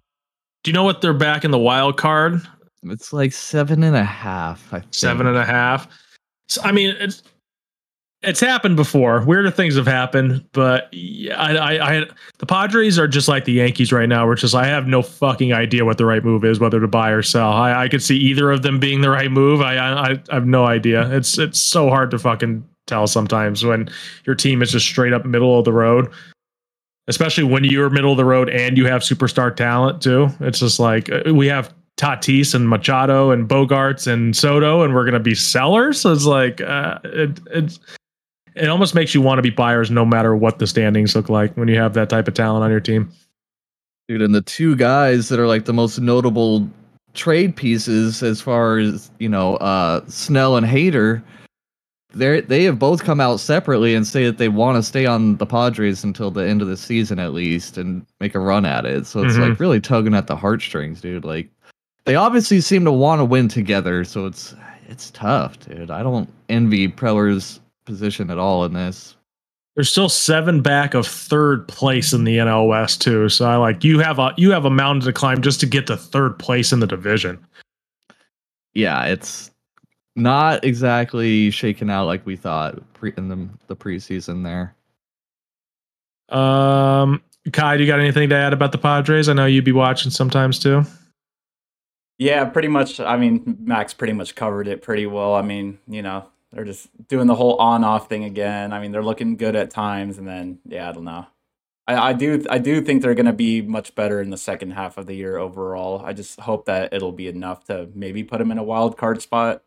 [0.62, 2.40] do you know what they're back in the wild card?
[2.84, 4.72] It's like seven and a half.
[4.72, 4.94] I think.
[4.94, 5.88] Seven and a half.
[6.48, 7.22] So, I mean, it's
[8.22, 9.24] it's happened before.
[9.24, 12.06] Weirder things have happened, but yeah, I, I, I,
[12.38, 14.28] the Padres are just like the Yankees right now.
[14.28, 17.10] Which is, I have no fucking idea what the right move is, whether to buy
[17.10, 17.52] or sell.
[17.52, 19.60] I, I could see either of them being the right move.
[19.60, 21.10] I, I, I have no idea.
[21.10, 23.88] It's, it's so hard to fucking tell sometimes when
[24.24, 26.10] your team is just straight up middle of the road,
[27.08, 30.28] especially when you're middle of the road and you have superstar talent too.
[30.40, 35.04] It's just like uh, we have Tatis and Machado and Bogaerts and Soto, and we're
[35.04, 36.00] gonna be sellers.
[36.00, 37.78] So it's like uh, it, it's
[38.54, 41.54] it almost makes you want to be buyers no matter what the standings look like
[41.56, 43.10] when you have that type of talent on your team.
[44.08, 46.68] Dude, and the two guys that are like the most notable
[47.14, 51.22] trade pieces as far as, you know, uh Snell and Hader,
[52.14, 55.36] they they have both come out separately and say that they want to stay on
[55.36, 58.84] the Padres until the end of the season at least and make a run at
[58.84, 59.06] it.
[59.06, 59.50] So it's mm-hmm.
[59.50, 61.24] like really tugging at the heartstrings, dude.
[61.24, 61.48] Like
[62.04, 64.54] they obviously seem to want to win together, so it's
[64.88, 65.90] it's tough, dude.
[65.90, 69.16] I don't envy Preller's position at all in this.
[69.74, 73.28] There's still seven back of third place in the NL West too.
[73.28, 75.86] So I like you have a you have a mountain to climb just to get
[75.86, 77.44] to third place in the division.
[78.74, 79.50] Yeah, it's
[80.14, 84.74] not exactly shaken out like we thought pre in the the preseason there.
[86.38, 89.28] Um, Kai, do you got anything to add about the Padres?
[89.28, 90.84] I know you'd be watching sometimes too.
[92.18, 93.00] Yeah, pretty much.
[93.00, 95.34] I mean, Max pretty much covered it pretty well.
[95.34, 98.72] I mean, you know, they're just doing the whole on-off thing again.
[98.72, 101.26] I mean, they're looking good at times, and then yeah, I don't know.
[101.86, 104.72] I, I do I do think they're going to be much better in the second
[104.72, 106.02] half of the year overall.
[106.04, 109.20] I just hope that it'll be enough to maybe put them in a wild card
[109.22, 109.62] spot.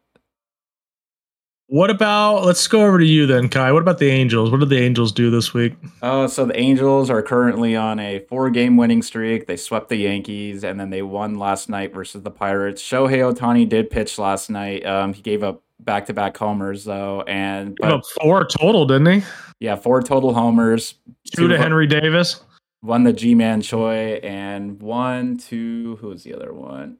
[1.67, 3.71] What about let's go over to you then, Kai.
[3.71, 4.51] What about the Angels?
[4.51, 5.73] What did the Angels do this week?
[5.99, 9.47] Uh, so the Angels are currently on a four-game winning streak.
[9.47, 12.83] They swept the Yankees, and then they won last night versus the Pirates.
[12.83, 14.85] Shohei Ohtani did pitch last night.
[14.85, 19.27] Um, he gave up back-to-back homers though, and but, four total, didn't he?
[19.59, 20.95] Yeah, four total homers.
[21.33, 22.41] Two, two to Henry Davis.
[22.81, 26.97] One the Ji-Man Choi, and one to who was the other one?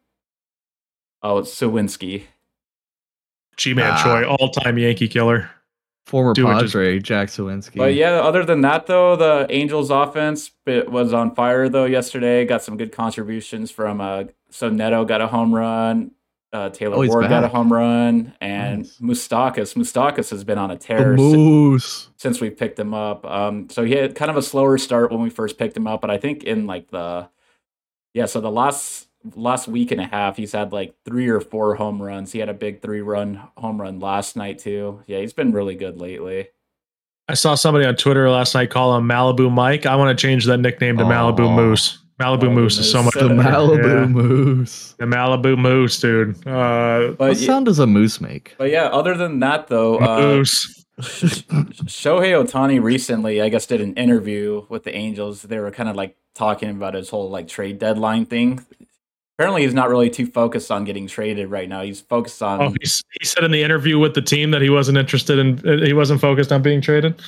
[1.22, 2.24] Oh, it's Suwinski.
[3.58, 4.04] Ji-Man ah.
[4.04, 5.50] Choi, all-time Yankee killer.
[6.06, 7.78] Former Do Padre Jack Suwinski.
[7.78, 12.46] But yeah, other than that though, the Angels offense it was on fire though yesterday.
[12.46, 16.12] Got some good contributions from uh so Neto got a home run,
[16.56, 17.30] uh, Taylor oh, Ward back.
[17.30, 18.98] got a home run, and nice.
[19.00, 19.76] Moustakas.
[19.76, 23.26] Moustakas has been on a tear since, since, we picked him up.
[23.26, 26.02] Um, so he had kind of a slower start when we first picked him up,
[26.02, 27.30] but I think in like the
[28.14, 31.76] yeah, so the last last week and a half, he's had like three or four
[31.76, 32.32] home runs.
[32.32, 35.04] He had a big three run home run last night too.
[35.08, 36.48] Yeah, he's been really good lately.
[37.28, 39.86] I saw somebody on Twitter last night call him Malibu Mike.
[39.86, 41.08] I want to change that nickname to oh.
[41.08, 42.00] Malibu Moose.
[42.20, 44.06] Malibu, Malibu Moose is so much the Malibu yeah.
[44.06, 44.96] Moose.
[44.98, 46.48] The Malibu Moose, dude.
[46.48, 48.56] Uh, what yeah, sound does a moose make?
[48.58, 50.86] But yeah, other than that though, uh, moose.
[51.02, 55.42] Shohei Ohtani recently, I guess, did an interview with the Angels.
[55.42, 58.66] They were kind of like talking about his whole like trade deadline thing
[59.38, 61.82] apparently he's not really too focused on getting traded right now.
[61.82, 62.62] He's focused on.
[62.62, 65.86] Oh, he's, he said in the interview with the team that he wasn't interested in.
[65.86, 67.22] He wasn't focused on being traded.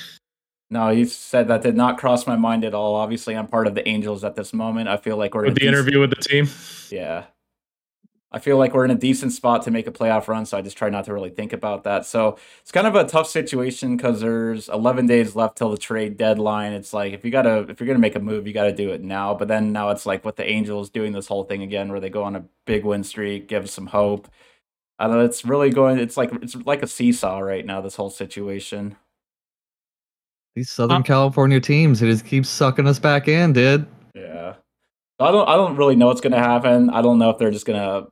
[0.70, 2.94] No, he said that did not cross my mind at all.
[2.94, 4.88] Obviously, I'm part of the Angels at this moment.
[4.88, 6.48] I feel like we're with the decent, interview with the team.
[6.90, 7.24] Yeah,
[8.30, 10.62] I feel like we're in a decent spot to make a playoff run, so I
[10.62, 12.04] just try not to really think about that.
[12.04, 16.18] So it's kind of a tough situation because there's 11 days left till the trade
[16.18, 16.74] deadline.
[16.74, 19.02] It's like if you gotta if you're gonna make a move, you gotta do it
[19.02, 19.32] now.
[19.34, 22.10] But then now it's like with the Angels doing this whole thing again, where they
[22.10, 24.28] go on a big win streak, give some hope.
[24.98, 25.98] I know it's really going.
[25.98, 27.80] It's like it's like a seesaw right now.
[27.80, 28.96] This whole situation.
[30.58, 33.86] These Southern uh, California teams, it just keeps sucking us back in, dude.
[34.12, 34.54] Yeah.
[35.20, 35.48] I don't.
[35.48, 36.90] I don't really know what's going to happen.
[36.90, 38.10] I don't know if they're just going to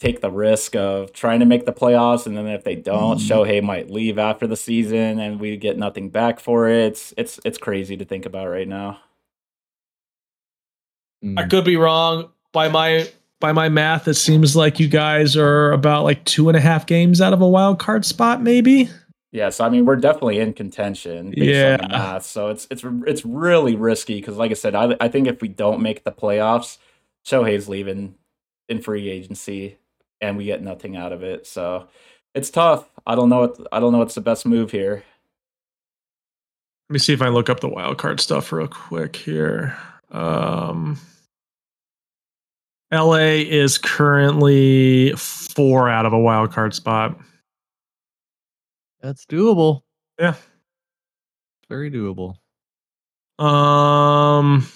[0.00, 3.20] take the risk of trying to make the playoffs, and then if they don't, mm.
[3.20, 6.86] Shohei might leave after the season, and we get nothing back for it.
[6.86, 8.98] It's it's it's crazy to think about right now.
[11.24, 11.38] Mm.
[11.38, 12.30] I could be wrong.
[12.50, 16.56] By my by my math, it seems like you guys are about like two and
[16.56, 18.90] a half games out of a wild card spot, maybe.
[19.34, 21.34] Yeah, so I mean, we're definitely in contention.
[21.36, 21.76] yeah.
[21.90, 25.42] math, so it's it's it's really risky because, like I said, I I think if
[25.42, 26.78] we don't make the playoffs,
[27.26, 28.14] Shohei's leaving
[28.68, 29.78] in free agency
[30.20, 31.48] and we get nothing out of it.
[31.48, 31.88] So
[32.32, 32.88] it's tough.
[33.08, 35.02] I don't know what I don't know what's the best move here.
[36.88, 39.76] Let me see if I look up the wild card stuff real quick here.
[40.12, 40.96] Um,
[42.92, 47.18] LA is currently four out of a wild card spot.
[49.04, 49.82] That's doable.
[50.18, 50.34] Yeah.
[51.68, 52.36] Very doable.
[53.38, 54.66] Um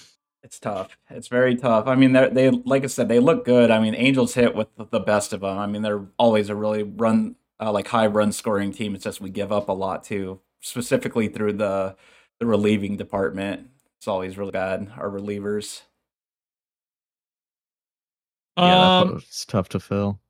[0.42, 0.98] it's tough.
[1.08, 1.86] It's very tough.
[1.86, 3.70] I mean, they like I said, they look good.
[3.70, 5.56] I mean, Angels hit with the best of them.
[5.56, 8.94] I mean, they're always a really run uh, like high run scoring team.
[8.94, 11.96] It's just we give up a lot too, specifically through the
[12.38, 13.68] the relieving department.
[13.96, 14.92] It's always really bad.
[14.98, 15.82] Our relievers.
[18.58, 20.20] Yeah, um, it's tough to fill.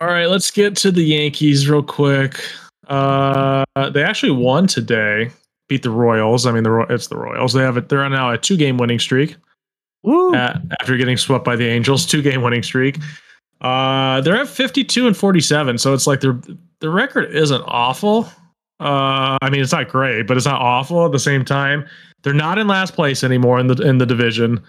[0.00, 2.40] All right, let's get to the Yankees real quick.
[2.86, 5.30] Uh, they actually won today
[5.68, 6.46] beat the Royals.
[6.46, 7.52] I mean, the it's the Royals.
[7.52, 7.88] They have it.
[7.88, 9.36] They're on now a two game winning streak.
[10.04, 10.32] Woo.
[10.34, 12.98] after getting swept by the Angels, two game winning streak.
[13.60, 16.38] Uh, they're at 52 and 47, so it's like their
[16.80, 18.28] the record isn't awful.
[18.80, 21.84] Uh, I mean, it's not great, but it's not awful at the same time.
[22.22, 24.62] They're not in last place anymore in the in the division,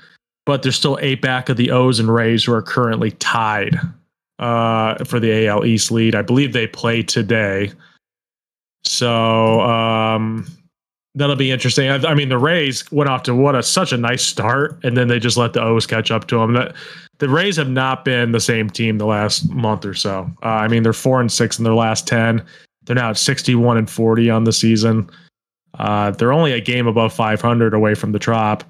[0.45, 3.79] but they're still eight back of the O's and Rays, who are currently tied
[4.39, 6.15] uh, for the AL East lead.
[6.15, 7.71] I believe they play today.
[8.83, 10.47] So um,
[11.15, 11.89] that'll be interesting.
[11.89, 14.95] I, I, mean, the Rays went off to what a such a nice start, and
[14.95, 16.53] then they just let the O's catch up to them.
[16.53, 16.75] That
[17.19, 20.31] the Rays have not been the same team the last month or so.
[20.41, 22.43] Uh, I mean, they're four and six in their last ten.
[22.85, 25.09] They're now at sixty-one and forty on the season.
[25.77, 28.63] Uh, they're only a game above five hundred away from the Trop.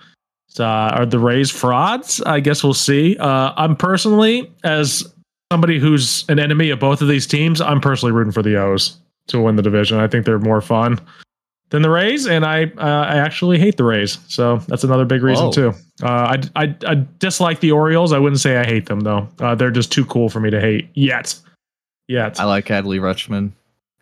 [0.59, 2.21] Uh, are the Rays frauds?
[2.21, 3.15] I guess we'll see.
[3.17, 5.07] Uh, I'm personally, as
[5.51, 8.97] somebody who's an enemy of both of these teams, I'm personally rooting for the O's
[9.27, 9.99] to win the division.
[9.99, 10.99] I think they're more fun
[11.69, 14.17] than the Rays, and I uh, I actually hate the Rays.
[14.27, 15.51] So that's another big reason Whoa.
[15.51, 15.73] too.
[16.03, 18.13] Uh, I, I I dislike the Orioles.
[18.13, 19.27] I wouldn't say I hate them though.
[19.39, 21.35] Uh, they're just too cool for me to hate yet.
[22.07, 22.39] Yet.
[22.39, 23.51] I like Adley Rutschman.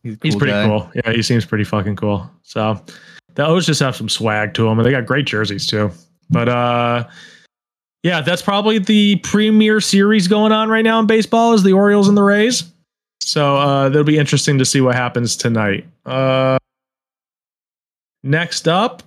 [0.02, 0.66] He's, cool He's pretty guy.
[0.66, 0.90] cool.
[0.96, 2.30] Yeah, he seems pretty fucking cool.
[2.44, 2.82] So
[3.36, 5.92] the O's just have some swag to them, and they got great jerseys too.
[6.30, 7.06] But uh,
[8.04, 12.08] yeah, that's probably the premier series going on right now in baseball is the Orioles
[12.08, 12.72] and the Rays.
[13.22, 15.86] So uh, that'll be interesting to see what happens tonight.
[16.06, 16.58] Uh,
[18.24, 19.04] next up,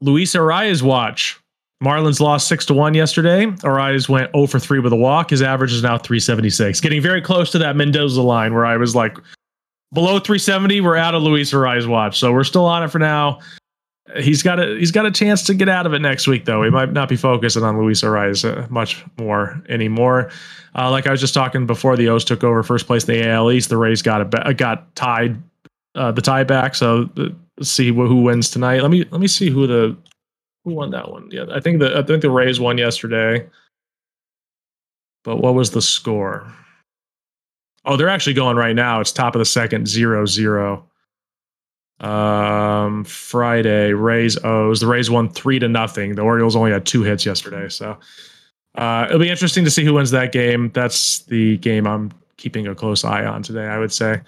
[0.00, 1.38] Luis Arraez watch.
[1.82, 3.46] Marlins lost six to one yesterday.
[3.46, 5.30] Arraez went 0 for 3 with a walk.
[5.30, 8.94] His average is now 376, getting very close to that Mendoza line where I was
[8.94, 9.18] like
[9.92, 10.80] below 370.
[10.80, 13.40] We're out of Luis Arraez watch, so we're still on it for now.
[14.18, 16.62] He's got a he's got a chance to get out of it next week, though.
[16.62, 20.30] He might not be focusing on Luis Arraez uh, much more anymore.
[20.74, 23.28] Uh, like I was just talking before, the O's took over first place in the
[23.28, 23.68] AL East.
[23.68, 25.42] The Rays got a got tied
[25.94, 26.74] uh, the tie back.
[26.74, 28.82] So uh, let's see who wins tonight.
[28.82, 29.96] Let me let me see who the
[30.64, 31.28] who won that one.
[31.30, 33.46] Yeah, I think the I think the Rays won yesterday.
[35.24, 36.52] But what was the score?
[37.84, 39.00] Oh, they're actually going right now.
[39.00, 40.88] It's top of the second, zero zero.
[42.02, 44.80] Um, Friday, Rays O's.
[44.80, 46.16] The Rays won three to nothing.
[46.16, 47.96] The Orioles only had two hits yesterday, so
[48.74, 50.70] uh, it'll be interesting to see who wins that game.
[50.74, 53.66] That's the game I'm keeping a close eye on today.
[53.66, 54.20] I would say.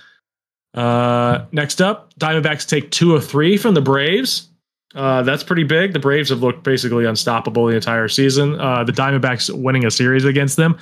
[0.74, 4.48] Uh, next up, Diamondbacks take two of three from the Braves.
[4.94, 5.92] Uh, that's pretty big.
[5.92, 8.60] The Braves have looked basically unstoppable the entire season.
[8.60, 10.78] Uh, the Diamondbacks winning a series against them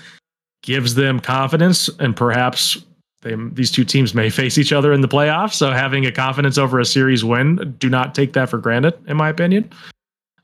[0.62, 2.84] gives them confidence, and perhaps
[3.23, 5.55] they, these two teams may face each other in the playoffs.
[5.55, 9.16] So having a confidence over a series win, do not take that for granted, in
[9.16, 9.70] my opinion.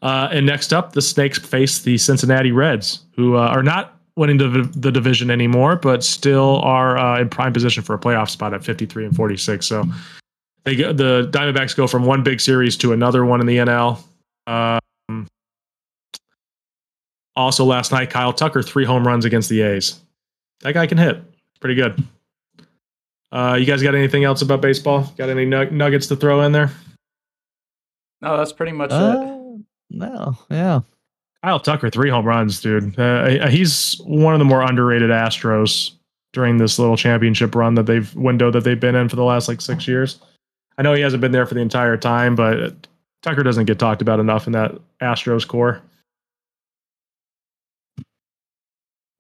[0.01, 4.39] Uh, and next up, the Snakes face the Cincinnati Reds, who uh, are not winning
[4.39, 8.55] the, the division anymore, but still are uh, in prime position for a playoff spot
[8.55, 9.67] at 53 and 46.
[9.67, 9.85] So
[10.65, 14.01] they go, the Diamondbacks go from one big series to another one in the NL.
[14.47, 15.27] Um,
[17.35, 20.01] also, last night, Kyle Tucker three home runs against the A's.
[20.61, 21.23] That guy can hit.
[21.61, 22.03] Pretty good.
[23.31, 25.13] Uh, you guys got anything else about baseball?
[25.17, 26.71] Got any nuggets to throw in there?
[28.21, 29.65] No, that's pretty much uh, it.
[29.91, 30.81] No, yeah.
[31.45, 32.99] Kyle Tucker, three home runs, dude.
[32.99, 35.93] Uh, he's one of the more underrated Astros
[36.33, 39.49] during this little championship run that they've window that they've been in for the last
[39.49, 40.19] like six years.
[40.77, 42.87] I know he hasn't been there for the entire time, but
[43.23, 45.83] Tucker doesn't get talked about enough in that Astros core.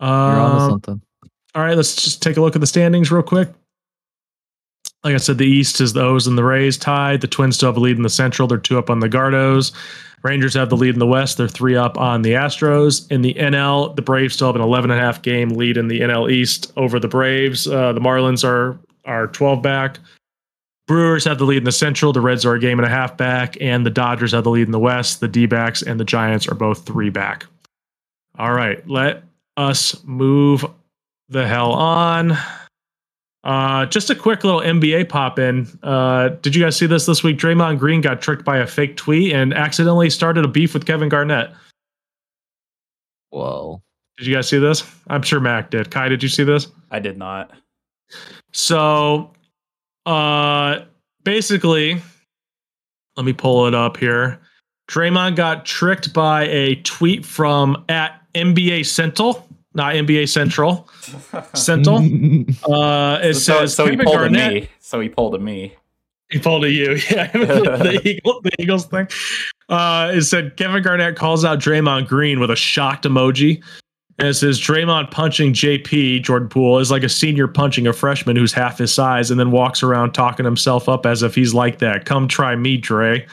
[0.00, 1.02] You're on um, something.
[1.54, 3.48] All right, let's just take a look at the standings real quick.
[5.04, 7.20] Like I said, the East is the O's and the Rays tied.
[7.20, 8.48] The Twins still have a lead in the Central.
[8.48, 9.72] They're two up on the Gardos.
[10.22, 11.36] Rangers have the lead in the West.
[11.36, 13.10] They're three up on the Astros.
[13.10, 15.86] In the NL, the Braves still have an 11 and a half game lead in
[15.86, 17.68] the NL East over the Braves.
[17.68, 19.98] Uh, the Marlins are are 12 back.
[20.86, 22.12] Brewers have the lead in the Central.
[22.12, 24.66] The Reds are a game and a half back, and the Dodgers have the lead
[24.66, 25.20] in the West.
[25.20, 27.46] The D backs and the Giants are both three back.
[28.38, 29.22] All right, let
[29.56, 30.64] us move
[31.28, 32.36] the hell on.
[33.48, 35.66] Uh, just a quick little NBA pop in.
[35.82, 37.38] Uh, did you guys see this this week?
[37.38, 41.08] Draymond Green got tricked by a fake tweet and accidentally started a beef with Kevin
[41.08, 41.50] Garnett.
[43.30, 43.80] Whoa.
[44.18, 44.84] Did you guys see this?
[45.06, 45.90] I'm sure Mac did.
[45.90, 46.66] Kai, did you see this?
[46.90, 47.50] I did not.
[48.52, 49.30] So,
[50.04, 50.80] uh,
[51.24, 52.02] basically,
[53.16, 54.40] let me pull it up here.
[54.90, 59.47] Draymond got tricked by a tweet from at NBA Centel
[59.78, 60.86] not NBA Central.
[61.54, 61.98] Central.
[62.68, 64.68] Uh, it so, says so, so he pulled Garnett, me.
[64.80, 65.74] So he pulled a me.
[66.30, 66.98] He pulled a you.
[67.10, 69.08] Yeah, the, Eagle, the Eagles thing.
[69.68, 73.62] Uh, it said Kevin Garnett calls out Draymond Green with a shocked emoji.
[74.18, 78.34] And it says Draymond punching JP, Jordan Poole, is like a senior punching a freshman
[78.36, 81.78] who's half his size and then walks around talking himself up as if he's like
[81.78, 82.04] that.
[82.04, 83.26] Come try me, Dre.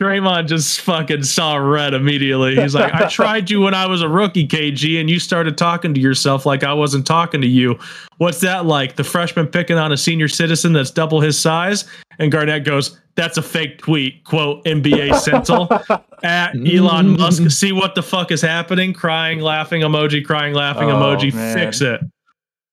[0.00, 2.54] Draymond just fucking saw red immediately.
[2.54, 5.92] He's like, I tried you when I was a rookie, KG, and you started talking
[5.92, 7.76] to yourself like I wasn't talking to you.
[8.18, 8.94] What's that like?
[8.94, 11.84] The freshman picking on a senior citizen that's double his size?
[12.20, 14.22] And Garnett goes, That's a fake tweet.
[14.22, 17.42] Quote NBA Centel at Elon Musk.
[17.42, 17.50] Mm.
[17.52, 18.92] See what the fuck is happening?
[18.92, 21.34] Crying, laughing emoji, crying, laughing oh, emoji.
[21.34, 21.56] Man.
[21.56, 22.00] Fix it.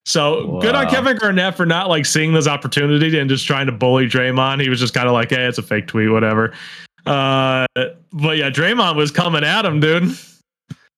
[0.06, 0.60] So wow.
[0.62, 4.06] good on Kevin Garnett for not like seeing this opportunity and just trying to bully
[4.06, 4.62] Draymond.
[4.62, 6.54] He was just kind of like, hey, it's a fake tweet, whatever.
[7.06, 7.65] Uh,
[8.11, 10.18] but yeah, Draymond was coming at him, dude.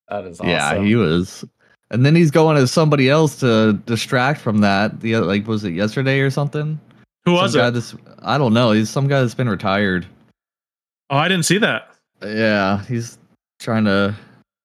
[0.07, 0.49] That is awesome.
[0.49, 1.43] Yeah, he was.
[1.89, 4.99] And then he's going to somebody else to distract from that.
[5.01, 6.79] The like was it yesterday or something?
[7.25, 7.71] Who was some it?
[7.71, 8.71] This, I don't know.
[8.71, 10.05] He's some guy that's been retired.
[11.09, 11.91] Oh, I didn't see that.
[12.21, 13.17] Yeah, he's
[13.59, 14.15] trying to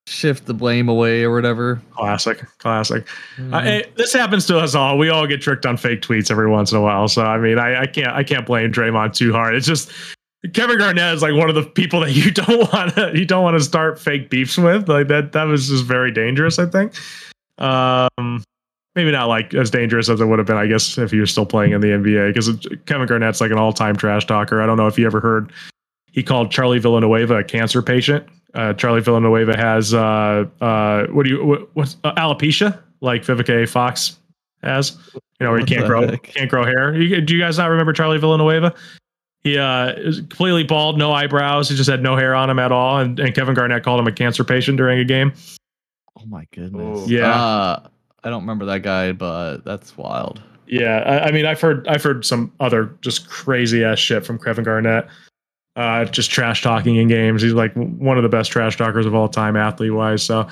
[0.09, 1.81] shift the blame away or whatever.
[1.93, 3.07] Classic, classic.
[3.53, 4.99] Uh, this happens to us all.
[4.99, 7.09] We all get tricked on fake tweets every once in a while.
[7.09, 9.55] So I mean, I, I can't I can't blame Draymond too hard.
[9.55, 9.91] It's just
[10.53, 13.43] Kevin Garnett is like one of the people that you don't want to you don't
[13.43, 14.89] want to start fake beefs with.
[14.89, 16.59] Like that that was just very dangerous.
[16.59, 16.95] I think.
[17.59, 18.43] Um,
[18.95, 21.31] maybe not like as dangerous as it would have been, I guess, if he was
[21.31, 22.35] still playing in the NBA.
[22.35, 24.61] Because Kevin Garnett's like an all-time trash talker.
[24.61, 25.53] I don't know if you ever heard.
[26.11, 28.27] He called Charlie Villanueva a cancer patient.
[28.55, 33.67] Uh, Charlie Villanueva has uh, uh, what do you what, what's uh, alopecia like Vivica
[33.69, 34.19] Fox
[34.63, 34.99] has?
[35.15, 36.23] You know, where he can't grow heck?
[36.23, 36.95] can't grow hair.
[36.95, 38.75] You, do you guys not remember Charlie Villanueva?
[39.45, 41.69] He uh, is completely bald, no eyebrows.
[41.69, 42.99] He just had no hair on him at all.
[42.99, 45.33] And, and Kevin Garnett called him a cancer patient during a game.
[46.19, 47.09] Oh my goodness!
[47.09, 47.89] Yeah, uh,
[48.23, 50.41] I don't remember that guy, but that's wild.
[50.67, 54.39] Yeah, I, I, mean, I've heard I've heard some other just crazy ass shit from
[54.39, 55.09] Kevin Garnett.
[55.75, 57.43] Uh, just trash talking in games.
[57.43, 60.23] He's like one of the best trash talkers of all time, athlete wise.
[60.23, 60.47] So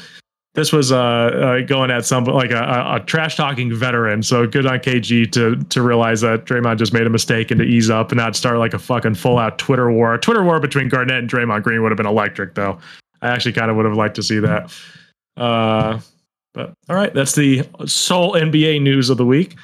[0.54, 4.22] this was uh, uh, going at some like a, a, trash talking veteran.
[4.22, 7.64] So good on KG to to realize that Draymond just made a mistake and to
[7.64, 10.18] ease up and not start like a fucking full out Twitter war.
[10.18, 12.78] Twitter war between Garnett and Draymond Green would have been electric, though.
[13.22, 14.76] I actually kind of would have liked to see that.
[15.36, 16.00] Uh,
[16.52, 19.56] but all right, that's the sole NBA news of the week.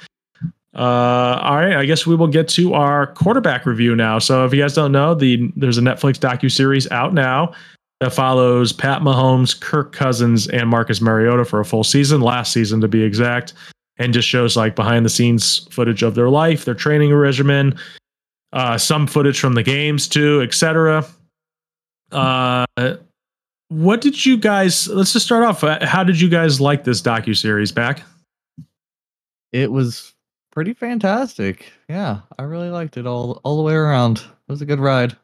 [0.72, 4.20] Uh, all right, I guess we will get to our quarterback review now.
[4.20, 7.54] So if you guys don't know, the there's a Netflix docu series out now
[8.00, 12.80] that follows Pat Mahomes, Kirk Cousins, and Marcus Mariota for a full season, last season
[12.80, 13.54] to be exact,
[13.98, 17.74] and just shows like behind the scenes footage of their life, their training regimen,
[18.52, 21.06] uh, some footage from the games too, etc.
[22.12, 22.66] Uh,
[23.68, 24.88] what did you guys?
[24.88, 25.64] Let's just start off.
[25.64, 27.72] Uh, how did you guys like this docu series?
[27.72, 28.02] Back.
[29.52, 30.14] It was
[30.52, 31.72] pretty fantastic.
[31.88, 34.18] Yeah, I really liked it all all the way around.
[34.18, 35.16] It was a good ride.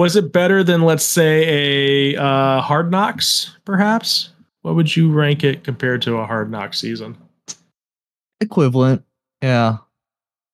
[0.00, 3.54] Was it better than, let's say, a uh, Hard Knocks?
[3.66, 4.30] Perhaps.
[4.62, 7.18] What would you rank it compared to a Hard Knock season?
[8.40, 9.04] Equivalent.
[9.42, 9.76] Yeah.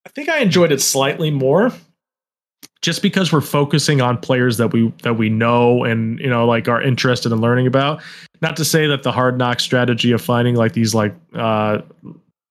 [0.05, 1.71] I think I enjoyed it slightly more
[2.83, 6.67] just because we're focusing on players that we that we know and you know like
[6.67, 8.03] are interested in learning about
[8.43, 11.79] not to say that the hard knock strategy of finding like these like uh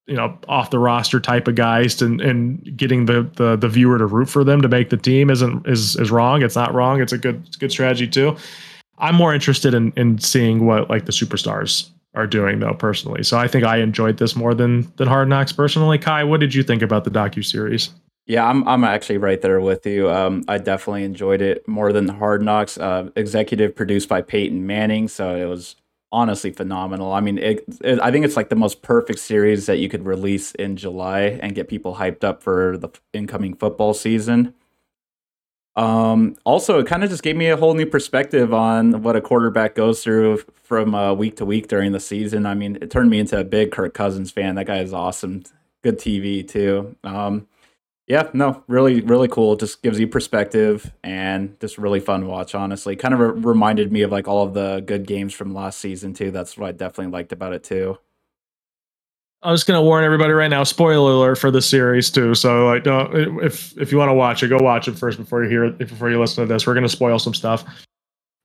[0.07, 3.97] you know off the roster type of guys and and getting the, the the viewer
[3.97, 6.41] to root for them to make the team isn't is is wrong.
[6.41, 7.01] It's not wrong.
[7.01, 8.35] It's a good it's a good strategy too.
[8.97, 13.23] I'm more interested in in seeing what like the superstars are doing though personally.
[13.23, 15.97] So i think i enjoyed this more than than hard knocks personally.
[15.97, 17.89] Kai what did you think about the docu series
[18.27, 20.09] yeah, I'm I'm actually right there with you.
[20.09, 22.75] Um, I definitely enjoyed it more than Hard Knocks.
[22.75, 25.75] Uh, executive produced by Peyton Manning, so it was
[26.15, 27.11] honestly phenomenal.
[27.11, 30.05] I mean, it, it, I think it's like the most perfect series that you could
[30.05, 34.53] release in July and get people hyped up for the incoming football season.
[35.75, 39.21] Um, also, it kind of just gave me a whole new perspective on what a
[39.21, 42.45] quarterback goes through from uh, week to week during the season.
[42.45, 44.55] I mean, it turned me into a big Kirk Cousins fan.
[44.55, 45.43] That guy is awesome.
[45.83, 46.95] Good TV too.
[47.03, 47.47] Um,
[48.07, 49.55] yeah, no, really, really cool.
[49.55, 52.53] Just gives you perspective and just really fun watch.
[52.53, 55.79] Honestly, kind of re- reminded me of like all of the good games from last
[55.79, 56.29] season too.
[56.29, 57.97] That's what I definitely liked about it too.
[59.41, 60.63] I'm just gonna warn everybody right now.
[60.63, 62.35] Spoiler alert for the series too.
[62.35, 65.43] So like, don't if if you want to watch it, go watch it first before
[65.43, 65.77] you hear it.
[65.79, 67.65] Before you listen to this, we're gonna spoil some stuff.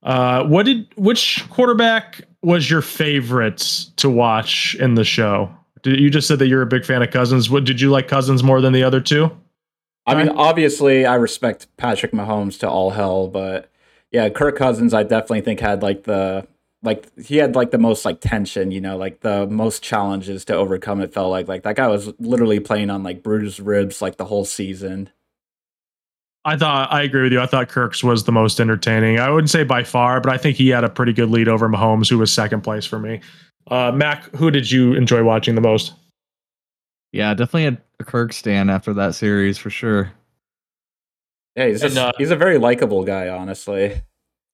[0.03, 3.59] Uh, what did which quarterback was your favorite
[3.97, 5.55] to watch in the show?
[5.83, 7.51] Did, you just said that you're a big fan of Cousins.
[7.51, 9.31] What did you like Cousins more than the other two?
[10.07, 13.71] I mean, obviously, I respect Patrick Mahomes to all hell, but
[14.11, 16.47] yeah, Kirk Cousins, I definitely think had like the
[16.83, 20.55] like he had like the most like tension, you know, like the most challenges to
[20.55, 21.01] overcome.
[21.01, 24.25] It felt like like that guy was literally playing on like bruised ribs like the
[24.25, 25.11] whole season.
[26.45, 27.41] I thought I agree with you.
[27.41, 29.19] I thought Kirk's was the most entertaining.
[29.19, 31.69] I wouldn't say by far, but I think he had a pretty good lead over
[31.69, 33.21] Mahomes, who was second place for me.
[33.71, 35.93] Uh, Mac, who did you enjoy watching the most?
[37.13, 40.13] Yeah, definitely a, a Kirk stand after that series for sure.
[41.57, 44.01] Yeah, he's just, and, uh, he's a very likable guy, honestly.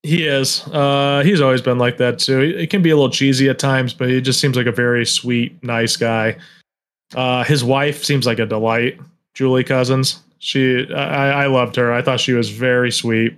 [0.03, 0.67] He is.
[0.69, 2.41] Uh, he's always been like that too.
[2.41, 5.05] It can be a little cheesy at times, but he just seems like a very
[5.05, 6.37] sweet, nice guy.
[7.15, 8.99] Uh, his wife seems like a delight,
[9.35, 10.23] Julie Cousins.
[10.39, 11.93] She, I, I loved her.
[11.93, 13.37] I thought she was very sweet.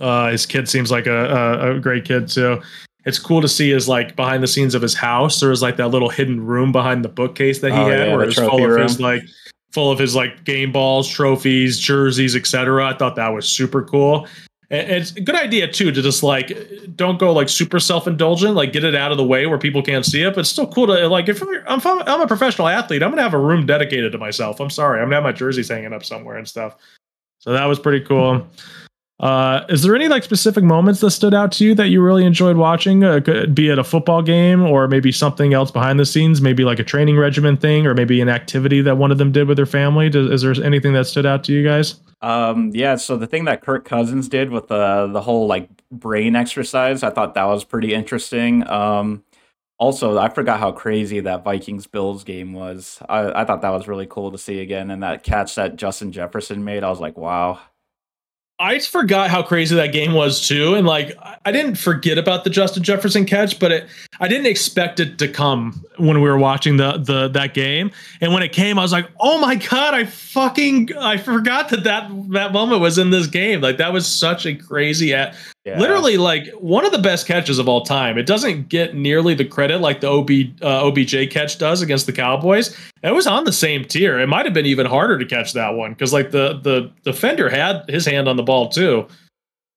[0.00, 2.60] Uh, his kid seems like a, a, a great kid too
[3.04, 5.40] it's cool to see his like behind the scenes of his house.
[5.40, 8.16] There was like that little hidden room behind the bookcase that he oh, had, yeah,
[8.16, 8.80] where it's full room.
[8.80, 9.22] of his like
[9.72, 12.86] full of his like game balls, trophies, jerseys, etc.
[12.86, 14.26] I thought that was super cool.
[14.72, 16.56] And it's a good idea too to just like
[16.94, 19.82] don't go like super self indulgent, like get it out of the way where people
[19.82, 20.34] can't see it.
[20.34, 23.34] But it's still cool to like if I'm I'm a professional athlete, I'm gonna have
[23.34, 24.60] a room dedicated to myself.
[24.60, 26.76] I'm sorry, I'm gonna have my jerseys hanging up somewhere and stuff.
[27.38, 28.46] So that was pretty cool.
[29.20, 32.24] Uh, is there any like specific moments that stood out to you that you really
[32.24, 33.04] enjoyed watching?
[33.04, 33.20] Uh,
[33.52, 36.84] be it a football game or maybe something else behind the scenes, maybe like a
[36.84, 40.08] training regimen thing, or maybe an activity that one of them did with their family.
[40.08, 42.00] Does, is there anything that stood out to you guys?
[42.22, 42.96] Um, yeah.
[42.96, 47.10] So the thing that Kirk Cousins did with the the whole like brain exercise, I
[47.10, 48.66] thought that was pretty interesting.
[48.70, 49.22] Um,
[49.78, 53.02] also, I forgot how crazy that Vikings Bills game was.
[53.08, 56.12] I, I thought that was really cool to see again, and that catch that Justin
[56.12, 57.60] Jefferson made, I was like, wow.
[58.60, 61.16] I forgot how crazy that game was too, and like
[61.46, 63.88] I didn't forget about the Justin Jefferson catch, but it,
[64.20, 67.90] I didn't expect it to come when we were watching the the that game.
[68.20, 69.94] And when it came, I was like, "Oh my god!
[69.94, 73.62] I fucking I forgot that that that moment was in this game.
[73.62, 75.34] Like that was such a crazy at
[75.64, 75.78] yeah.
[75.78, 78.16] literally like one of the best catches of all time.
[78.16, 80.30] It doesn't get nearly the credit like the OB
[80.62, 82.76] uh, OBJ catch does against the Cowboys.
[83.02, 84.18] It was on the same tier.
[84.18, 87.50] It might have been even harder to catch that one because like the the defender
[87.50, 89.06] had his hand on the ball too.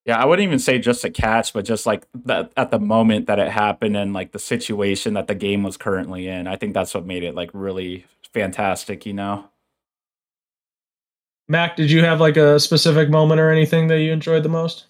[0.06, 3.28] Yeah, I wouldn't even say just a catch, but just like that at the moment
[3.28, 6.48] that it happened and like the situation that the game was currently in.
[6.48, 9.46] I think that's what made it like really fantastic, you know.
[11.50, 14.86] Mac, did you have like a specific moment or anything that you enjoyed the most?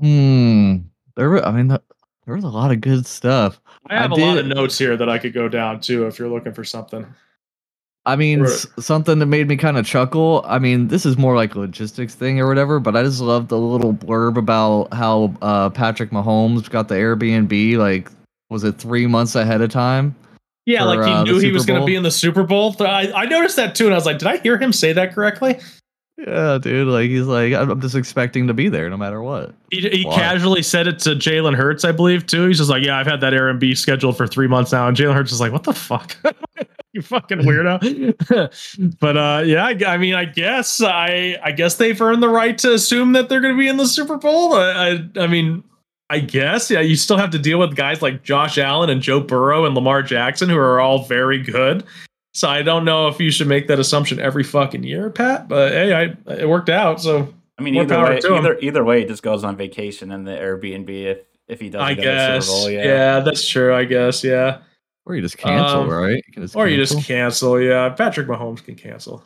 [0.00, 0.76] Hmm.
[1.16, 3.60] There were, I mean, there was a lot of good stuff.
[3.88, 6.06] I have I a did, lot of notes here that I could go down to
[6.06, 7.06] if you're looking for something.
[8.04, 10.44] I mean, s- something that made me kind of chuckle.
[10.46, 13.58] I mean, this is more like logistics thing or whatever, but I just loved the
[13.58, 17.76] little blurb about how uh, Patrick Mahomes got the Airbnb.
[17.78, 18.10] Like,
[18.48, 20.14] was it three months ahead of time?
[20.66, 22.76] Yeah, for, like he uh, knew he was going to be in the Super Bowl.
[22.80, 25.14] I, I noticed that too, and I was like, did I hear him say that
[25.14, 25.58] correctly?
[26.18, 26.88] Yeah, dude.
[26.88, 29.54] Like he's like, I'm just expecting to be there no matter what.
[29.70, 32.46] He, he casually said it to Jalen Hurts, I believe, too.
[32.46, 35.14] He's just like, yeah, I've had that Airbnb scheduled for three months now, and Jalen
[35.14, 36.16] Hurts is like, what the fuck,
[36.94, 38.98] you fucking weirdo.
[39.00, 42.56] but uh, yeah, I, I, mean, I guess I I guess they've earned the right
[42.58, 44.54] to assume that they're going to be in the Super Bowl.
[44.54, 45.62] I, I I mean,
[46.08, 49.20] I guess yeah, you still have to deal with guys like Josh Allen and Joe
[49.20, 51.84] Burrow and Lamar Jackson, who are all very good.
[52.36, 55.48] So I don't know if you should make that assumption every fucking year, Pat.
[55.48, 57.00] But hey, I it worked out.
[57.00, 60.32] So I mean, either way, either either way, it just goes on vacation in the
[60.32, 61.86] Airbnb if if he doesn't.
[61.86, 62.46] I guess.
[62.46, 62.84] Bowl, yeah.
[62.84, 63.74] yeah, that's true.
[63.74, 64.22] I guess.
[64.22, 64.58] Yeah.
[65.06, 66.22] Or you just cancel, um, right?
[66.28, 66.70] You just or cancel.
[66.70, 67.58] you just cancel.
[67.58, 69.24] Yeah, Patrick Mahomes can cancel.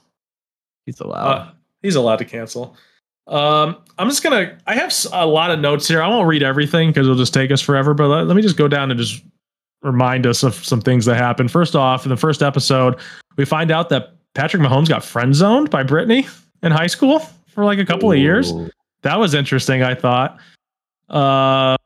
[0.86, 1.32] He's allowed.
[1.32, 1.50] Uh,
[1.82, 2.76] he's allowed to cancel.
[3.26, 4.56] Um, I'm just gonna.
[4.68, 6.00] I have a lot of notes here.
[6.00, 7.92] I won't read everything because it'll just take us forever.
[7.92, 9.24] But let, let me just go down and just
[9.82, 11.50] remind us of some things that happened.
[11.50, 12.96] First off, in the first episode,
[13.36, 16.26] we find out that Patrick Mahomes got friend zoned by Brittany
[16.62, 18.12] in high school for like a couple Ooh.
[18.12, 18.52] of years.
[19.02, 20.38] That was interesting, I thought.
[21.08, 21.76] Uh,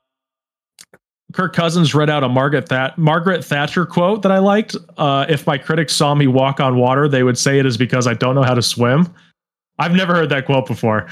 [1.32, 4.76] Kirk Cousins read out a Margaret, That- Margaret Thatcher quote that I liked.
[4.96, 8.06] Uh, if my critics saw me walk on water, they would say it is because
[8.06, 9.12] I don't know how to swim.
[9.78, 11.08] I've never heard that quote before.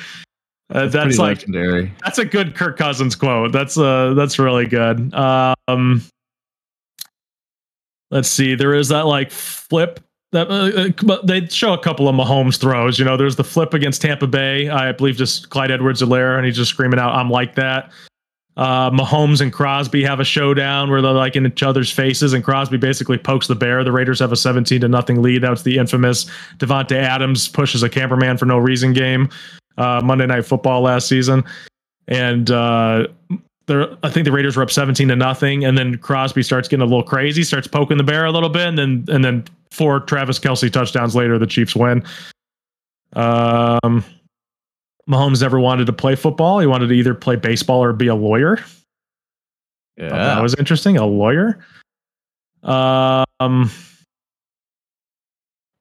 [0.70, 1.92] Uh, that's, that's like legendary.
[2.04, 3.52] That's a good Kirk Cousins quote.
[3.52, 5.12] That's uh that's really good.
[5.12, 6.02] Um,
[8.12, 8.54] let's see.
[8.54, 9.98] There is that like flip
[10.30, 12.98] that uh, uh they show a couple of Mahomes throws.
[12.98, 14.68] You know, there's the flip against Tampa Bay.
[14.68, 17.90] I believe just Clyde Edwards-Helaire, and he's just screaming out, "I'm like that."
[18.54, 22.44] Uh, Mahomes and Crosby have a showdown where they're like in each other's faces, and
[22.44, 23.82] Crosby basically pokes the bear.
[23.82, 25.42] The Raiders have a 17 to nothing lead.
[25.42, 26.26] That's the infamous
[26.58, 29.30] Davante Adams pushes a cameraman for no reason game,
[29.78, 31.44] uh, Monday Night Football last season,
[32.08, 33.06] and uh,
[33.68, 36.86] I think the Raiders were up 17 to nothing, and then Crosby starts getting a
[36.86, 40.38] little crazy, starts poking the bear a little bit, and then and then four Travis
[40.38, 42.04] Kelce touchdowns later, the Chiefs win.
[43.14, 44.04] Um,
[45.08, 46.58] Mahomes never wanted to play football.
[46.58, 48.58] He wanted to either play baseball or be a lawyer.
[49.96, 50.96] Yeah, that was interesting.
[50.96, 51.64] A lawyer.
[52.62, 53.70] Um,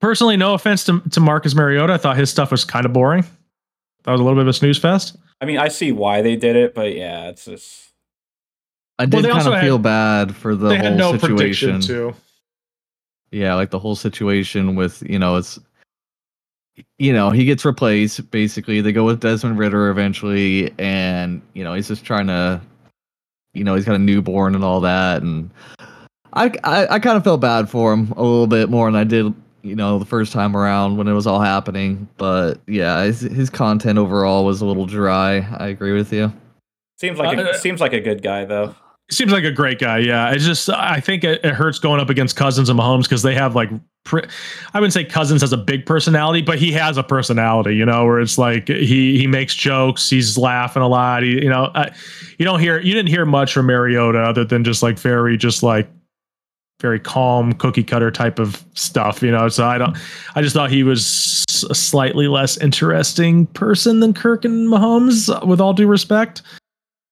[0.00, 3.24] personally, no offense to to Marcus Mariota, I thought his stuff was kind of boring.
[4.04, 5.16] That was a little bit of a snooze fest.
[5.42, 7.90] I mean, I see why they did it, but yeah, it's just.
[9.00, 12.14] I did well, kind of feel bad for the whole no situation too.
[13.32, 15.58] Yeah, like the whole situation with you know it's
[16.98, 18.80] you know he gets replaced basically.
[18.80, 22.60] They go with Desmond Ridder eventually, and you know he's just trying to,
[23.52, 25.50] you know, he's got a newborn and all that, and
[26.34, 29.02] I I, I kind of felt bad for him a little bit more than I
[29.02, 32.08] did you know, the first time around when it was all happening.
[32.16, 35.46] But yeah, his, his content overall was a little dry.
[35.58, 36.32] I agree with you.
[36.98, 38.74] Seems like a, uh, seems like a good guy though.
[39.10, 39.98] Seems like a great guy.
[39.98, 43.22] Yeah, it's just I think it, it hurts going up against Cousins and Mahomes because
[43.22, 43.70] they have like
[44.10, 44.20] I
[44.74, 47.74] wouldn't say Cousins has a big personality, but he has a personality.
[47.74, 51.22] You know, where it's like he he makes jokes, he's laughing a lot.
[51.22, 51.72] He, you know,
[52.38, 55.62] you don't hear you didn't hear much from Mariota other than just like very just
[55.62, 55.88] like
[56.82, 59.48] very calm cookie cutter type of stuff, you know.
[59.48, 59.96] So I don't.
[60.34, 65.60] I just thought he was a slightly less interesting person than Kirk and Mahomes, with
[65.60, 66.42] all due respect.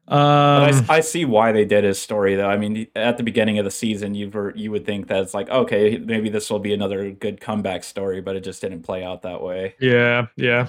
[0.08, 2.48] Um, I, I, see why they did his story though.
[2.48, 5.32] I mean, at the beginning of the season, you were you would think that it's
[5.32, 9.04] like okay, maybe this will be another good comeback story, but it just didn't play
[9.04, 9.76] out that way.
[9.78, 10.66] Yeah, yeah.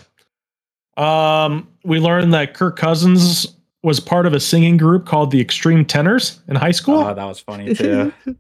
[0.95, 5.85] Um, we learned that Kirk Cousins was part of a singing group called the Extreme
[5.85, 6.99] Tenors in high school.
[6.99, 8.13] Oh, that was funny too.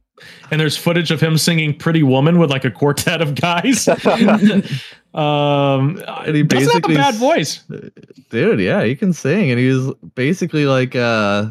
[0.49, 3.87] and there's footage of him singing "Pretty Woman" with like a quartet of guys.
[5.13, 7.63] um, and he basically have a bad voice,
[8.29, 8.59] dude.
[8.59, 11.49] Yeah, he can sing, and he was basically like, uh,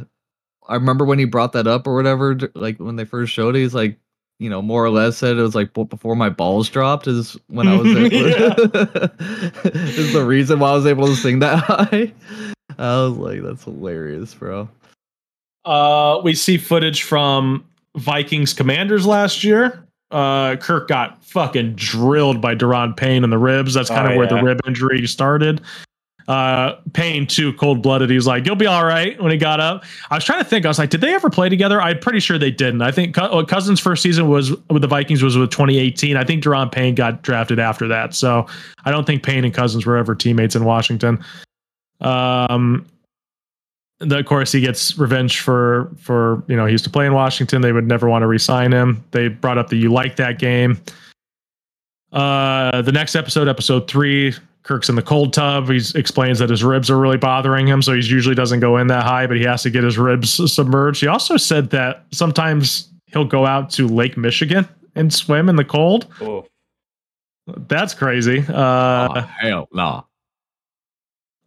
[0.68, 3.60] I remember when he brought that up or whatever, like when they first showed it,
[3.60, 3.98] he's like,
[4.38, 7.68] you know, more or less said it was like before my balls dropped is when
[7.68, 8.16] I was able
[9.74, 12.12] is the reason why I was able to sing that high.
[12.78, 14.68] I was like, that's hilarious, bro.
[15.66, 19.86] Uh, we see footage from Vikings Commanders last year.
[20.10, 23.74] Uh, Kirk got fucking drilled by Daron Payne in the ribs.
[23.74, 25.60] That's kind of oh, where the rib injury started.
[26.30, 28.08] Uh, Payne too cold blooded.
[28.10, 30.44] He was like, "You'll be all right." When he got up, I was trying to
[30.44, 30.64] think.
[30.64, 32.82] I was like, "Did they ever play together?" I'm pretty sure they didn't.
[32.82, 36.16] I think Cousins' first season was with the Vikings was with 2018.
[36.16, 38.46] I think Daron Payne got drafted after that, so
[38.84, 41.18] I don't think Payne and Cousins were ever teammates in Washington.
[42.00, 42.86] Um,
[44.00, 47.14] the, of course he gets revenge for for you know he used to play in
[47.14, 47.62] Washington.
[47.62, 49.04] They would never want to resign him.
[49.12, 50.80] They brought up that you like that game.
[52.12, 55.68] Uh, the next episode, episode three, Kirk's in the cold tub.
[55.68, 58.88] He explains that his ribs are really bothering him, so he usually doesn't go in
[58.88, 61.00] that high, but he has to get his ribs submerged.
[61.00, 65.64] He also said that sometimes he'll go out to Lake Michigan and swim in the
[65.64, 66.06] cold.
[66.20, 66.46] Oh.
[67.46, 68.44] That's crazy.
[68.48, 69.82] Uh, oh, hell no.
[69.82, 70.02] Nah.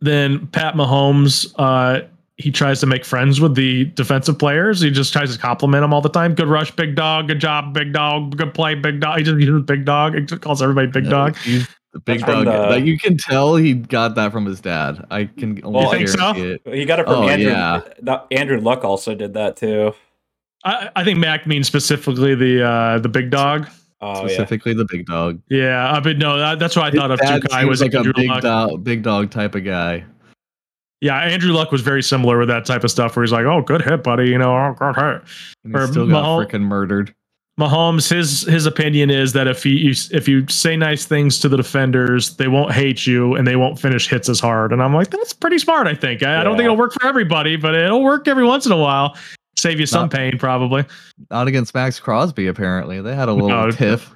[0.01, 2.01] Then Pat Mahomes, uh,
[2.37, 4.81] he tries to make friends with the defensive players.
[4.81, 6.33] He just tries to compliment them all the time.
[6.33, 7.27] Good rush, big dog.
[7.27, 8.35] Good job, big dog.
[8.37, 9.19] Good play, big dog.
[9.19, 10.15] He just uses big dog.
[10.15, 11.35] He calls everybody big dog.
[11.93, 12.45] The big That's dog.
[12.45, 15.05] The, like you can tell he got that from his dad.
[15.11, 15.61] I can.
[15.63, 16.33] Well, think so?
[16.35, 16.61] It.
[16.65, 17.51] He got it from oh, Andrew.
[17.51, 17.81] Yeah.
[18.31, 19.93] Andrew Luck also did that too.
[20.65, 23.69] I, I think Mac means specifically the uh, the big dog.
[24.01, 24.79] Oh, specifically yeah.
[24.79, 25.39] the big dog.
[25.49, 27.19] Yeah, I mean, no, that, that's what I his thought of.
[27.19, 30.03] Two guy was like a big dog, big dog type of guy.
[31.03, 33.61] Yeah, Andrew Luck was very similar with that type of stuff where he's like, "Oh,
[33.61, 35.21] good hit, buddy," you know, "Oh, good hit."
[35.65, 37.13] And he still got freaking murdered.
[37.59, 41.57] Mahomes, his his opinion is that if you if you say nice things to the
[41.57, 44.71] defenders, they won't hate you and they won't finish hits as hard.
[44.71, 45.87] And I'm like, that's pretty smart.
[45.87, 46.23] I think.
[46.23, 46.39] I, yeah.
[46.39, 49.17] I don't think it'll work for everybody, but it'll work every once in a while.
[49.57, 50.85] Save you some not, pain, probably.
[51.29, 52.47] Not against Maxx Crosby.
[52.47, 54.09] Apparently, they had a little no, tiff.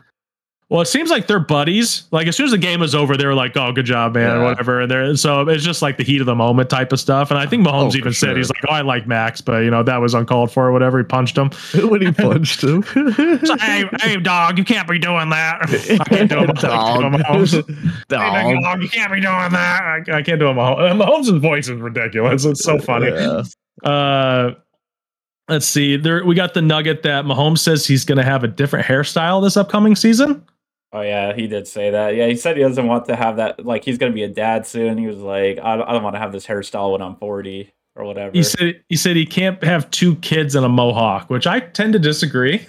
[0.70, 2.04] Well, it seems like they're buddies.
[2.12, 4.24] Like as soon as the game is over, they were like, "Oh, good job, man,"
[4.24, 4.34] yeah.
[4.34, 4.82] or whatever.
[4.82, 7.32] And they're so it's just like the heat of the moment type of stuff.
[7.32, 8.30] And I think Mahomes oh, even sure.
[8.30, 10.74] said he's like, "Oh, I like Max, but you know that was uncalled for or
[10.74, 11.52] whatever." He punched him.
[11.90, 15.62] when he punched him, so, hey, hey, dog, you can't be doing that.
[16.02, 17.14] I can't do it, dog.
[17.14, 18.08] Mahomes.
[18.10, 18.36] dog.
[18.36, 19.82] Hey, dog, you can't be doing that.
[19.82, 20.54] I, I can't do it.
[20.54, 21.02] Mahomes.
[21.02, 22.44] Mahomes' voice is ridiculous.
[22.44, 23.08] It's so funny.
[23.08, 23.44] Yeah.
[23.90, 24.56] Uh,
[25.48, 25.96] let's see.
[25.96, 29.42] There, we got the nugget that Mahomes says he's going to have a different hairstyle
[29.42, 30.44] this upcoming season.
[30.98, 32.16] Oh yeah, he did say that.
[32.16, 33.64] Yeah, he said he doesn't want to have that.
[33.64, 34.98] Like he's gonna be a dad soon.
[34.98, 37.72] He was like, I don't, I don't want to have this hairstyle when I'm 40
[37.96, 38.32] or whatever.
[38.34, 41.94] He said he said he can't have two kids and a mohawk, which I tend
[41.94, 42.66] to disagree.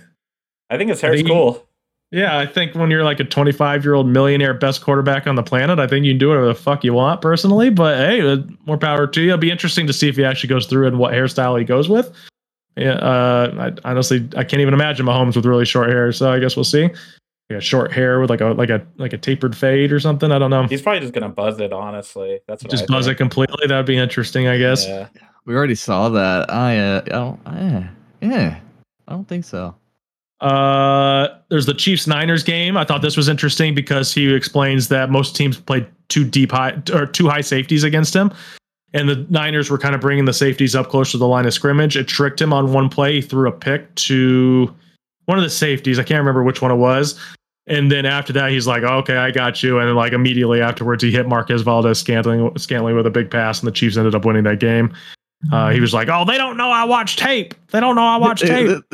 [0.68, 1.66] I think his hair is cool.
[2.10, 5.42] Yeah, I think when you're like a 25 year old millionaire, best quarterback on the
[5.42, 7.70] planet, I think you can do whatever the fuck you want personally.
[7.70, 9.28] But hey, uh, more power to you.
[9.28, 11.88] It'll be interesting to see if he actually goes through and what hairstyle he goes
[11.88, 12.12] with.
[12.76, 16.12] Yeah, uh, I, honestly, I can't even imagine Mahomes with really short hair.
[16.12, 16.90] So I guess we'll see
[17.50, 20.30] like a short hair with like a like a like a tapered fade or something.
[20.30, 20.64] I don't know.
[20.64, 21.72] He's probably just gonna buzz it.
[21.72, 23.16] Honestly, that's just buzz think.
[23.16, 23.66] it completely.
[23.66, 24.86] That'd be interesting, I guess.
[24.86, 25.08] Yeah.
[25.46, 26.50] We already saw that.
[26.52, 27.40] I uh, I don't.
[27.46, 27.82] Uh,
[28.20, 28.60] yeah,
[29.06, 29.74] I don't think so.
[30.40, 32.76] Uh, there's the Chiefs Niners game.
[32.76, 36.80] I thought this was interesting because he explains that most teams played two deep high
[36.92, 38.30] or two high safeties against him.
[38.94, 41.52] And the Niners were kind of bringing the safeties up close to the line of
[41.52, 41.96] scrimmage.
[41.96, 43.14] It tricked him on one play.
[43.14, 44.74] He threw a pick to
[45.26, 45.98] one of the safeties.
[45.98, 47.18] I can't remember which one it was.
[47.68, 49.78] And then after that, he's like, okay, I got you.
[49.78, 53.60] And then like immediately afterwards, he hit Marquez Valdes Scantling, Scantling with a big pass,
[53.60, 54.92] and the Chiefs ended up winning that game.
[55.52, 57.54] Uh, he was like, "Oh, they don't know I watch tape.
[57.68, 58.68] They don't know I watch tape."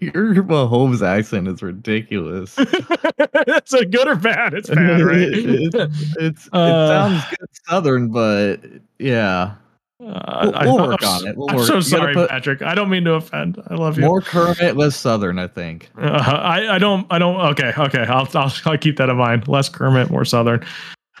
[0.00, 2.54] Your Mahomes accent is ridiculous.
[2.58, 4.54] it's a good or bad.
[4.54, 5.18] It's bad, right?
[5.18, 5.74] it,
[6.20, 8.60] it's, it uh, sounds good Southern, but
[9.00, 9.54] yeah.
[10.00, 11.36] Uh, we'll, we'll work I'm, on it.
[11.36, 12.62] We'll I'm so sorry, Patrick.
[12.62, 13.60] I don't mean to offend.
[13.66, 14.04] I love you.
[14.04, 15.38] More Kermit, less Southern.
[15.40, 15.90] I think.
[15.98, 16.06] Uh,
[16.42, 17.40] I I don't I don't.
[17.52, 18.02] Okay okay.
[18.02, 19.48] I'll, I'll I'll keep that in mind.
[19.48, 20.64] Less Kermit, more Southern.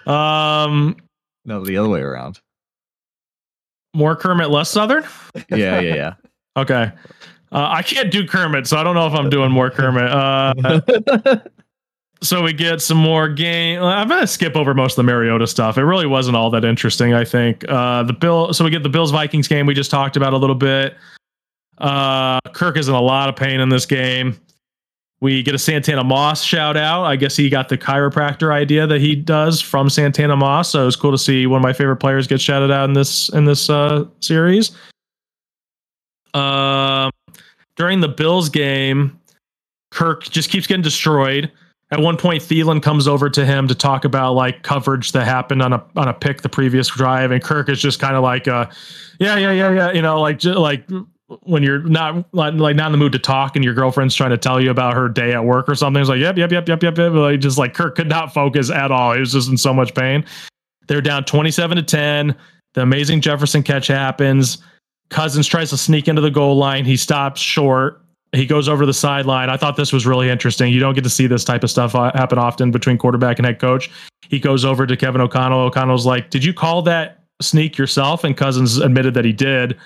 [0.06, 0.96] Um.
[1.44, 2.38] No, the other way around.
[3.94, 5.02] More Kermit, less Southern.
[5.48, 6.14] yeah yeah yeah.
[6.56, 6.92] okay.
[7.50, 10.04] Uh, I can't do Kermit, so I don't know if I'm doing more Kermit.
[10.04, 11.40] Uh,
[12.20, 13.82] so we get some more game.
[13.82, 15.78] I'm gonna skip over most of the Mariota stuff.
[15.78, 17.14] It really wasn't all that interesting.
[17.14, 18.52] I think uh, the Bill.
[18.52, 20.96] So we get the Bills Vikings game we just talked about a little bit.
[21.78, 24.38] Uh, Kirk is in a lot of pain in this game.
[25.20, 27.04] We get a Santana Moss shout out.
[27.04, 30.70] I guess he got the chiropractor idea that he does from Santana Moss.
[30.70, 32.94] So it was cool to see one of my favorite players get shouted out in
[32.94, 34.72] this in this uh, series.
[36.34, 37.10] Um,
[37.76, 39.18] during the Bills game,
[39.90, 41.50] Kirk just keeps getting destroyed.
[41.90, 45.62] At one point, Thielen comes over to him to talk about like coverage that happened
[45.62, 48.46] on a on a pick the previous drive, and Kirk is just kind of like,
[48.46, 48.66] uh,
[49.18, 50.86] yeah, yeah, yeah, yeah, you know, like like
[51.44, 54.38] when you're not like, not in the mood to talk and your girlfriend's trying to
[54.38, 56.00] tell you about her day at work or something.
[56.00, 57.12] It's like, yep, yep, yep, yep, yep, yep.
[57.12, 59.12] Like just like Kirk could not focus at all.
[59.12, 60.24] He was just in so much pain.
[60.86, 62.34] They're down 27 to 10.
[62.74, 64.58] The amazing Jefferson catch happens.
[65.10, 66.84] Cousins tries to sneak into the goal line.
[66.84, 68.02] He stops short.
[68.32, 69.48] He goes over the sideline.
[69.48, 70.72] I thought this was really interesting.
[70.72, 73.46] You don't get to see this type of stuff uh, happen often between quarterback and
[73.46, 73.90] head coach.
[74.28, 75.60] He goes over to Kevin O'Connell.
[75.60, 78.24] O'Connell's like, Did you call that sneak yourself?
[78.24, 79.78] And Cousins admitted that he did.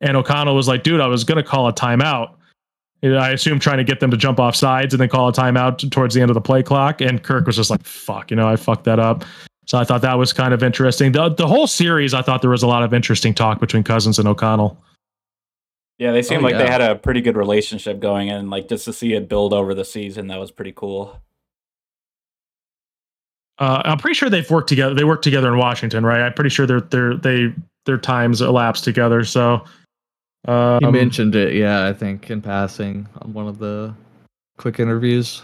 [0.00, 2.34] And O'Connell was like, dude, I was going to call a timeout.
[3.02, 5.90] I assume trying to get them to jump off sides and then call a timeout
[5.90, 7.00] towards the end of the play clock.
[7.00, 9.24] And Kirk was just like, fuck, you know, I fucked that up.
[9.66, 11.12] So I thought that was kind of interesting.
[11.12, 14.18] The, the whole series, I thought there was a lot of interesting talk between Cousins
[14.18, 14.76] and O'Connell.
[15.98, 16.62] Yeah, they seemed oh, like yeah.
[16.62, 19.74] they had a pretty good relationship going, and like just to see it build over
[19.74, 21.20] the season, that was pretty cool.
[23.58, 24.94] Uh, I'm pretty sure they've worked together.
[24.94, 26.20] They worked together in Washington, right?
[26.20, 27.52] I'm pretty sure they're they're they
[27.86, 29.24] their times elapsed together.
[29.24, 29.64] So
[30.46, 33.92] um, he mentioned it, yeah, I think in passing on one of the
[34.56, 35.42] quick interviews.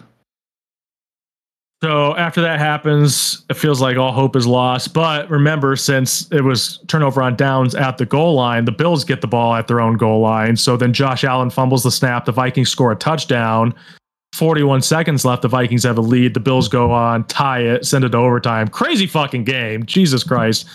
[1.85, 4.95] So after that happens, it feels like all hope is lost.
[4.95, 9.21] But remember, since it was turnover on downs at the goal line, the Bills get
[9.21, 10.57] the ball at their own goal line.
[10.57, 12.25] So then Josh Allen fumbles the snap.
[12.25, 13.75] The Vikings score a touchdown.
[14.35, 15.43] 41 seconds left.
[15.43, 16.33] The Vikings have a lead.
[16.33, 18.69] The Bills go on, tie it, send it to overtime.
[18.69, 19.85] Crazy fucking game.
[19.85, 20.67] Jesus Christ.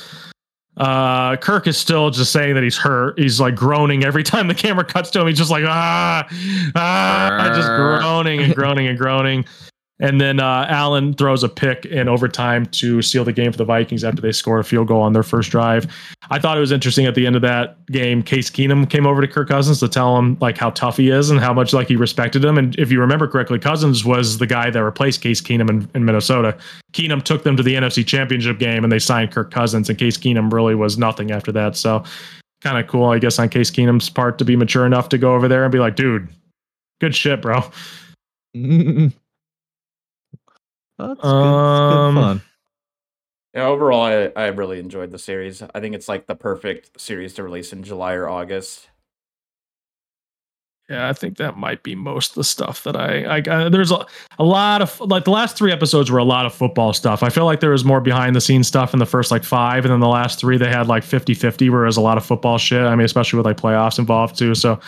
[0.77, 3.17] Uh, Kirk is still just saying that he's hurt.
[3.17, 5.27] He's like groaning every time the camera cuts to him.
[5.27, 6.27] He's just like ah,
[6.75, 9.43] ah, just groaning and groaning and groaning.
[10.01, 13.65] And then uh, Allen throws a pick in overtime to seal the game for the
[13.65, 15.87] Vikings after they score a field goal on their first drive.
[16.29, 18.23] I thought it was interesting at the end of that game.
[18.23, 21.29] Case Keenum came over to Kirk Cousins to tell him like how tough he is
[21.29, 22.57] and how much like he respected him.
[22.57, 26.05] And if you remember correctly, Cousins was the guy that replaced Case Keenum in, in
[26.05, 26.57] Minnesota.
[26.93, 29.89] Keenum took them to the NFC Championship game and they signed Kirk Cousins.
[29.89, 31.75] And Case Keenum really was nothing after that.
[31.75, 32.05] So
[32.61, 35.35] kind of cool, I guess, on Case Keenum's part to be mature enough to go
[35.35, 36.29] over there and be like, dude,
[37.01, 37.63] good shit, bro.
[40.99, 41.27] That's good.
[41.27, 42.41] Um, good fun.
[43.53, 45.63] Yeah, overall, I, I really enjoyed the series.
[45.73, 48.89] I think it's like the perfect series to release in July or August.
[50.87, 53.71] Yeah, I think that might be most of the stuff that I, I got.
[53.71, 54.05] There's a,
[54.39, 57.21] a lot of like the last three episodes were a lot of football stuff.
[57.21, 59.85] I feel like there was more behind the scenes stuff in the first like five,
[59.85, 62.57] and then the last three they had like 50 50, whereas a lot of football
[62.57, 62.81] shit.
[62.81, 64.55] I mean, especially with like playoffs involved too.
[64.55, 64.79] So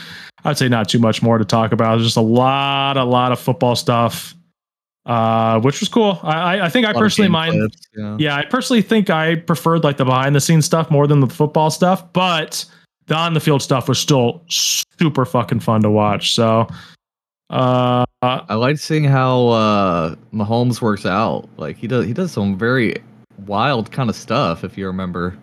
[0.44, 1.98] I'd say not too much more to talk about.
[1.98, 4.34] There's just a lot, a lot of football stuff
[5.06, 6.20] uh, which was cool.
[6.24, 7.54] I I think I personally mind.
[7.54, 8.18] Clips, yeah.
[8.20, 11.28] yeah, I personally think I preferred like the behind the scenes stuff more than the
[11.28, 12.66] football stuff, but
[13.08, 16.34] the on the field stuff was still super fucking fun to watch.
[16.34, 16.68] So,
[17.50, 21.50] uh, I like seeing how uh Mahomes works out.
[21.58, 23.02] Like he does, he does some very
[23.46, 24.64] wild kind of stuff.
[24.64, 25.36] If you remember,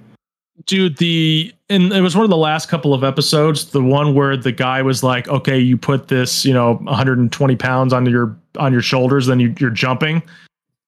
[0.66, 4.36] dude the and it was one of the last couple of episodes the one where
[4.36, 8.72] the guy was like okay you put this you know 120 pounds on your on
[8.72, 10.22] your shoulders then you, you're jumping.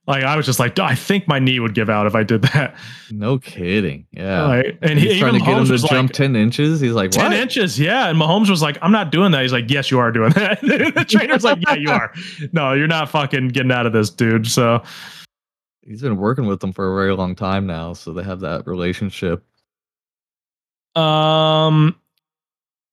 [0.06, 2.42] Like i was just like i think my knee would give out if i did
[2.42, 2.74] that.
[3.12, 4.06] No kidding.
[4.12, 4.46] Yeah.
[4.46, 6.80] Like, and he's he, trying to get him to jump like, 10 inches?
[6.80, 7.32] He's like 10 what?
[7.32, 8.08] inches yeah.
[8.08, 9.42] And mahomes was like i'm not doing that.
[9.42, 10.60] He's like yes you are doing that.
[10.62, 12.12] The trainer's like yeah you are.
[12.52, 14.82] No you're not fucking getting out of this dude so.
[15.82, 18.66] He's been working with them for a very long time now so they have that
[18.66, 19.44] relationship
[20.96, 21.96] um,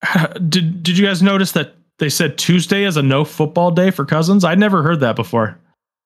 [0.49, 4.05] did did you guys notice that they said Tuesday is a no football day for
[4.05, 4.43] Cousins?
[4.43, 5.57] I'd never heard that before.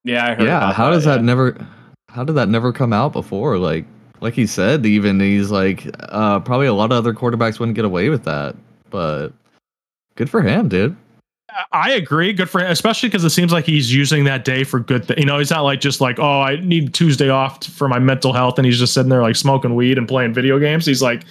[0.04, 0.48] Yeah, I heard.
[0.48, 1.16] Yeah, how that, does yeah.
[1.16, 1.68] that never?
[2.10, 3.58] How did that never come out before?
[3.58, 3.86] Like,
[4.20, 7.86] like he said, even he's like, uh, probably a lot of other quarterbacks wouldn't get
[7.86, 8.56] away with that,
[8.90, 9.30] but
[10.16, 10.96] good for him, dude.
[11.74, 12.32] I agree.
[12.32, 15.08] Good for him, especially because it seems like he's using that day for good.
[15.08, 18.00] Th- you know, he's not like just like, oh, I need Tuesday off for my
[18.00, 20.86] mental health, and he's just sitting there like smoking weed and playing video games.
[20.86, 21.24] He's like,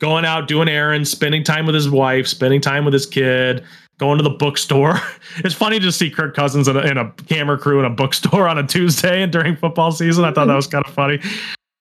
[0.00, 3.64] going out doing errands, spending time with his wife, spending time with his kid,
[3.98, 5.00] going to the bookstore.
[5.36, 8.48] it's funny to see Kirk Cousins in a, in a camera crew in a bookstore
[8.48, 10.24] on a Tuesday and during football season.
[10.24, 11.20] I thought that was kind of funny.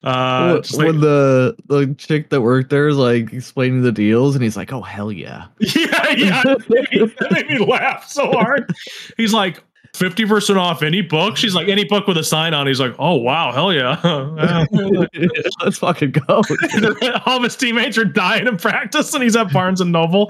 [0.02, 4.42] Uh, when, like, the the chick that worked there is like explaining the deals, and
[4.42, 8.74] he's like, "Oh hell yeah, yeah, yeah!" that made me laugh so hard.
[9.18, 9.62] He's like,
[9.94, 11.38] 50% off any book.
[11.38, 12.68] She's like, any book with a sign on.
[12.68, 14.00] He's like, oh, wow, hell yeah.
[15.64, 16.42] Let's fucking go.
[17.26, 20.30] All of his teammates are dying in practice, and he's at Barnes and Noble.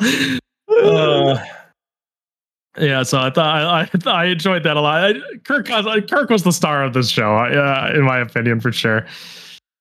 [0.70, 1.38] Uh,
[2.80, 5.16] yeah, so I thought I, I, I enjoyed that a lot.
[5.44, 9.06] Kirk, Kirk was the star of this show, uh, in my opinion, for sure.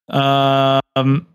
[0.09, 1.27] Um,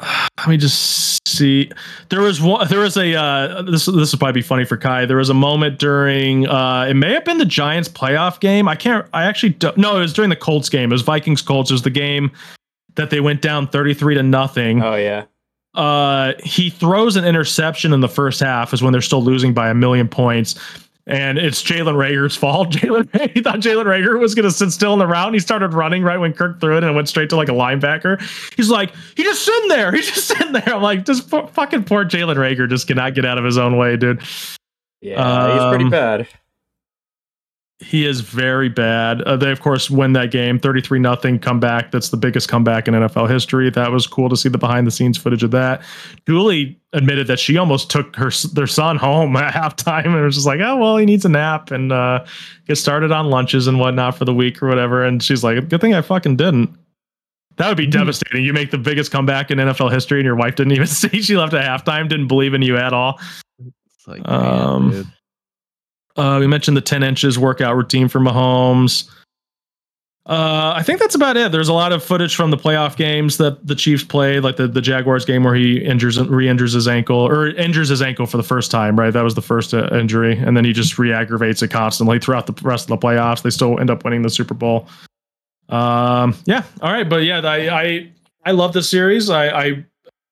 [0.00, 1.70] let me just see.
[2.08, 2.68] There was one.
[2.68, 3.14] There was a.
[3.14, 5.06] Uh, this this will probably be funny for Kai.
[5.06, 6.46] There was a moment during.
[6.46, 8.68] Uh, it may have been the Giants playoff game.
[8.68, 9.06] I can't.
[9.12, 9.76] I actually don't.
[9.76, 10.90] No, it was during the Colts game.
[10.90, 11.70] It was Vikings Colts.
[11.70, 12.30] It was the game
[12.94, 14.82] that they went down thirty three to nothing.
[14.82, 15.24] Oh yeah.
[15.74, 19.68] Uh, he throws an interception in the first half, is when they're still losing by
[19.68, 20.54] a million points
[21.08, 22.68] and it's Jalen Reagor's fault.
[22.72, 25.32] Jalen, he thought Jalen Reagor was going to sit still in the route.
[25.32, 28.20] He started running right when Kirk threw it and went straight to like a linebacker.
[28.54, 29.90] He's like, he just sitting there.
[29.90, 30.74] He's just sitting there.
[30.74, 33.96] I'm like, just fucking poor Jalen Reagor just cannot get out of his own way,
[33.96, 34.22] dude.
[35.00, 36.28] Yeah, um, he's pretty um, bad.
[37.80, 39.22] He is very bad.
[39.22, 41.92] Uh, they of course win that game, thirty-three nothing comeback.
[41.92, 43.70] That's the biggest comeback in NFL history.
[43.70, 45.82] That was cool to see the behind-the-scenes footage of that.
[46.26, 50.46] Julie admitted that she almost took her their son home at halftime and was just
[50.46, 52.24] like, "Oh well, he needs a nap and uh,
[52.66, 55.80] get started on lunches and whatnot for the week or whatever." And she's like, "Good
[55.80, 56.76] thing I fucking didn't."
[57.58, 57.98] That would be mm-hmm.
[57.98, 58.44] devastating.
[58.44, 61.22] You make the biggest comeback in NFL history, and your wife didn't even see.
[61.22, 63.20] She left at halftime, didn't believe in you at all.
[63.60, 65.12] It's like, um, man,
[66.18, 69.08] uh, we mentioned the 10 inches workout routine for Mahomes.
[70.26, 71.52] Uh, I think that's about it.
[71.52, 74.68] There's a lot of footage from the playoff games that the Chiefs played, like the,
[74.68, 78.42] the Jaguars game where he injures re-injures his ankle or injures his ankle for the
[78.42, 79.10] first time, right?
[79.10, 82.52] That was the first uh, injury, and then he just re-aggravates it constantly throughout the
[82.62, 83.40] rest of the playoffs.
[83.40, 84.86] They still end up winning the Super Bowl.
[85.70, 88.12] Um, yeah, all right, but yeah, I I,
[88.44, 89.30] I love this series.
[89.30, 89.84] I, I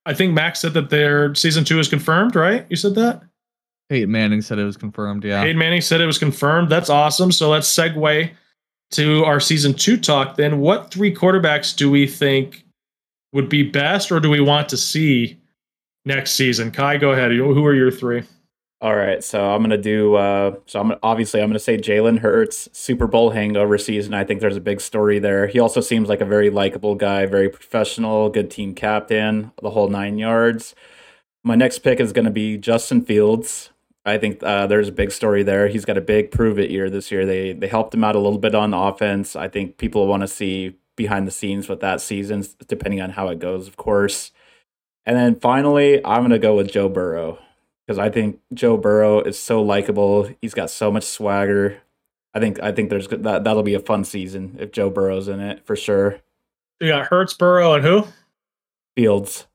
[0.05, 2.67] I think Max said that their season two is confirmed, right?
[2.69, 3.23] You said that.
[3.89, 5.25] Peyton Manning said it was confirmed.
[5.25, 5.43] Yeah.
[5.43, 6.69] Peyton Manning said it was confirmed.
[6.69, 7.31] That's awesome.
[7.31, 8.31] So let's segue
[8.93, 10.59] to our season two talk then.
[10.59, 12.65] What three quarterbacks do we think
[13.33, 15.39] would be best or do we want to see
[16.05, 16.71] next season?
[16.71, 17.31] Kai, go ahead.
[17.33, 18.25] Who are your three?
[18.83, 20.17] All right, so I'm gonna do.
[20.17, 24.13] Uh, so I'm obviously I'm gonna say Jalen Hurts Super Bowl hangover season.
[24.13, 25.47] I think there's a big story there.
[25.47, 29.89] He also seems like a very likable guy, very professional, good team captain, the whole
[29.89, 30.75] nine yards.
[31.43, 33.71] My next pick is gonna be Justin Fields.
[34.07, 35.67] I think uh, there's a big story there.
[35.67, 37.27] He's got a big prove it year this year.
[37.27, 39.35] They they helped him out a little bit on the offense.
[39.35, 43.29] I think people want to see behind the scenes with that season, depending on how
[43.29, 44.31] it goes, of course.
[45.05, 47.39] And then finally, I'm gonna go with Joe Burrow
[47.87, 50.31] because I think Joe Burrow is so likable.
[50.41, 51.79] He's got so much swagger.
[52.33, 55.41] I think I think there's that that'll be a fun season if Joe Burrow's in
[55.41, 56.21] it for sure.
[56.81, 58.07] You got Hurts, Burrow, and who?
[58.97, 59.47] Fields.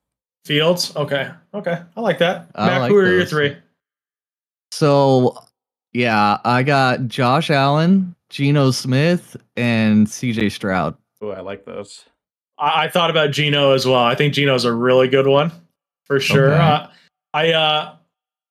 [0.46, 0.96] Fields.
[0.96, 1.30] Okay.
[1.54, 1.82] Okay.
[1.96, 2.50] I like that.
[2.56, 3.14] I Mac, like who are those.
[3.14, 3.58] your three?
[4.72, 5.38] So,
[5.94, 10.96] yeah, I got Josh Allen, Geno Smith, and CJ Stroud.
[11.22, 12.06] Oh, I like those.
[12.58, 14.00] I, I, thought about Geno as well.
[14.00, 15.52] I think Geno's a really good one
[16.06, 16.54] for sure.
[16.54, 16.62] Okay.
[16.62, 16.88] Uh,
[17.34, 17.96] I uh,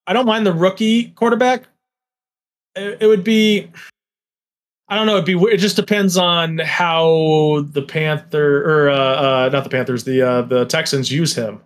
[0.06, 1.64] I don't mind the rookie quarterback.
[2.76, 3.70] It, it would be.
[4.88, 5.14] I don't know.
[5.14, 5.38] It'd be.
[5.52, 10.42] It just depends on how the Panther or uh, uh, not the Panthers, the uh,
[10.42, 11.60] the Texans use him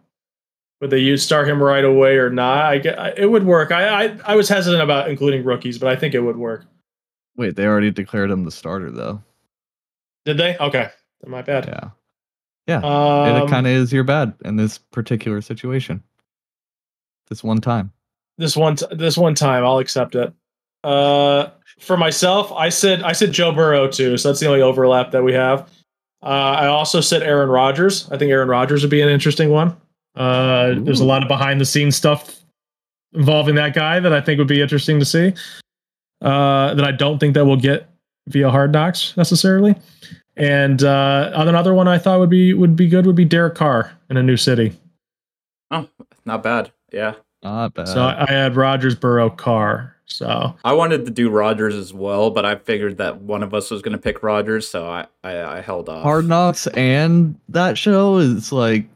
[0.84, 2.66] would they use start him right away or not?
[2.66, 3.72] I get it would work.
[3.72, 6.66] I, I I was hesitant about including rookies, but I think it would work.
[7.38, 9.22] Wait, they already declared him the starter though.
[10.26, 10.58] Did they?
[10.58, 10.90] Okay,
[11.24, 11.64] my bad.
[11.66, 11.90] Yeah,
[12.66, 12.86] yeah.
[12.86, 16.02] Um, it kind of is your bad in this particular situation.
[17.30, 17.90] This one time.
[18.36, 18.76] This one.
[18.76, 20.34] T- this one time, I'll accept it.
[20.82, 21.48] Uh,
[21.78, 25.24] for myself, I said I said Joe Burrow too, so that's the only overlap that
[25.24, 25.60] we have.
[26.22, 28.06] Uh, I also said Aaron Rodgers.
[28.10, 29.78] I think Aaron Rodgers would be an interesting one.
[30.14, 32.40] Uh, there's a lot of behind the scenes stuff
[33.12, 35.34] involving that guy that I think would be interesting to see.
[36.20, 37.88] Uh, that I don't think that we'll get
[38.28, 39.74] via Hard Knocks necessarily.
[40.36, 43.92] And uh, another one I thought would be would be good would be Derek Carr
[44.10, 44.72] in a new city.
[45.70, 45.88] Oh,
[46.24, 46.72] not bad.
[46.92, 47.88] Yeah, not bad.
[47.88, 49.96] So I, I had Rodgers, Burrow, Carr.
[50.06, 53.70] So I wanted to do Rodgers as well, but I figured that one of us
[53.70, 56.02] was going to pick Rodgers, so I, I I held off.
[56.02, 58.86] Hard Knocks and that show is like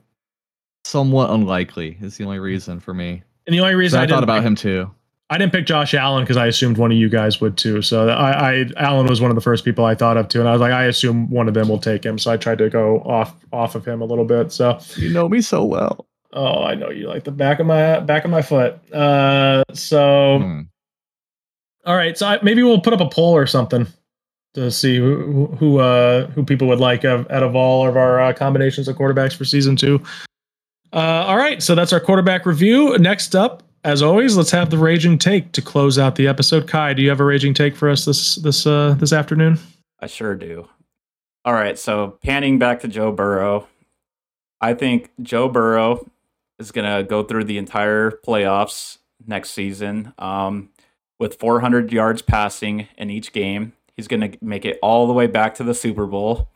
[0.89, 1.99] somewhat unlikely.
[2.01, 3.23] Is the only reason for me.
[3.47, 4.91] And the only reason I, I thought about pick, him too.
[5.31, 7.83] I didn't pick Josh Allen because I assumed one of you guys would too.
[7.83, 10.49] So I, I Allen was one of the first people I thought of too, and
[10.49, 12.19] I was like, I assume one of them will take him.
[12.19, 14.51] So I tried to go off off of him a little bit.
[14.53, 16.07] So you know me so well.
[16.33, 18.75] Oh, I know you like the back of my back of my foot.
[18.93, 20.39] Uh, so.
[20.41, 20.61] Hmm.
[21.87, 23.87] All right, so I, maybe we'll put up a poll or something
[24.53, 28.33] to see who who, uh, who people would like out of all of our uh,
[28.35, 30.03] combinations of quarterbacks for season two.
[30.93, 30.97] Uh,
[31.27, 32.97] all right, so that's our quarterback review.
[32.99, 36.67] Next up, as always, let's have the raging take to close out the episode.
[36.67, 39.59] Kai, do you have a raging take for us this this uh, this afternoon?
[40.01, 40.69] I sure do.
[41.45, 43.69] All right, so panning back to Joe Burrow,
[44.61, 46.11] I think Joe Burrow
[46.59, 50.71] is gonna go through the entire playoffs next season um,
[51.19, 53.73] with 400 yards passing in each game.
[53.97, 56.49] He's gonna make it all the way back to the Super Bowl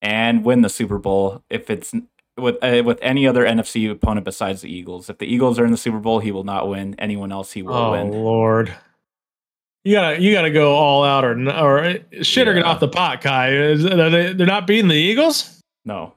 [0.00, 1.94] and win the Super Bowl if it's
[2.36, 5.10] with uh, with any other NFC opponent besides the Eagles.
[5.10, 6.94] If the Eagles are in the Super Bowl, he will not win.
[6.98, 8.00] Anyone else, he will win.
[8.00, 8.24] oh, win.
[8.24, 8.74] Lord.
[9.84, 12.52] You gotta, you gotta go all out or or shit yeah.
[12.52, 13.52] or get off the pot, Kai.
[13.52, 15.60] Is, are they, they're not beating the Eagles.
[15.84, 16.14] No.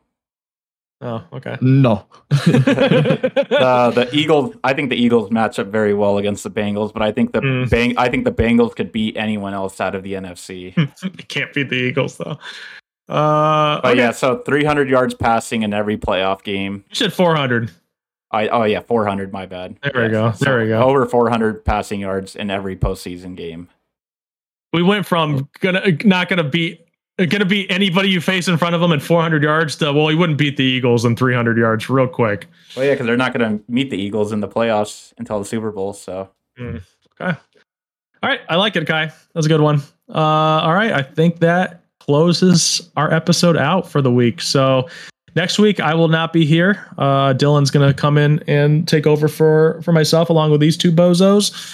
[1.01, 1.57] Oh, okay.
[1.61, 2.05] No.
[2.29, 4.55] the the Eagles.
[4.63, 7.41] I think the Eagles match up very well against the Bengals, but I think the
[7.41, 7.69] mm.
[7.69, 7.97] Bang.
[7.97, 10.73] I think the Bengals could beat anyone else out of the NFC.
[11.27, 12.37] can't beat the Eagles though.
[13.07, 13.99] Uh, but okay.
[13.99, 16.83] yeah, so 300 yards passing in every playoff game.
[16.89, 17.71] You said 400.
[18.31, 19.31] I oh yeah, 400.
[19.31, 19.77] My bad.
[19.81, 20.31] There we go.
[20.31, 20.81] There we go.
[20.81, 23.69] Over 400 passing yards in every postseason game.
[24.73, 26.85] We went from gonna not gonna beat
[27.17, 30.15] gonna beat anybody you face in front of them in 400 yards to well, he
[30.15, 32.47] wouldn't beat the Eagles in 300 yards real quick.
[32.75, 35.71] Well, yeah, because they're not gonna meet the Eagles in the playoffs until the Super
[35.71, 35.93] Bowl.
[35.93, 36.29] So
[36.59, 36.81] mm,
[37.21, 37.39] okay.
[38.21, 39.11] All right, I like it, Kai.
[39.33, 39.81] That's a good one.
[40.09, 44.41] Uh, all right, I think that closes our episode out for the week.
[44.41, 44.87] So
[45.35, 46.85] next week I will not be here.
[46.97, 50.77] Uh, Dylan's going to come in and take over for for myself along with these
[50.77, 51.73] two bozos.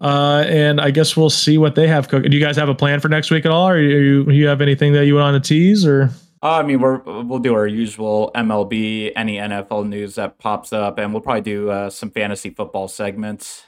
[0.00, 2.28] Uh, and I guess we'll see what they have cooked.
[2.28, 4.60] Do you guys have a plan for next week at all, or you you have
[4.60, 6.10] anything that you want to tease, or?
[6.42, 10.98] Uh, I mean, we're we'll do our usual MLB, any NFL news that pops up,
[10.98, 13.62] and we'll probably do uh, some fantasy football segments.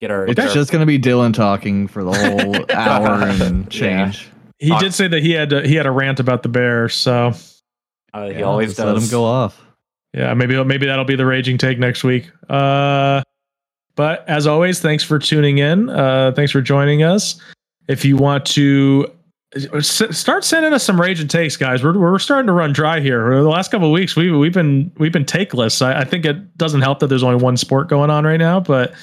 [0.00, 0.26] Get our.
[0.26, 4.24] It's just going to be Dylan talking for the whole hour and change.
[4.24, 4.35] Yeah.
[4.58, 7.32] He did say that he had to, he had a rant about the bear, so
[8.14, 8.86] uh, he yeah, always does.
[8.86, 9.62] Let him go off.
[10.14, 12.30] Yeah, maybe maybe that'll be the raging take next week.
[12.48, 13.22] Uh,
[13.96, 15.90] but as always, thanks for tuning in.
[15.90, 17.40] Uh, thanks for joining us.
[17.88, 19.12] If you want to
[19.80, 23.34] start sending us some raging takes, guys, we're we're starting to run dry here.
[23.34, 25.82] The last couple weeks, we've we've been we've been takeless.
[25.82, 28.60] I, I think it doesn't help that there's only one sport going on right now,
[28.60, 28.94] but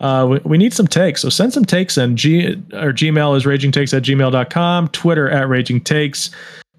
[0.00, 1.22] uh, we, we, need some takes.
[1.22, 2.16] So send some takes in.
[2.16, 6.30] G, or Gmail is ragingtakes at gmail.com, Twitter at raging takes,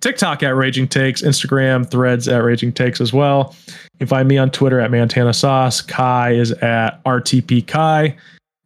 [0.02, 3.56] TikTok at raging takes, Instagram threads at raging takes as well.
[3.68, 5.82] You can find me on Twitter at Montana Sauce.
[5.82, 8.16] Kai is at RTP Kai,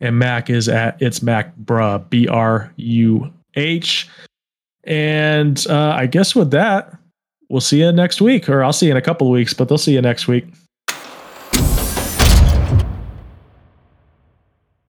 [0.02, 4.10] and Mac is at It's Mac Bruh, B R U H.
[4.84, 6.98] And uh, I guess with that,
[7.50, 9.70] we'll see you next week, or I'll see you in a couple of weeks, but
[9.70, 10.46] they'll see you next week.